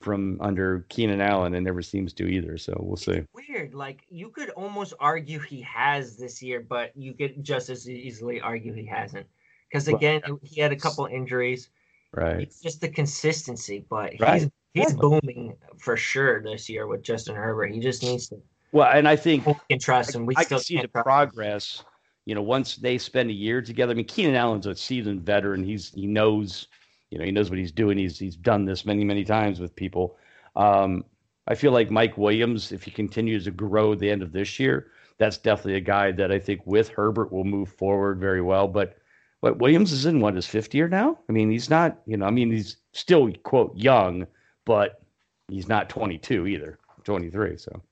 from 0.00 0.38
under 0.40 0.86
Keenan 0.88 1.20
Allen 1.20 1.54
and 1.54 1.64
never 1.64 1.82
seems 1.82 2.12
to 2.14 2.26
either. 2.26 2.56
So 2.56 2.76
we'll 2.80 2.96
see. 2.96 3.22
Weird. 3.34 3.74
Like 3.74 4.02
you 4.08 4.30
could 4.30 4.50
almost 4.50 4.94
argue 5.00 5.38
he 5.40 5.60
has 5.62 6.16
this 6.16 6.42
year, 6.42 6.64
but 6.68 6.96
you 6.96 7.14
could 7.14 7.42
just 7.42 7.68
as 7.68 7.88
easily 7.88 8.40
argue 8.40 8.72
he 8.72 8.86
hasn't. 8.86 9.26
Because 9.68 9.86
Well, 9.86 9.96
again, 9.96 10.22
he 10.42 10.60
had 10.60 10.72
a 10.72 10.76
couple 10.76 11.06
injuries. 11.06 11.70
Right. 12.12 12.40
It's 12.40 12.62
just 12.62 12.80
the 12.80 12.88
consistency, 12.88 13.84
but 13.90 14.14
Right. 14.20 14.42
he's 14.42 14.50
he's 14.74 14.90
Yeah. 14.92 14.98
booming 15.00 15.56
for 15.78 15.96
sure 15.96 16.42
this 16.42 16.68
year 16.68 16.86
with 16.86 17.02
Justin 17.02 17.34
Herbert. 17.34 17.72
He 17.72 17.80
just 17.80 18.02
needs 18.02 18.28
to 18.28 18.40
Well, 18.70 18.90
and 18.92 19.08
I 19.08 19.16
think 19.16 19.46
we 19.46 19.54
can 19.70 19.78
trust 19.78 20.14
him. 20.14 20.26
We 20.26 20.34
I 20.36 20.44
still 20.44 20.58
can 20.58 20.64
see 20.64 20.76
the 20.76 20.82
him. 20.82 20.90
progress. 20.90 21.84
You 22.26 22.34
know, 22.34 22.42
once 22.42 22.76
they 22.76 22.98
spend 22.98 23.30
a 23.30 23.32
year 23.34 23.62
together. 23.62 23.92
I 23.92 23.94
mean, 23.94 24.04
Keenan 24.04 24.34
Allen's 24.34 24.66
a 24.66 24.76
seasoned 24.76 25.22
veteran. 25.22 25.64
He's 25.64 25.92
he 25.94 26.06
knows, 26.06 26.68
you 27.10 27.18
know, 27.18 27.24
he 27.24 27.30
knows 27.30 27.50
what 27.50 27.58
he's 27.58 27.72
doing. 27.72 27.98
He's 27.98 28.18
he's 28.18 28.36
done 28.36 28.64
this 28.64 28.84
many 28.84 29.04
many 29.04 29.24
times 29.24 29.60
with 29.60 29.74
people. 29.74 30.16
Um, 30.56 31.04
I 31.46 31.54
feel 31.54 31.72
like 31.72 31.90
Mike 31.90 32.18
Williams, 32.18 32.72
if 32.72 32.82
he 32.82 32.90
continues 32.90 33.44
to 33.44 33.50
grow 33.50 33.94
the 33.94 34.10
end 34.10 34.22
of 34.22 34.32
this 34.32 34.58
year, 34.58 34.90
that's 35.16 35.38
definitely 35.38 35.76
a 35.76 35.80
guy 35.80 36.12
that 36.12 36.30
I 36.30 36.38
think 36.38 36.60
with 36.66 36.88
Herbert 36.90 37.32
will 37.32 37.44
move 37.44 37.70
forward 37.70 38.20
very 38.20 38.42
well. 38.42 38.68
But 38.68 38.98
but 39.40 39.58
Williams 39.58 39.92
is 39.92 40.06
in 40.06 40.20
what 40.20 40.34
his 40.34 40.46
fifth 40.46 40.74
year 40.74 40.88
now. 40.88 41.18
I 41.28 41.32
mean, 41.32 41.50
he's 41.50 41.70
not. 41.70 41.98
You 42.06 42.16
know, 42.16 42.26
I 42.26 42.30
mean, 42.30 42.50
he's 42.50 42.76
still 42.92 43.32
quote 43.44 43.76
young, 43.76 44.26
but 44.64 45.02
he's 45.48 45.68
not 45.68 45.88
22 45.88 46.46
either. 46.46 46.78
23. 47.04 47.56
So. 47.56 47.82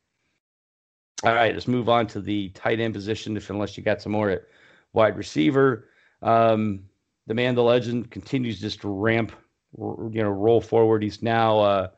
All 1.24 1.34
right, 1.34 1.54
let's 1.54 1.68
move 1.68 1.88
on 1.88 2.06
to 2.08 2.20
the 2.20 2.50
tight 2.50 2.80
end 2.80 2.92
position. 2.92 3.36
If 3.36 3.48
unless 3.48 3.76
you 3.76 3.82
got 3.82 4.02
some 4.02 4.12
more 4.12 4.28
at 4.28 4.42
wide 4.92 5.16
receiver, 5.16 5.88
um, 6.20 6.80
the 7.26 7.34
man, 7.34 7.54
the 7.54 7.62
legend, 7.62 8.10
continues 8.10 8.60
just 8.60 8.80
to 8.82 8.88
ramp, 8.88 9.32
you 9.78 10.22
know, 10.22 10.30
roll 10.30 10.60
forward. 10.60 11.02
He's 11.02 11.22
now 11.22 11.58
uh, 11.60 11.88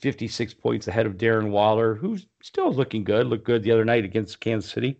56 0.00 0.54
points 0.54 0.88
ahead 0.88 1.06
of 1.06 1.16
Darren 1.16 1.50
Waller, 1.50 1.94
who's 1.94 2.26
still 2.42 2.72
looking 2.72 3.04
good. 3.04 3.26
Looked 3.26 3.44
good 3.44 3.62
the 3.62 3.72
other 3.72 3.84
night 3.84 4.04
against 4.04 4.40
Kansas 4.40 4.70
City. 4.70 4.98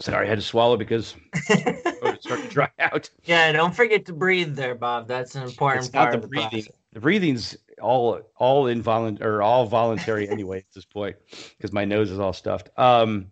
Sorry, 0.00 0.26
I 0.26 0.28
had 0.28 0.38
to 0.38 0.44
swallow 0.44 0.76
because 0.76 1.14
it 1.50 2.22
started 2.22 2.44
to 2.44 2.48
dry 2.50 2.68
out. 2.80 3.08
yeah, 3.24 3.52
don't 3.52 3.74
forget 3.74 4.04
to 4.06 4.12
breathe 4.12 4.56
there, 4.56 4.74
Bob. 4.74 5.06
That's 5.06 5.36
an 5.36 5.44
important 5.44 5.84
It's 5.84 5.94
not 5.94 6.00
part 6.00 6.12
the 6.12 6.16
of 6.18 6.22
the 6.22 6.28
breathing. 6.28 6.50
process. 6.50 6.72
The 6.92 7.00
breathing's 7.00 7.56
all 7.80 8.20
all 8.36 8.66
involuntary 8.66 9.30
or 9.30 9.42
all 9.42 9.66
voluntary 9.66 10.28
anyway 10.28 10.58
at 10.58 10.72
this 10.74 10.84
point 10.84 11.16
because 11.56 11.72
my 11.72 11.84
nose 11.84 12.10
is 12.10 12.18
all 12.18 12.32
stuffed. 12.32 12.70
Um, 12.76 13.30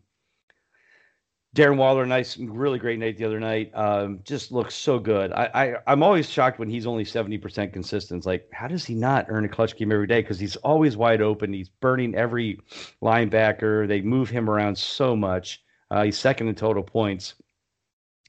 Darren 1.55 1.77
Waller, 1.77 2.07
nice, 2.07 2.39
really 2.39 2.79
great 2.79 2.99
night 2.99 3.19
the 3.19 3.27
other 3.27 3.39
night. 3.39 3.71
Um, 3.75 4.21
just 4.25 4.53
looks 4.53 4.75
so 4.75 4.99
good. 4.99 5.33
I, 5.33 5.51
I 5.55 5.75
I'm 5.87 6.03
always 6.03 6.31
shocked 6.31 6.59
when 6.59 6.71
he's 6.71 6.87
only 6.87 7.05
seventy 7.05 7.37
percent 7.37 7.75
consistent. 7.75 8.19
It's 8.19 8.27
like, 8.27 8.49
how 8.53 8.69
does 8.69 8.87
he 8.87 8.95
not 8.95 9.27
earn 9.29 9.45
a 9.45 9.49
clutch 9.49 9.77
game 9.77 9.93
every 9.93 10.07
day? 10.07 10.23
Because 10.23 10.41
he's 10.41 10.57
always 10.57 10.97
wide 10.97 11.21
open. 11.21 11.53
He's 11.53 11.69
burning 11.69 12.15
every 12.15 12.59
linebacker. 13.03 13.87
They 13.87 14.01
move 14.01 14.31
him 14.31 14.49
around 14.49 14.79
so 14.79 15.15
much. 15.15 15.63
Uh, 15.91 16.05
he's 16.05 16.19
second 16.19 16.49
in 16.49 16.55
total 16.55 16.83
points. 16.83 17.35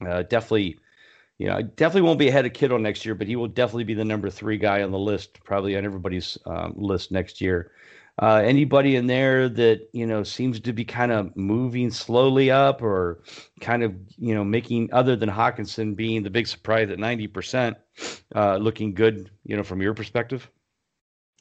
Uh, 0.06 0.22
definitely, 0.24 0.78
you 1.38 1.46
know, 1.46 1.62
definitely 1.62 2.02
won't 2.02 2.18
be 2.18 2.28
ahead 2.28 2.44
of 2.44 2.52
Kittle 2.52 2.78
next 2.78 3.06
year, 3.06 3.14
but 3.14 3.26
he 3.26 3.36
will 3.36 3.48
definitely 3.48 3.84
be 3.84 3.94
the 3.94 4.04
number 4.04 4.28
three 4.28 4.58
guy 4.58 4.82
on 4.82 4.90
the 4.90 4.98
list, 4.98 5.42
probably 5.44 5.78
on 5.78 5.86
everybody's 5.86 6.36
um, 6.44 6.74
list 6.76 7.10
next 7.10 7.40
year. 7.40 7.70
Uh, 8.22 8.40
anybody 8.44 8.94
in 8.94 9.08
there 9.08 9.48
that 9.48 9.88
you 9.92 10.06
know 10.06 10.22
seems 10.22 10.60
to 10.60 10.72
be 10.72 10.84
kind 10.84 11.10
of 11.10 11.36
moving 11.36 11.90
slowly 11.90 12.50
up, 12.50 12.80
or 12.80 13.22
kind 13.60 13.82
of 13.82 13.92
you 14.16 14.34
know 14.34 14.44
making 14.44 14.88
other 14.92 15.16
than 15.16 15.28
Hockenson 15.28 15.96
being 15.96 16.22
the 16.22 16.30
big 16.30 16.46
surprise 16.46 16.90
at 16.90 16.98
ninety 17.00 17.26
percent, 17.26 17.76
uh, 18.36 18.56
looking 18.56 18.94
good, 18.94 19.30
you 19.44 19.56
know, 19.56 19.64
from 19.64 19.82
your 19.82 19.94
perspective. 19.94 20.48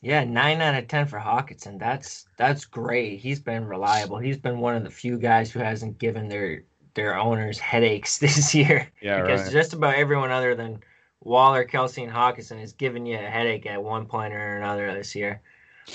Yeah, 0.02 0.24
nine 0.24 0.62
out 0.62 0.76
of 0.76 0.88
ten 0.88 1.06
for 1.06 1.20
Hockenson. 1.20 1.80
That's 1.80 2.26
that's 2.38 2.66
great. 2.66 3.20
He's 3.20 3.40
been 3.40 3.66
reliable. 3.66 4.18
He's 4.18 4.38
been 4.38 4.60
one 4.60 4.76
of 4.76 4.84
the 4.84 4.90
few 4.90 5.20
guys 5.20 5.52
who 5.52 5.60
hasn't 5.60 6.00
given 6.00 6.28
their 6.28 6.64
their 6.96 7.18
owners 7.18 7.60
headaches 7.60 8.18
this 8.20 8.56
year. 8.56 8.92
Yeah, 9.00 9.22
because 9.22 9.52
just 9.52 9.74
about 9.74 9.94
everyone 9.94 10.32
other 10.32 10.56
than 10.56 10.82
Waller, 11.22 11.66
Kelce, 11.66 12.04
and 12.04 12.12
Hockenson 12.12 12.62
is 12.62 12.74
giving 12.74 13.06
you 13.06 13.16
a 13.16 13.22
headache 13.22 13.68
at 13.68 13.82
one 13.82 14.08
point 14.08 14.34
or 14.34 14.58
another 14.58 14.92
this 14.94 15.16
year. 15.16 15.42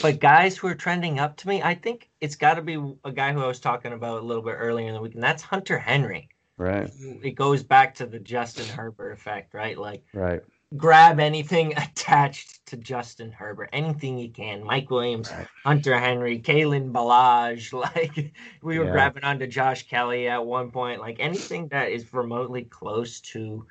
But 0.02 0.20
guys 0.20 0.56
who 0.56 0.68
are 0.68 0.74
trending 0.74 1.18
up 1.18 1.36
to 1.38 1.48
me, 1.48 1.62
I 1.62 1.74
think 1.74 2.08
it's 2.20 2.36
got 2.36 2.54
to 2.54 2.62
be 2.62 2.74
a 3.04 3.12
guy 3.12 3.32
who 3.32 3.42
I 3.42 3.46
was 3.46 3.60
talking 3.60 3.92
about 3.92 4.22
a 4.22 4.26
little 4.26 4.42
bit 4.42 4.56
earlier 4.58 4.88
in 4.88 4.94
the 4.94 5.00
week, 5.00 5.14
and 5.14 5.22
that's 5.22 5.42
Hunter 5.42 5.78
Henry. 5.78 6.28
Right, 6.56 6.90
It 7.22 7.36
goes 7.36 7.62
back 7.62 7.94
to 7.96 8.06
the 8.06 8.18
Justin 8.18 8.68
Herbert 8.68 9.12
effect, 9.12 9.54
right? 9.54 9.78
Like 9.78 10.02
right, 10.12 10.40
grab 10.76 11.20
anything 11.20 11.72
attached 11.76 12.66
to 12.66 12.76
Justin 12.76 13.30
Herbert, 13.30 13.70
anything 13.72 14.18
you 14.18 14.28
can. 14.30 14.64
Mike 14.64 14.90
Williams, 14.90 15.30
Right. 15.30 15.46
Hunter 15.64 15.98
Henry, 15.98 16.40
Kalen 16.40 16.90
Ballage, 16.90 17.72
like 17.94 18.32
we 18.62 18.78
were 18.78 18.86
Yeah. 18.86 18.90
grabbing 18.90 19.22
onto 19.24 19.46
Josh 19.46 19.86
Kelley 19.86 20.28
at 20.28 20.44
one 20.44 20.70
point. 20.72 21.00
Like 21.00 21.16
anything 21.20 21.68
that 21.68 21.90
is 21.90 22.12
remotely 22.12 22.62
close 22.64 23.20
to 23.20 23.64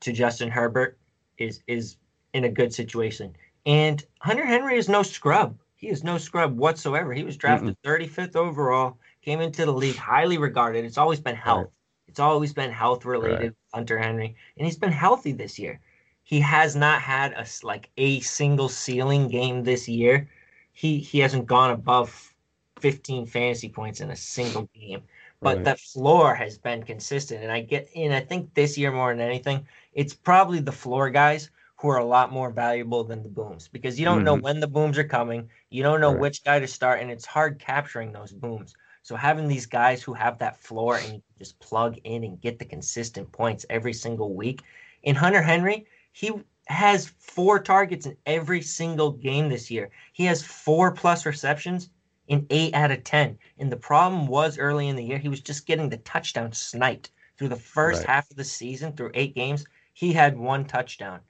to 0.00 0.12
Justin 0.12 0.50
Herbert 0.50 0.98
is 1.36 1.62
is 1.66 1.96
in 2.32 2.44
a 2.44 2.48
good 2.48 2.72
situation. 2.72 3.34
And 3.66 4.04
Hunter 4.20 4.46
Henry 4.46 4.76
is 4.76 4.88
no 4.88 5.02
scrub. 5.02 5.58
He 5.76 5.88
is 5.88 6.04
no 6.04 6.18
scrub 6.18 6.56
whatsoever. 6.56 7.12
He 7.14 7.24
was 7.24 7.36
drafted 7.36 7.76
35th 7.82 8.36
overall, 8.36 8.98
came 9.22 9.40
into 9.40 9.64
the 9.64 9.72
league 9.72 9.96
highly 9.96 10.38
regarded. 10.38 10.84
It's 10.84 10.98
always 10.98 11.20
been 11.20 11.36
health. 11.36 11.70
It's 12.06 12.20
always 12.20 12.52
been 12.52 12.70
health 12.70 13.04
related, 13.04 13.40
Right. 13.40 13.54
Hunter 13.72 13.98
Henry, 13.98 14.34
and 14.56 14.66
he's 14.66 14.76
been 14.76 14.92
healthy 14.92 15.32
this 15.32 15.58
year. 15.58 15.80
he 16.22 16.40
has 16.40 16.76
not 16.76 17.00
had 17.02 17.32
a 17.32 17.46
like 17.62 17.90
a 17.96 18.20
single 18.20 18.68
ceiling 18.68 19.28
game 19.28 19.62
this 19.64 19.88
year. 19.88 20.28
He 20.72 20.98
he 20.98 21.18
hasn't 21.20 21.46
gone 21.46 21.70
above 21.70 22.34
15 22.80 23.26
fantasy 23.26 23.68
points 23.68 24.00
in 24.00 24.10
a 24.10 24.16
single 24.16 24.68
game. 24.74 25.02
But 25.40 25.56
right. 25.56 25.64
that 25.64 25.80
floor 25.80 26.34
has 26.34 26.58
been 26.58 26.82
consistent. 26.82 27.42
And 27.42 27.52
I 27.52 27.60
get 27.62 27.88
and 27.96 28.12
I 28.14 28.20
think 28.20 28.54
this 28.54 28.76
year 28.78 28.92
more 28.92 29.10
than 29.14 29.20
anything, 29.20 29.66
it's 29.92 30.14
probably 30.14 30.60
the 30.60 30.72
floor 30.72 31.10
guys 31.10 31.50
who 31.80 31.88
are 31.88 31.98
a 31.98 32.04
lot 32.04 32.30
more 32.30 32.50
valuable 32.50 33.04
than 33.04 33.22
the 33.22 33.28
booms 33.28 33.66
because 33.66 33.98
you 33.98 34.04
don't 34.04 34.18
mm-hmm. 34.18 34.24
know 34.26 34.34
when 34.34 34.60
the 34.60 34.68
booms 34.68 34.98
are 34.98 35.04
coming. 35.04 35.48
You 35.70 35.82
don't 35.82 36.02
know 36.02 36.12
right. 36.12 36.20
which 36.20 36.44
guy 36.44 36.58
to 36.58 36.66
start, 36.66 37.00
and 37.00 37.10
it's 37.10 37.24
hard 37.24 37.58
capturing 37.58 38.12
those 38.12 38.32
booms. 38.32 38.74
So 39.02 39.16
having 39.16 39.48
these 39.48 39.64
guys 39.64 40.02
who 40.02 40.12
have 40.12 40.38
that 40.38 40.62
floor 40.62 40.98
and 40.98 41.14
you 41.14 41.22
just 41.38 41.58
plug 41.58 41.96
in 42.04 42.22
and 42.22 42.38
get 42.38 42.58
the 42.58 42.66
consistent 42.66 43.32
points 43.32 43.64
every 43.70 43.94
single 43.94 44.34
week. 44.34 44.60
In 45.04 45.16
Hunter 45.16 45.40
Henry, 45.40 45.86
he 46.12 46.32
has 46.66 47.06
four 47.18 47.58
targets 47.58 48.04
in 48.04 48.14
every 48.26 48.60
single 48.60 49.12
game 49.12 49.48
this 49.48 49.70
year. 49.70 49.88
He 50.12 50.26
has 50.26 50.42
four 50.42 50.92
plus 50.92 51.24
receptions 51.24 51.88
in 52.28 52.46
eight 52.50 52.74
out 52.74 52.90
of 52.90 53.04
10. 53.04 53.38
And 53.58 53.72
the 53.72 53.76
problem 53.78 54.26
was 54.26 54.58
early 54.58 54.88
in 54.88 54.96
the 54.96 55.04
year, 55.04 55.18
he 55.18 55.30
was 55.30 55.40
just 55.40 55.66
getting 55.66 55.88
the 55.88 55.96
touchdown 55.98 56.52
sniped. 56.52 57.10
Through 57.38 57.48
the 57.48 57.56
first 57.56 58.00
right. 58.00 58.08
half 58.10 58.30
of 58.30 58.36
the 58.36 58.44
season, 58.44 58.92
through 58.92 59.12
eight 59.14 59.34
games, 59.34 59.64
he 59.94 60.12
had 60.12 60.36
one 60.36 60.66
touchdown. 60.66 61.20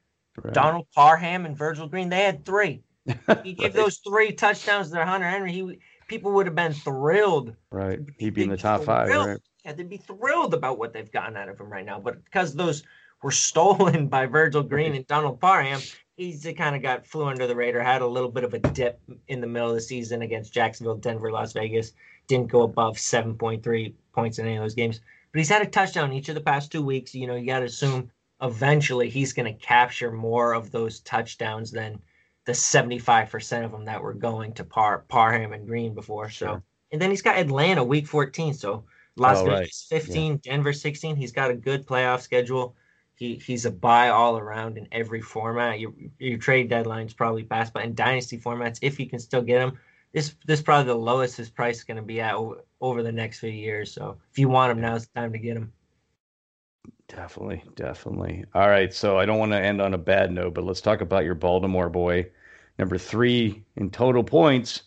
Right. 0.43 0.55
Donald 0.55 0.87
Parham 0.95 1.47
and 1.47 1.57
Virgil 1.57 1.89
Green, 1.89 2.09
they 2.09 2.22
had 2.22 2.45
three. 2.45 2.83
He 3.43 3.55
gave 3.55 3.59
right. 3.59 3.72
those 3.72 3.99
three 3.99 4.33
touchdowns 4.33 4.91
to 4.91 5.05
Hunter 5.05 5.28
Henry. 5.28 5.53
He 5.53 5.78
people 6.11 6.33
would 6.33 6.47
have 6.47 6.57
been 6.57 6.74
thrilled. 6.74 7.55
Right. 7.70 8.01
He'd 8.18 8.35
be 8.35 8.43
in 8.43 8.51
the 8.51 8.57
top 8.57 8.83
five. 8.83 9.09
Right. 9.09 9.39
Yeah, 9.64 9.72
they'd 9.72 9.89
be 9.89 9.97
thrilled 9.97 10.55
about 10.55 10.78
what 10.78 10.93
they've 10.93 11.11
gotten 11.11 11.37
out 11.37 11.49
of 11.49 11.59
him 11.59 11.70
right 11.72 11.85
now. 11.85 12.01
But 12.01 12.24
because 12.24 12.55
those 12.55 12.83
were 13.22 13.31
stolen 13.31 14.09
by 14.16 14.26
Virgil 14.26 14.62
Green 14.62 14.95
and 14.95 15.07
Donald 15.07 15.41
Parham, 15.41 15.81
he's 16.16 16.47
kind 16.57 16.74
of 16.74 16.83
got 16.83 17.07
flew 17.07 17.26
under 17.26 17.47
the 17.47 17.55
radar. 17.55 17.83
Had 17.83 18.03
a 18.03 18.07
little 18.07 18.31
bit 18.31 18.45
of 18.45 18.55
a 18.55 18.59
dip 18.59 19.01
in 19.28 19.41
the 19.41 19.47
middle 19.47 19.68
of 19.68 19.74
the 19.76 19.81
season 19.81 20.22
against 20.22 20.53
Jacksonville, 20.53 20.97
Denver, 20.97 21.31
Las 21.31 21.53
Vegas. 21.53 21.93
Didn't 22.26 22.49
go 22.49 22.62
above 22.62 22.97
7.3 22.97 23.95
points 24.12 24.39
in 24.39 24.47
any 24.47 24.57
of 24.57 24.62
those 24.62 24.74
games. 24.74 25.01
But 25.33 25.39
he's 25.39 25.49
had 25.49 25.62
a 25.62 25.66
touchdown 25.66 26.12
each 26.12 26.28
of 26.28 26.35
the 26.35 26.41
past 26.41 26.72
two 26.72 26.83
weeks. 26.83 27.14
You 27.14 27.28
know, 27.28 27.37
you 27.37 27.47
got 27.47 27.61
to 27.61 27.66
assume 27.66 28.11
eventually 28.43 29.09
he's 29.09 29.32
going 29.32 29.53
to 29.53 29.61
capture 29.61 30.11
more 30.11 30.53
of 30.53 30.70
those 30.70 31.01
touchdowns 31.01 31.70
than 31.70 32.01
the 32.47 32.53
75% 32.53 33.64
of 33.64 33.72
them 33.72 33.84
that 33.84 34.03
were 34.03 34.14
going 34.14 34.53
to 34.55 34.64
Par 34.64 35.05
Parham 35.09 35.53
and 35.53 35.66
Green 35.66 35.95
before. 35.95 36.28
Sure. 36.28 36.49
So, 36.49 36.62
and 36.93 37.01
then 37.01 37.11
he's 37.11 37.22
got 37.22 37.38
Atlanta 37.38 37.84
week 37.84 38.07
14. 38.07 38.55
So 38.55 38.84
Las 39.16 39.38
oh, 39.38 39.45
Vegas 39.45 39.88
right. 39.91 40.03
15, 40.03 40.32
yeah. 40.32 40.38
Denver 40.43 40.72
16. 40.72 41.16
He's 41.16 41.32
got 41.32 41.51
a 41.51 41.55
good 41.55 41.86
playoff 41.86 42.22
schedule. 42.22 42.74
He 43.14 43.34
he's 43.34 43.66
a 43.66 43.70
buy 43.70 44.09
all 44.09 44.38
around 44.38 44.78
in 44.78 44.88
every 44.93 45.20
format. 45.20 45.78
Your 45.78 45.93
your 46.18 46.38
trade 46.38 46.70
deadline's 46.70 47.12
probably 47.12 47.45
passed, 47.45 47.74
but 47.74 47.84
in 47.84 47.95
dynasty 47.95 48.38
formats, 48.38 48.78
if 48.80 48.99
you 48.99 49.07
can 49.07 49.18
still 49.18 49.43
get 49.43 49.61
him, 49.61 49.78
this 50.12 50.34
this 50.47 50.62
probably 50.62 50.86
the 50.86 50.95
lowest 50.95 51.36
his 51.36 51.51
price 51.51 51.78
is 51.78 51.84
going 51.84 51.99
to 51.99 52.03
be 52.03 52.22
at 52.22 52.34
over, 52.34 52.64
over 52.80 53.03
the 53.03 53.12
next 53.12 53.41
few 53.41 53.51
years. 53.51 53.93
So 53.93 54.16
if 54.32 54.38
you 54.38 54.49
want 54.49 54.72
him, 54.72 54.80
now's 54.80 55.07
the 55.07 55.20
time 55.20 55.32
to 55.32 55.38
get 55.38 55.57
him. 55.57 55.70
Definitely, 57.11 57.64
definitely. 57.74 58.44
All 58.54 58.68
right, 58.68 58.94
so 58.94 59.18
I 59.18 59.26
don't 59.26 59.40
want 59.40 59.50
to 59.50 59.61
end 59.61 59.82
on 59.82 59.94
a 59.94 59.98
bad 59.98 60.30
note, 60.30 60.54
but 60.54 60.62
let's 60.64 60.80
talk 60.80 61.00
about 61.00 61.24
your 61.24 61.34
Baltimore 61.34 61.88
boy, 61.88 62.30
number 62.78 62.98
three 62.98 63.64
in 63.74 63.90
total 63.90 64.22
points. 64.22 64.84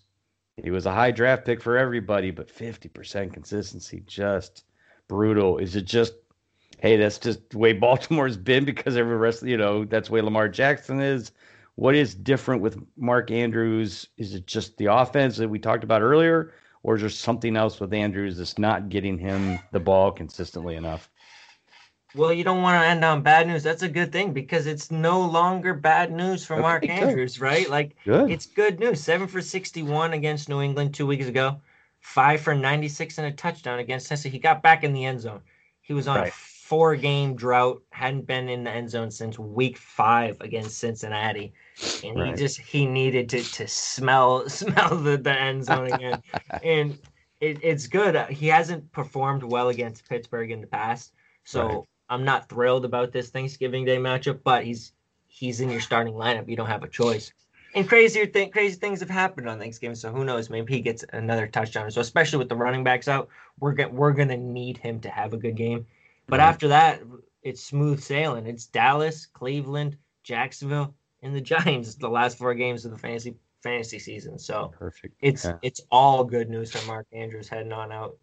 He 0.55 0.71
was 0.71 0.85
a 0.85 0.93
high 0.93 1.11
draft 1.11 1.43
pick 1.45 1.61
for 1.61 1.77
everybody, 1.77 2.31
but 2.31 2.49
fifty 2.49 2.87
percent 2.87 3.33
consistency, 3.33 4.03
just 4.07 4.63
brutal. 5.09 5.57
Is 5.57 5.75
it 5.75 5.83
just, 5.83 6.13
hey, 6.79 6.95
that's 6.95 7.17
just 7.19 7.49
the 7.49 7.57
way 7.57 7.73
Baltimore's 7.73 8.37
been 8.37 8.63
because 8.63 8.95
every 8.95 9.17
rest, 9.17 9.43
you 9.43 9.57
know, 9.57 9.83
that's 9.83 10.07
the 10.07 10.13
way 10.13 10.21
Lamar 10.21 10.47
Jackson 10.47 11.01
is. 11.01 11.33
What 11.75 11.93
is 11.93 12.15
different 12.15 12.61
with 12.61 12.81
Mark 12.95 13.31
Andrews? 13.31 14.07
Is 14.17 14.33
it 14.33 14.47
just 14.47 14.77
the 14.77 14.85
offense 14.85 15.35
that 15.37 15.49
we 15.49 15.59
talked 15.59 15.83
about 15.83 16.01
earlier, 16.01 16.53
or 16.83 16.95
is 16.95 17.01
there 17.01 17.09
something 17.09 17.57
else 17.57 17.81
with 17.81 17.93
Andrews 17.93 18.37
that's 18.37 18.57
not 18.57 18.87
getting 18.87 19.17
him 19.17 19.59
the 19.71 19.79
ball 19.81 20.11
consistently 20.11 20.75
enough? 20.75 21.09
Well, 22.15 22.31
you 22.31 22.43
don't 22.43 22.61
want 22.61 22.81
to 22.81 22.87
end 22.87 23.03
on 23.03 23.23
bad 23.23 23.47
news. 23.47 23.63
That's 23.63 23.81
a 23.81 23.89
good 23.89 24.11
thing 24.11 24.33
because 24.33 24.67
it's 24.67 24.91
no 24.91 25.21
longer 25.21 25.73
bad 25.73 26.11
news 26.11 26.45
for 26.45 26.53
okay, 26.53 26.61
Mark 26.61 26.87
Andrews, 26.87 27.41
right? 27.41 27.67
Like 27.69 27.95
good. 28.05 28.29
it's 28.29 28.45
good 28.45 28.79
news. 28.79 29.01
Seven 29.01 29.27
for 29.27 29.41
sixty-one 29.41 30.13
against 30.13 30.47
New 30.47 30.61
England 30.61 30.93
two 30.93 31.07
weeks 31.07 31.27
ago, 31.27 31.59
five 31.99 32.41
for 32.41 32.53
ninety-six 32.53 33.17
and 33.17 33.27
a 33.27 33.31
touchdown 33.31 33.79
against 33.79 34.07
Tennessee. 34.07 34.29
He 34.29 34.39
got 34.39 34.61
back 34.61 34.83
in 34.83 34.93
the 34.93 35.05
end 35.05 35.21
zone. 35.21 35.41
He 35.81 35.93
was 35.93 36.07
on 36.07 36.17
right. 36.17 36.29
a 36.29 36.31
four-game 36.31 37.35
drought, 37.35 37.81
hadn't 37.89 38.27
been 38.27 38.47
in 38.47 38.63
the 38.63 38.71
end 38.71 38.89
zone 38.89 39.09
since 39.09 39.39
week 39.39 39.77
five 39.77 40.39
against 40.39 40.77
Cincinnati, 40.77 41.51
and 42.03 42.19
right. 42.19 42.29
he 42.29 42.35
just 42.35 42.59
he 42.59 42.85
needed 42.85 43.27
to 43.29 43.41
to 43.41 43.67
smell 43.67 44.47
smell 44.49 44.97
the, 44.97 45.17
the 45.17 45.33
end 45.33 45.65
zone 45.65 45.91
again, 45.91 46.21
and 46.63 46.99
it, 47.41 47.57
it's 47.63 47.87
good. 47.87 48.15
He 48.29 48.47
hasn't 48.47 48.91
performed 48.91 49.41
well 49.41 49.69
against 49.69 50.07
Pittsburgh 50.07 50.51
in 50.51 50.61
the 50.61 50.67
past. 50.67 51.11
So 51.43 51.67
right. 51.67 51.83
I'm 52.13 52.25
not 52.25 52.47
thrilled 52.47 52.85
about 52.85 53.11
this 53.11 53.29
Thanksgiving 53.29 53.85
Day 53.85 53.97
matchup, 53.97 54.41
but 54.43 54.63
he's 54.63 54.93
he's 55.27 55.61
in 55.61 55.69
your 55.69 55.81
starting 55.81 56.13
lineup. 56.13 56.47
You 56.47 56.55
don't 56.55 56.67
have 56.67 56.83
a 56.83 56.87
choice. 56.87 57.33
And 57.75 57.89
crazier 57.89 58.27
thing, 58.27 58.51
crazy 58.51 58.75
things 58.75 58.99
have 58.99 59.09
happened 59.09 59.49
on 59.49 59.57
Thanksgiving. 59.57 59.95
So 59.95 60.11
who 60.11 60.23
knows? 60.23 60.47
Maybe 60.47 60.73
he 60.73 60.81
gets 60.81 61.03
another 61.11 61.47
touchdown. 61.47 61.89
So 61.89 62.01
especially 62.01 62.37
with 62.37 62.49
the 62.49 62.55
running 62.55 62.83
backs 62.83 63.07
out, 63.07 63.29
we're 63.59 63.73
gonna 63.73 63.89
we're 63.89 64.13
gonna 64.13 64.37
need 64.37 64.77
him 64.77 64.99
to 65.01 65.09
have 65.09 65.33
a 65.33 65.37
good 65.37 65.55
game. 65.55 65.87
But 66.27 66.39
right. 66.39 66.47
after 66.47 66.67
that, 66.67 67.01
it's 67.41 67.63
smooth 67.63 67.99
sailing. 67.99 68.45
It's 68.45 68.67
Dallas, 68.67 69.25
Cleveland, 69.25 69.97
Jacksonville, 70.21 70.93
and 71.23 71.35
the 71.35 71.41
Giants. 71.41 71.95
The 71.95 72.09
last 72.09 72.37
four 72.37 72.53
games 72.53 72.85
of 72.85 72.91
the 72.91 72.97
fantasy 72.99 73.35
fantasy 73.63 73.97
season. 73.97 74.37
So 74.37 74.71
perfect. 74.77 75.15
It's 75.21 75.45
yeah. 75.45 75.57
it's 75.63 75.81
all 75.89 76.23
good 76.23 76.49
news 76.51 76.71
for 76.71 76.85
Mark 76.85 77.07
Andrews 77.11 77.49
heading 77.49 77.73
on 77.73 77.91
out. 77.91 78.17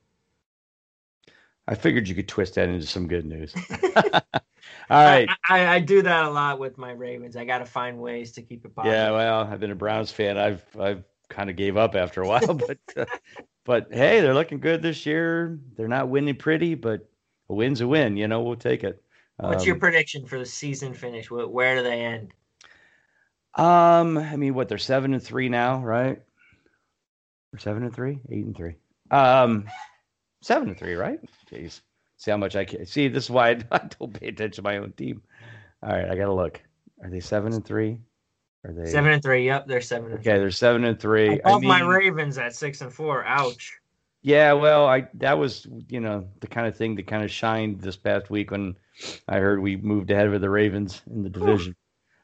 I 1.71 1.77
figured 1.77 2.09
you 2.09 2.17
could 2.17 2.29
twist 2.29 2.57
that 2.57 2.69
into 2.69 2.87
some 2.87 3.07
good 3.07 3.25
news. 3.25 3.55
All 4.91 5.05
right. 5.05 5.29
I, 5.49 5.61
I, 5.61 5.75
I, 5.75 5.79
do 5.79 6.03
that 6.03 6.25
a 6.25 6.31
lot 6.31 6.59
with 6.59 6.77
my 6.77 6.91
Ravens. 6.91 7.37
I 7.37 7.45
got 7.45 7.59
to 7.59 7.65
find 7.65 7.99
ways 8.01 8.33
to 8.33 8.43
keep 8.43 8.65
it 8.65 8.75
positive. 8.75 8.93
Yeah, 8.93 9.13
well, 9.13 9.45
I've 9.45 9.61
been 9.61 9.71
a 9.71 9.77
Browns 9.77 10.11
fan. 10.11 10.37
I've 10.37 10.65
I've 10.79 11.05
kind 11.29 11.49
of 11.49 11.55
gave 11.55 11.77
up 11.77 11.95
after 11.95 12.23
a 12.23 12.29
while, 12.29 12.55
but 12.67 12.79
uh, 12.97 13.05
but 13.65 13.87
hey, 13.93 14.21
they're 14.21 14.35
looking 14.35 14.59
good 14.59 14.83
this 14.83 15.07
year. 15.07 15.61
They're 15.77 15.87
not 15.87 16.09
winning 16.09 16.35
pretty, 16.35 16.75
but 16.75 17.09
a 17.49 17.55
win's 17.55 17.81
a 17.81 17.87
win. 17.87 18.17
You 18.17 18.27
know, 18.27 18.43
we'll 18.43 18.57
take 18.57 18.83
it. 18.83 19.01
What's 19.37 19.63
um, 19.63 19.69
your 19.69 19.77
prediction 19.77 20.27
for 20.27 20.41
the 20.41 20.47
season 20.47 20.93
finish? 20.93 21.31
Where 21.31 21.77
do 21.77 21.85
they 21.85 22.01
end? 22.01 22.35
Um, 23.55 24.19
I 24.19 24.37
mean, 24.37 24.55
what 24.55 24.69
they're 24.69 24.79
seven 24.79 25.15
and 25.15 25.23
three 25.23 25.49
now, 25.49 25.79
right? 25.85 26.21
Or 27.53 27.59
seven 27.59 27.85
and 27.85 27.95
three, 27.95 28.19
eight 28.29 28.45
and 28.45 28.57
three. 28.57 28.75
Um, 29.11 29.67
seven 30.43 30.69
to 30.69 30.75
three, 30.75 30.95
right? 30.95 31.21
Jeez, 31.51 31.81
see 32.17 32.31
how 32.31 32.37
much 32.37 32.57
I 32.57 32.65
can 32.65 32.87
see. 32.87 33.09
This 33.09 33.25
is 33.25 33.31
why 33.31 33.51
I, 33.51 33.63
I 33.73 33.89
don't 33.99 34.19
pay 34.19 34.29
attention 34.29 34.63
to 34.63 34.63
my 34.63 34.79
own 34.79 34.93
team. 34.93 35.23
All 35.83 35.91
right, 35.91 36.11
I 36.11 36.17
gotta 36.17 36.33
look. 36.33 36.61
Are 37.03 37.11
they 37.11 37.21
seven 37.21 37.53
and 37.53 37.65
three? 37.65 37.99
Are 38.65 38.73
they 38.73 38.91
seven 38.91 39.13
and 39.13 39.23
three? 39.23 39.47
Yep, 39.47 39.67
they're 39.67 39.81
seven. 39.81 40.13
okay, 40.13 40.39
they're 40.39 40.51
seven 40.51 40.85
and 40.85 41.01
three. 41.01 41.39
Above 41.41 41.57
I 41.57 41.59
mean, 41.59 41.69
my 41.69 41.81
Ravens 41.81 42.37
at 42.37 42.55
six 42.55 42.81
and 42.83 42.93
four. 42.93 43.25
Ouch. 43.25 43.81
Yeah, 44.23 44.53
well, 44.53 44.87
I 44.87 45.09
that 45.15 45.39
was 45.39 45.67
you 45.89 46.01
know 46.01 46.29
the 46.41 46.47
kind 46.47 46.67
of 46.67 46.77
thing 46.77 46.95
that 46.97 47.07
kind 47.07 47.25
of 47.25 47.31
shined 47.31 47.81
this 47.81 47.97
past 47.97 48.29
week 48.29 48.51
when 48.51 48.77
I 49.27 49.39
heard 49.39 49.61
we 49.61 49.77
moved 49.77 50.11
ahead 50.11 50.27
of 50.27 50.41
the 50.41 50.51
Ravens 50.51 51.01
in 51.11 51.23
the 51.23 51.31
division. 51.31 51.75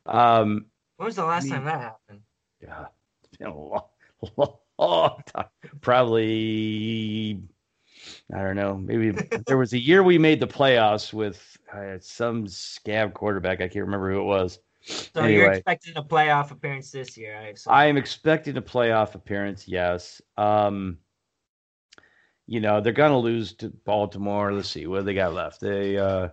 Um, 0.04 0.66
when 0.98 1.06
was 1.06 1.16
the 1.16 1.24
last 1.24 1.44
I 1.44 1.46
mean, 1.46 1.52
time 1.54 1.64
that 1.64 1.80
happened? 1.80 2.20
Yeah, 2.60 2.86
it's 3.24 3.38
been 3.38 3.48
a 3.48 3.58
long, 3.58 3.84
long 4.78 5.22
time. 5.26 5.46
Probably 5.80 7.40
I 8.34 8.42
don't 8.42 8.56
know. 8.56 8.76
Maybe 8.76 9.10
there 9.46 9.58
was 9.58 9.72
a 9.72 9.78
year 9.78 10.02
we 10.02 10.18
made 10.18 10.40
the 10.40 10.48
playoffs 10.48 11.12
with 11.12 11.56
uh, 11.72 11.98
some 12.00 12.48
scab 12.48 13.14
quarterback. 13.14 13.60
I 13.60 13.68
can't 13.68 13.84
remember 13.84 14.12
who 14.12 14.20
it 14.20 14.24
was. 14.24 14.58
So 14.82 15.22
anyway, 15.22 15.42
you're 15.42 15.52
expecting 15.52 15.96
a 15.96 16.02
playoff 16.02 16.50
appearance 16.50 16.90
this 16.90 17.16
year, 17.16 17.36
I 17.36 17.54
I 17.68 17.86
am 17.86 17.96
expecting 17.96 18.56
a 18.56 18.62
playoff 18.62 19.14
appearance. 19.14 19.66
Yes. 19.66 20.22
Um, 20.36 20.98
you 22.46 22.60
know 22.60 22.80
they're 22.80 22.92
gonna 22.92 23.18
lose 23.18 23.54
to 23.54 23.70
Baltimore. 23.70 24.52
Let's 24.52 24.70
see 24.70 24.86
what 24.86 25.04
they 25.04 25.14
got 25.14 25.34
left. 25.34 25.60
They 25.60 25.98
uh, 25.98 26.28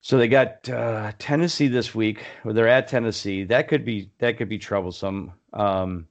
so 0.00 0.18
they 0.18 0.28
got 0.28 0.68
uh, 0.68 1.12
Tennessee 1.18 1.68
this 1.68 1.94
week. 1.94 2.24
Or 2.44 2.52
they're 2.52 2.68
at 2.68 2.88
Tennessee. 2.88 3.44
That 3.44 3.68
could 3.68 3.84
be 3.84 4.10
that 4.18 4.38
could 4.38 4.48
be 4.48 4.58
troublesome. 4.58 5.32
Um, 5.52 6.08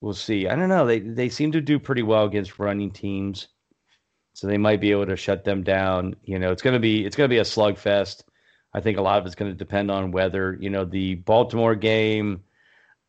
we'll 0.00 0.14
see. 0.14 0.48
I 0.48 0.56
don't 0.56 0.68
know. 0.68 0.86
They 0.86 1.00
they 1.00 1.28
seem 1.28 1.52
to 1.52 1.60
do 1.60 1.78
pretty 1.78 2.02
well 2.02 2.24
against 2.24 2.58
running 2.58 2.90
teams, 2.90 3.48
so 4.34 4.46
they 4.46 4.58
might 4.58 4.80
be 4.80 4.90
able 4.90 5.06
to 5.06 5.16
shut 5.16 5.44
them 5.44 5.62
down. 5.62 6.16
You 6.24 6.38
know, 6.38 6.52
it's 6.52 6.62
gonna 6.62 6.80
be 6.80 7.04
it's 7.04 7.16
gonna 7.16 7.28
be 7.28 7.38
a 7.38 7.42
slugfest. 7.42 8.24
I 8.72 8.80
think 8.80 8.98
a 8.98 9.02
lot 9.02 9.18
of 9.18 9.26
it's 9.26 9.34
to 9.34 9.52
depend 9.52 9.90
on 9.90 10.12
weather. 10.12 10.56
You 10.60 10.70
know, 10.70 10.84
the 10.84 11.16
Baltimore 11.16 11.74
game, 11.74 12.44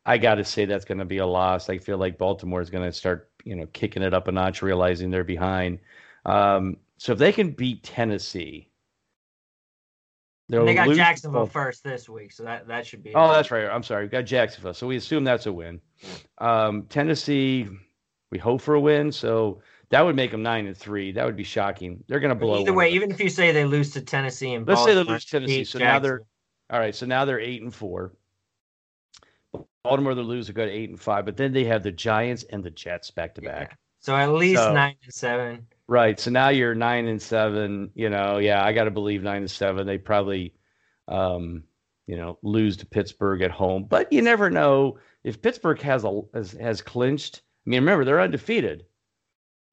I 0.04 0.18
got 0.18 0.36
to 0.36 0.44
say 0.44 0.64
that's 0.64 0.84
going 0.84 0.98
to 0.98 1.04
be 1.04 1.18
a 1.18 1.26
loss. 1.26 1.70
I 1.70 1.78
feel 1.78 1.98
like 1.98 2.18
Baltimore 2.18 2.60
is 2.60 2.70
going 2.70 2.84
to 2.84 2.92
start, 2.92 3.30
you 3.44 3.54
know, 3.54 3.66
kicking 3.72 4.02
it 4.02 4.12
up 4.12 4.26
a 4.26 4.32
notch, 4.32 4.62
realizing 4.62 5.10
they're 5.10 5.22
behind. 5.22 5.78
Um, 6.26 6.78
so 6.98 7.12
if 7.12 7.18
they 7.18 7.32
can 7.32 7.52
beat 7.52 7.84
Tennessee, 7.84 8.71
they 10.52 10.74
got 10.74 10.94
Jacksonville 10.94 11.46
first 11.46 11.82
this 11.82 12.08
week, 12.08 12.32
so 12.32 12.44
that 12.44 12.66
that 12.68 12.86
should 12.86 13.02
be. 13.02 13.12
Oh, 13.14 13.32
that's 13.32 13.50
right. 13.50 13.64
I'm 13.64 13.82
sorry. 13.82 14.04
We 14.04 14.10
got 14.10 14.22
Jacksonville, 14.22 14.74
so 14.74 14.86
we 14.86 14.96
assume 14.96 15.24
that's 15.24 15.46
a 15.46 15.52
win. 15.52 15.80
Um, 16.38 16.84
Tennessee, 16.88 17.68
we 18.30 18.38
hope 18.38 18.60
for 18.60 18.74
a 18.74 18.80
win, 18.80 19.10
so 19.12 19.62
that 19.88 20.04
would 20.04 20.16
make 20.16 20.30
them 20.30 20.42
nine 20.42 20.66
and 20.66 20.76
three. 20.76 21.12
That 21.12 21.24
would 21.24 21.36
be 21.36 21.44
shocking. 21.44 22.04
They're 22.08 22.20
going 22.20 22.30
to 22.30 22.34
blow. 22.34 22.60
Either 22.60 22.74
way, 22.74 22.90
even 22.90 23.10
if 23.10 23.20
you 23.20 23.30
say 23.30 23.52
they 23.52 23.64
lose 23.64 23.90
to 23.92 24.02
Tennessee 24.02 24.54
and 24.54 24.66
let's 24.66 24.80
Baltimore, 24.80 25.02
say 25.02 25.04
they 25.04 25.12
lose 25.12 25.24
to 25.24 25.30
Tennessee, 25.30 25.64
so 25.64 25.78
now 25.78 25.98
they're 25.98 26.22
all 26.70 26.78
right. 26.78 26.94
So 26.94 27.06
now 27.06 27.24
they're 27.24 27.40
eight 27.40 27.62
and 27.62 27.74
four. 27.74 28.12
Baltimore 29.84 30.14
they 30.14 30.22
lose 30.22 30.48
a 30.48 30.52
good 30.52 30.68
eight 30.68 30.90
and 30.90 31.00
five, 31.00 31.24
but 31.24 31.36
then 31.36 31.52
they 31.52 31.64
have 31.64 31.82
the 31.82 31.92
Giants 31.92 32.44
and 32.50 32.62
the 32.62 32.70
Jets 32.70 33.10
back 33.10 33.34
to 33.36 33.40
back. 33.40 33.78
So 34.00 34.14
at 34.16 34.30
least 34.32 34.62
so, 34.62 34.72
nine 34.72 34.96
and 35.04 35.14
seven. 35.14 35.66
Right. 35.92 36.18
So 36.18 36.30
now 36.30 36.48
you're 36.48 36.74
nine 36.74 37.06
and 37.06 37.20
seven. 37.20 37.90
You 37.94 38.08
know, 38.08 38.38
yeah, 38.38 38.64
I 38.64 38.72
got 38.72 38.84
to 38.84 38.90
believe 38.90 39.22
nine 39.22 39.42
and 39.42 39.50
seven. 39.50 39.86
They 39.86 39.98
probably, 39.98 40.54
um, 41.06 41.64
you 42.06 42.16
know, 42.16 42.38
lose 42.42 42.78
to 42.78 42.86
Pittsburgh 42.86 43.42
at 43.42 43.50
home, 43.50 43.84
but 43.84 44.10
you 44.10 44.22
never 44.22 44.48
know 44.48 44.96
if 45.22 45.42
Pittsburgh 45.42 45.82
has 45.82 46.04
a 46.04 46.22
has, 46.32 46.52
has 46.52 46.80
clinched. 46.80 47.42
I 47.66 47.68
mean, 47.70 47.80
remember 47.80 48.06
they're 48.06 48.22
undefeated. 48.22 48.86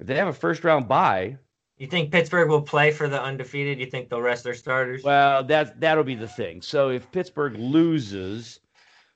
If 0.02 0.08
they 0.08 0.16
have 0.16 0.28
a 0.28 0.34
first 0.34 0.66
round 0.66 0.90
bye, 0.90 1.38
you 1.78 1.88
think 1.88 2.12
Pittsburgh 2.12 2.50
will 2.50 2.64
play 2.64 2.92
for 2.92 3.08
the 3.08 3.24
undefeated? 3.24 3.80
You 3.80 3.86
think 3.86 4.10
they'll 4.10 4.20
rest 4.20 4.44
their 4.44 4.56
starters? 4.56 5.02
Well, 5.06 5.46
that 5.46 5.80
that'll 5.80 6.04
be 6.04 6.16
the 6.16 6.28
thing. 6.28 6.62
So 6.62 6.90
if 6.90 7.10
Pittsburgh 7.14 7.56
loses, 7.56 8.60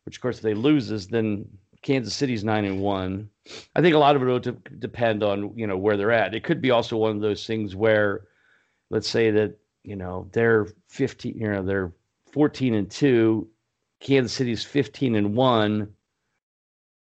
which 0.05 0.15
of 0.15 0.21
course 0.21 0.37
if 0.37 0.43
they 0.43 0.53
loses, 0.53 1.09
then 1.09 1.49
Kansas 1.81 2.15
City's 2.15 2.45
nine 2.45 2.63
and 2.63 2.79
one. 2.79 3.29
I 3.75 3.81
think 3.81 3.95
a 3.95 3.99
lot 3.99 4.15
of 4.15 4.21
it 4.21 4.25
will 4.25 4.39
de- 4.39 4.51
depend 4.79 5.23
on 5.23 5.57
you 5.57 5.67
know 5.67 5.77
where 5.77 5.97
they're 5.97 6.11
at. 6.11 6.33
It 6.33 6.43
could 6.43 6.61
be 6.61 6.71
also 6.71 6.97
one 6.97 7.15
of 7.15 7.21
those 7.21 7.45
things 7.45 7.75
where, 7.75 8.27
let's 8.89 9.09
say 9.09 9.31
that 9.31 9.57
you 9.83 9.95
know 9.95 10.29
they're 10.31 10.67
fifteen, 10.87 11.37
you 11.37 11.49
know 11.49 11.63
they're 11.63 11.93
fourteen 12.31 12.73
and 12.73 12.89
two, 12.89 13.49
Kansas 13.99 14.33
City's 14.33 14.63
fifteen 14.63 15.15
and 15.15 15.35
one. 15.35 15.93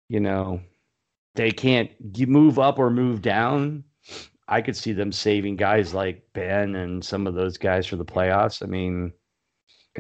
You 0.08 0.20
know, 0.20 0.62
they 1.36 1.52
can't 1.52 1.92
move 2.28 2.58
up 2.58 2.80
or 2.80 2.90
move 2.90 3.22
down. 3.22 3.84
I 4.48 4.62
could 4.62 4.76
see 4.76 4.94
them 4.94 5.12
saving 5.12 5.58
guys 5.58 5.94
like 5.94 6.28
Ben 6.34 6.76
and 6.76 7.06
some 7.06 7.28
of 7.28 7.36
those 7.36 7.58
guys 7.58 7.86
for 7.86 7.98
the 7.98 8.06
playoffs. 8.06 8.64
I 8.64 8.66
mean, 8.66 9.14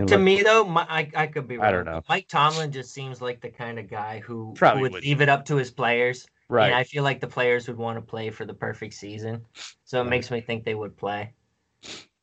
to 0.07 0.17
me 0.17 0.43
though, 0.43 0.63
my, 0.65 0.85
I 0.89 1.09
I 1.15 1.27
could 1.27 1.47
be 1.47 1.57
wrong. 1.57 1.67
I 1.67 1.71
don't 1.71 1.85
know. 1.85 2.01
Mike 2.07 2.27
Tomlin 2.27 2.71
just 2.71 2.93
seems 2.93 3.21
like 3.21 3.41
the 3.41 3.49
kind 3.49 3.79
of 3.79 3.89
guy 3.89 4.19
who, 4.19 4.53
who 4.59 4.79
would 4.79 4.93
leave 4.93 5.21
it 5.21 5.29
up 5.29 5.45
to 5.45 5.55
his 5.55 5.71
players. 5.71 6.27
Right. 6.49 6.65
And 6.65 6.75
I 6.75 6.83
feel 6.83 7.03
like 7.03 7.19
the 7.19 7.27
players 7.27 7.67
would 7.67 7.77
want 7.77 7.97
to 7.97 8.01
play 8.01 8.31
for 8.31 8.45
the 8.45 8.53
perfect 8.53 8.95
season. 8.95 9.45
So 9.83 9.99
it 9.99 10.03
right. 10.03 10.09
makes 10.09 10.31
me 10.31 10.41
think 10.41 10.65
they 10.65 10.75
would 10.75 10.97
play. 10.97 11.33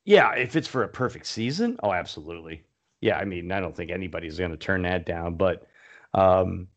Yeah, 0.05 0.33
if 0.35 0.57
it's 0.57 0.69
for 0.69 0.83
a 0.83 0.89
perfect 0.89 1.27
season, 1.27 1.79
oh 1.83 1.93
absolutely. 1.93 2.63
Yeah, 3.01 3.19
I 3.19 3.25
mean, 3.25 3.53
I 3.53 3.61
don't 3.61 3.77
think 3.77 3.91
anybody's 3.91 4.39
going 4.39 4.51
to 4.51 4.57
turn 4.57 4.83
that 4.83 5.07
down, 5.07 5.35
but 5.35 5.67
um, 6.15 6.69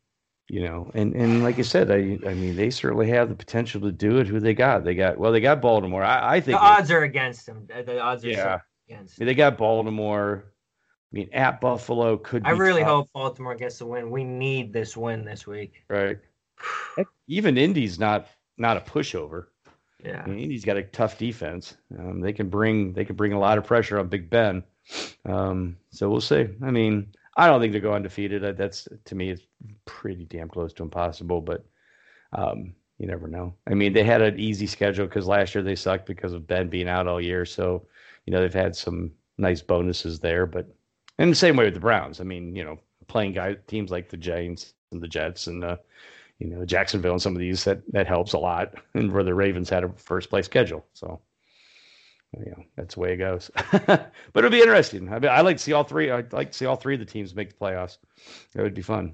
you 0.50 0.64
know, 0.64 0.90
and 0.96 1.16
and 1.16 1.44
like 1.44 1.60
I 1.60 1.62
said, 1.62 1.92
I 1.92 2.18
I 2.28 2.34
mean 2.34 2.56
they 2.56 2.72
certainly 2.72 3.08
have 3.10 3.30
the 3.30 3.36
potential 3.36 3.82
to 3.82 3.92
do 3.92 4.18
it. 4.18 4.28
Who 4.28 4.40
they 4.40 4.56
got? 4.56 4.84
They 4.84 4.96
got 4.96 5.18
well, 5.18 5.32
they 5.32 5.42
got 5.42 5.62
Baltimore. 5.62 6.04
I, 6.04 6.38
I 6.38 6.42
think 6.42 6.58
the 6.58 6.64
odds 6.64 6.92
are 6.92 7.04
against 7.04 7.46
them. 7.46 7.68
The 7.68 8.02
odds 8.02 8.26
are 8.26 8.30
yeah. 8.30 8.60
against. 8.90 9.20
They 9.20 9.36
got 9.36 9.58
Baltimore. 9.58 10.46
I 11.12 11.16
mean, 11.16 11.30
at 11.34 11.60
Buffalo 11.60 12.18
could. 12.18 12.46
I 12.46 12.52
really 12.52 12.82
tough. 12.82 12.90
hope 12.90 13.10
Baltimore 13.14 13.56
gets 13.56 13.80
the 13.80 13.86
win. 13.86 14.12
We 14.12 14.24
need 14.24 14.72
this 14.72 14.96
win 14.96 15.26
this 15.26 15.48
week. 15.48 15.84
Right. 15.90 16.20
Even 17.28 17.58
Indy's 17.58 18.00
not 18.00 18.28
not 18.58 18.78
a 18.78 18.82
pushover. 18.82 19.48
Yeah. 20.04 20.22
I 20.24 20.28
mean, 20.28 20.40
Indy's 20.40 20.64
got 20.64 20.78
a 20.78 20.84
tough 20.84 21.18
defense. 21.18 21.76
Um, 21.98 22.22
they 22.22 22.32
can 22.32 22.50
bring 22.50 22.94
they 22.94 23.06
can 23.06 23.16
bring 23.16 23.34
a 23.34 23.40
lot 23.40 23.58
of 23.58 23.66
pressure 23.66 24.00
on 24.00 24.08
Big 24.08 24.30
Ben. 24.30 24.64
Um, 25.26 25.78
so 25.90 26.10
we'll 26.10 26.22
see. 26.22 26.48
I 26.62 26.72
mean, 26.72 27.12
I 27.38 27.48
don't 27.48 27.60
think 27.60 27.74
they 27.74 27.80
go 27.80 27.94
undefeated. 27.94 28.58
That's 28.58 28.88
to 29.06 29.16
me, 29.16 29.32
it's 29.32 29.44
pretty 29.86 30.26
damn 30.26 30.50
close 30.50 30.74
to 30.74 30.84
impossible. 30.84 31.42
But 31.42 31.66
um, 32.34 32.74
you 33.00 33.08
never 33.08 33.28
know. 33.28 33.56
I 33.66 33.74
mean, 33.74 33.94
they 33.94 34.04
had 34.04 34.22
an 34.22 34.40
easy 34.40 34.68
schedule 34.68 35.08
because 35.08 35.28
last 35.28 35.56
year 35.56 35.64
they 35.64 35.76
sucked 35.76 36.06
because 36.06 36.34
of 36.34 36.48
Ben 36.48 36.70
being 36.70 36.88
out 36.88 37.08
all 37.08 37.20
year. 37.20 37.46
So 37.46 37.88
you 38.26 38.32
know 38.32 38.42
they've 38.42 38.54
had 38.54 38.76
some 38.76 39.12
nice 39.40 39.62
bonuses 39.62 40.20
there. 40.20 40.46
But 40.46 40.68
in 41.20 41.30
the 41.30 41.36
same 41.36 41.56
way 41.56 41.66
with 41.66 41.76
the 41.76 41.80
Browns. 41.80 42.20
I 42.20 42.24
mean, 42.24 42.56
you 42.56 42.64
know, 42.64 42.80
playing 43.08 43.34
guy 43.34 43.56
teams 43.68 43.92
like 43.92 44.10
the 44.10 44.18
Giants 44.18 44.74
and 44.92 45.02
the 45.02 45.08
Jets 45.08 45.48
and 45.48 45.64
uh, 45.64 45.78
you 46.40 46.48
know 46.48 46.66
Jacksonville 46.66 47.14
and 47.14 47.22
some 47.22 47.36
of 47.36 47.40
these 47.40 47.64
that 47.66 47.82
that 47.92 48.08
helps 48.08 48.34
a 48.34 48.40
lot. 48.40 48.74
And 48.96 49.12
where 49.12 49.24
the 49.24 49.36
Ravens 49.36 49.70
had 49.70 49.84
a 49.84 49.90
first 49.98 50.30
place 50.30 50.46
schedule. 50.46 50.86
So 50.94 51.22
you 52.38 52.52
know, 52.52 52.64
that's 52.76 52.96
the 52.96 53.02
way 53.02 53.14
it 53.14 53.18
goes. 53.18 53.52
but 53.86 54.12
it'll 54.36 54.50
be 54.50 54.62
interesting. 54.62 55.12
I 55.12 55.20
mean, 55.20 55.32
I 55.32 55.42
like 55.42 55.58
to 55.58 55.64
see 55.64 55.74
all 55.74 55.84
three. 55.84 56.12
I'd 56.12 56.34
like 56.34 56.52
to 56.52 56.58
see 56.58 56.66
all 56.66 56.76
three 56.76 56.94
of 56.94 57.00
the 57.00 57.06
teams 57.06 57.36
make 57.36 57.50
the 57.50 57.56
playoffs. 57.66 57.98
That 58.54 58.64
would 58.64 58.74
be 58.74 58.82
fun. 58.82 59.14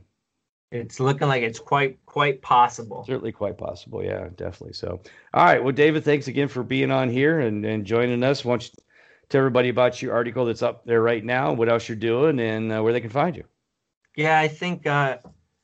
It's 0.71 0.99
looking 0.99 1.27
like 1.27 1.43
it's 1.43 1.59
quite 1.59 2.03
quite 2.05 2.41
possible. 2.41 3.05
Certainly 3.05 3.31
quite 3.31 3.57
possible. 3.57 4.03
Yeah, 4.03 4.27
definitely. 4.35 4.73
So, 4.73 4.99
all 5.33 5.45
right. 5.45 5.63
Well, 5.63 5.71
David, 5.71 6.03
thanks 6.03 6.27
again 6.27 6.49
for 6.49 6.63
being 6.63 6.91
on 6.91 7.09
here 7.09 7.39
and, 7.39 7.65
and 7.65 7.85
joining 7.85 8.23
us. 8.23 8.43
Why 8.43 8.53
don't 8.53 8.63
you 8.63 8.69
tell 9.29 9.39
everybody 9.39 9.69
about 9.69 10.01
your 10.01 10.13
article 10.13 10.45
that's 10.45 10.63
up 10.63 10.85
there 10.85 11.01
right 11.01 11.23
now, 11.23 11.53
what 11.53 11.69
else 11.69 11.87
you're 11.87 11.95
doing, 11.95 12.39
and 12.39 12.71
uh, 12.71 12.81
where 12.81 12.93
they 12.93 13.01
can 13.01 13.09
find 13.09 13.35
you? 13.35 13.43
Yeah, 14.15 14.39
I 14.39 14.47
think 14.47 14.87
uh, 14.87 15.17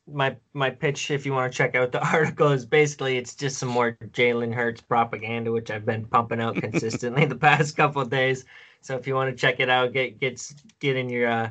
my 0.08 0.36
my 0.54 0.70
pitch, 0.70 1.12
if 1.12 1.26
you 1.26 1.34
want 1.34 1.52
to 1.52 1.58
check 1.58 1.76
out 1.76 1.92
the 1.92 2.06
article, 2.14 2.52
is 2.52 2.66
basically 2.66 3.18
it's 3.18 3.36
just 3.36 3.58
some 3.58 3.70
more 3.70 3.98
Jalen 4.12 4.54
Hurts 4.54 4.82
propaganda, 4.82 5.52
which 5.52 5.72
I've 5.72 5.86
been 5.86 6.06
pumping 6.06 6.42
out 6.42 6.56
consistently 6.56 7.26
the 7.28 7.36
past 7.36 7.78
couple 7.78 8.04
days. 8.06 8.46
So 8.82 8.96
if 8.96 9.08
you 9.08 9.16
want 9.16 9.30
to 9.32 9.40
check 9.40 9.60
it 9.60 9.70
out, 9.70 9.94
get 9.94 10.20
get 10.20 10.54
get 10.80 10.98
in 10.98 11.10
your 11.10 11.30
uh, 11.30 11.50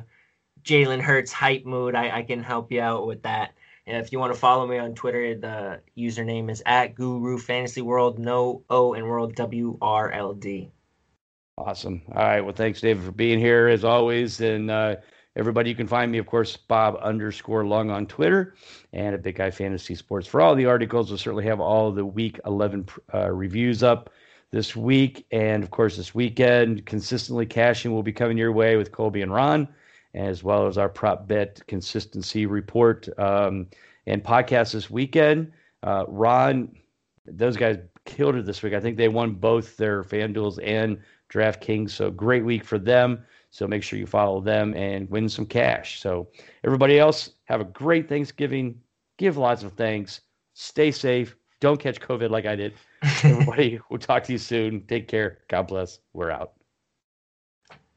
Jalen 0.63 1.01
Hurts 1.01 1.31
hype 1.31 1.65
mood. 1.65 1.95
I, 1.95 2.17
I 2.17 2.23
can 2.23 2.43
help 2.43 2.71
you 2.71 2.81
out 2.81 3.07
with 3.07 3.23
that. 3.23 3.53
And 3.87 3.97
if 3.97 4.11
you 4.11 4.19
want 4.19 4.33
to 4.33 4.39
follow 4.39 4.67
me 4.67 4.77
on 4.77 4.93
Twitter, 4.93 5.35
the 5.35 5.81
username 5.97 6.51
is 6.51 6.61
at 6.65 6.93
Guru 6.93 7.37
Fantasy 7.37 7.81
World, 7.81 8.19
no 8.19 8.63
O 8.69 8.93
and 8.93 9.07
World 9.07 9.35
W 9.35 9.77
R 9.81 10.11
L 10.11 10.33
D. 10.33 10.71
Awesome. 11.57 12.01
All 12.09 12.23
right. 12.23 12.41
Well, 12.41 12.53
thanks, 12.53 12.81
David, 12.81 13.03
for 13.03 13.11
being 13.11 13.39
here 13.39 13.67
as 13.67 13.83
always, 13.83 14.41
and. 14.41 14.71
Uh, 14.71 14.95
Everybody, 15.37 15.69
you 15.69 15.77
can 15.77 15.87
find 15.87 16.11
me, 16.11 16.17
of 16.17 16.25
course, 16.25 16.57
Bob 16.57 16.99
underscore 17.01 17.65
Lung 17.65 17.89
on 17.89 18.05
Twitter 18.05 18.55
and 18.91 19.15
at 19.15 19.23
Big 19.23 19.35
Guy 19.35 19.49
Fantasy 19.49 19.95
Sports 19.95 20.27
for 20.27 20.41
all 20.41 20.55
the 20.55 20.65
articles. 20.65 21.09
We'll 21.09 21.17
certainly 21.17 21.45
have 21.45 21.61
all 21.61 21.89
the 21.93 22.05
week 22.05 22.37
11 22.45 22.89
uh, 23.13 23.31
reviews 23.31 23.81
up 23.81 24.09
this 24.51 24.75
week. 24.75 25.25
And 25.31 25.63
of 25.63 25.71
course, 25.71 25.95
this 25.95 26.13
weekend, 26.13 26.85
consistently 26.85 27.45
cashing 27.45 27.93
will 27.93 28.03
be 28.03 28.11
coming 28.11 28.37
your 28.37 28.51
way 28.51 28.75
with 28.75 28.91
Colby 28.91 29.21
and 29.21 29.33
Ron, 29.33 29.69
as 30.15 30.43
well 30.43 30.67
as 30.67 30.77
our 30.77 30.89
prop 30.89 31.29
bet 31.29 31.65
consistency 31.65 32.45
report 32.45 33.07
um, 33.17 33.67
and 34.07 34.21
podcast 34.21 34.73
this 34.73 34.89
weekend. 34.89 35.53
Uh, 35.81 36.03
Ron, 36.09 36.75
those 37.25 37.55
guys 37.55 37.77
killed 38.03 38.35
it 38.35 38.45
this 38.45 38.61
week. 38.61 38.73
I 38.73 38.81
think 38.81 38.97
they 38.97 39.07
won 39.07 39.35
both 39.35 39.77
their 39.77 40.03
FanDuels 40.03 40.59
and 40.61 40.99
DraftKings. 41.31 41.91
So 41.91 42.11
great 42.11 42.43
week 42.45 42.63
for 42.63 42.77
them. 42.77 43.23
So 43.49 43.67
make 43.67 43.83
sure 43.83 43.99
you 43.99 44.05
follow 44.05 44.39
them 44.39 44.73
and 44.75 45.09
win 45.09 45.27
some 45.27 45.45
cash. 45.45 45.99
So 45.99 46.29
everybody 46.63 46.99
else, 46.99 47.31
have 47.45 47.61
a 47.61 47.65
great 47.65 48.07
Thanksgiving. 48.07 48.79
Give 49.17 49.37
lots 49.37 49.63
of 49.63 49.73
thanks. 49.73 50.21
Stay 50.53 50.91
safe. 50.91 51.35
Don't 51.59 51.79
catch 51.79 51.99
COVID 51.99 52.29
like 52.29 52.45
I 52.45 52.55
did. 52.55 52.73
everybody, 53.23 53.79
we'll 53.89 53.99
talk 53.99 54.23
to 54.23 54.31
you 54.31 54.37
soon. 54.37 54.81
Take 54.87 55.07
care. 55.07 55.39
God 55.47 55.67
bless. 55.67 55.99
We're 56.13 56.31
out. 56.31 56.60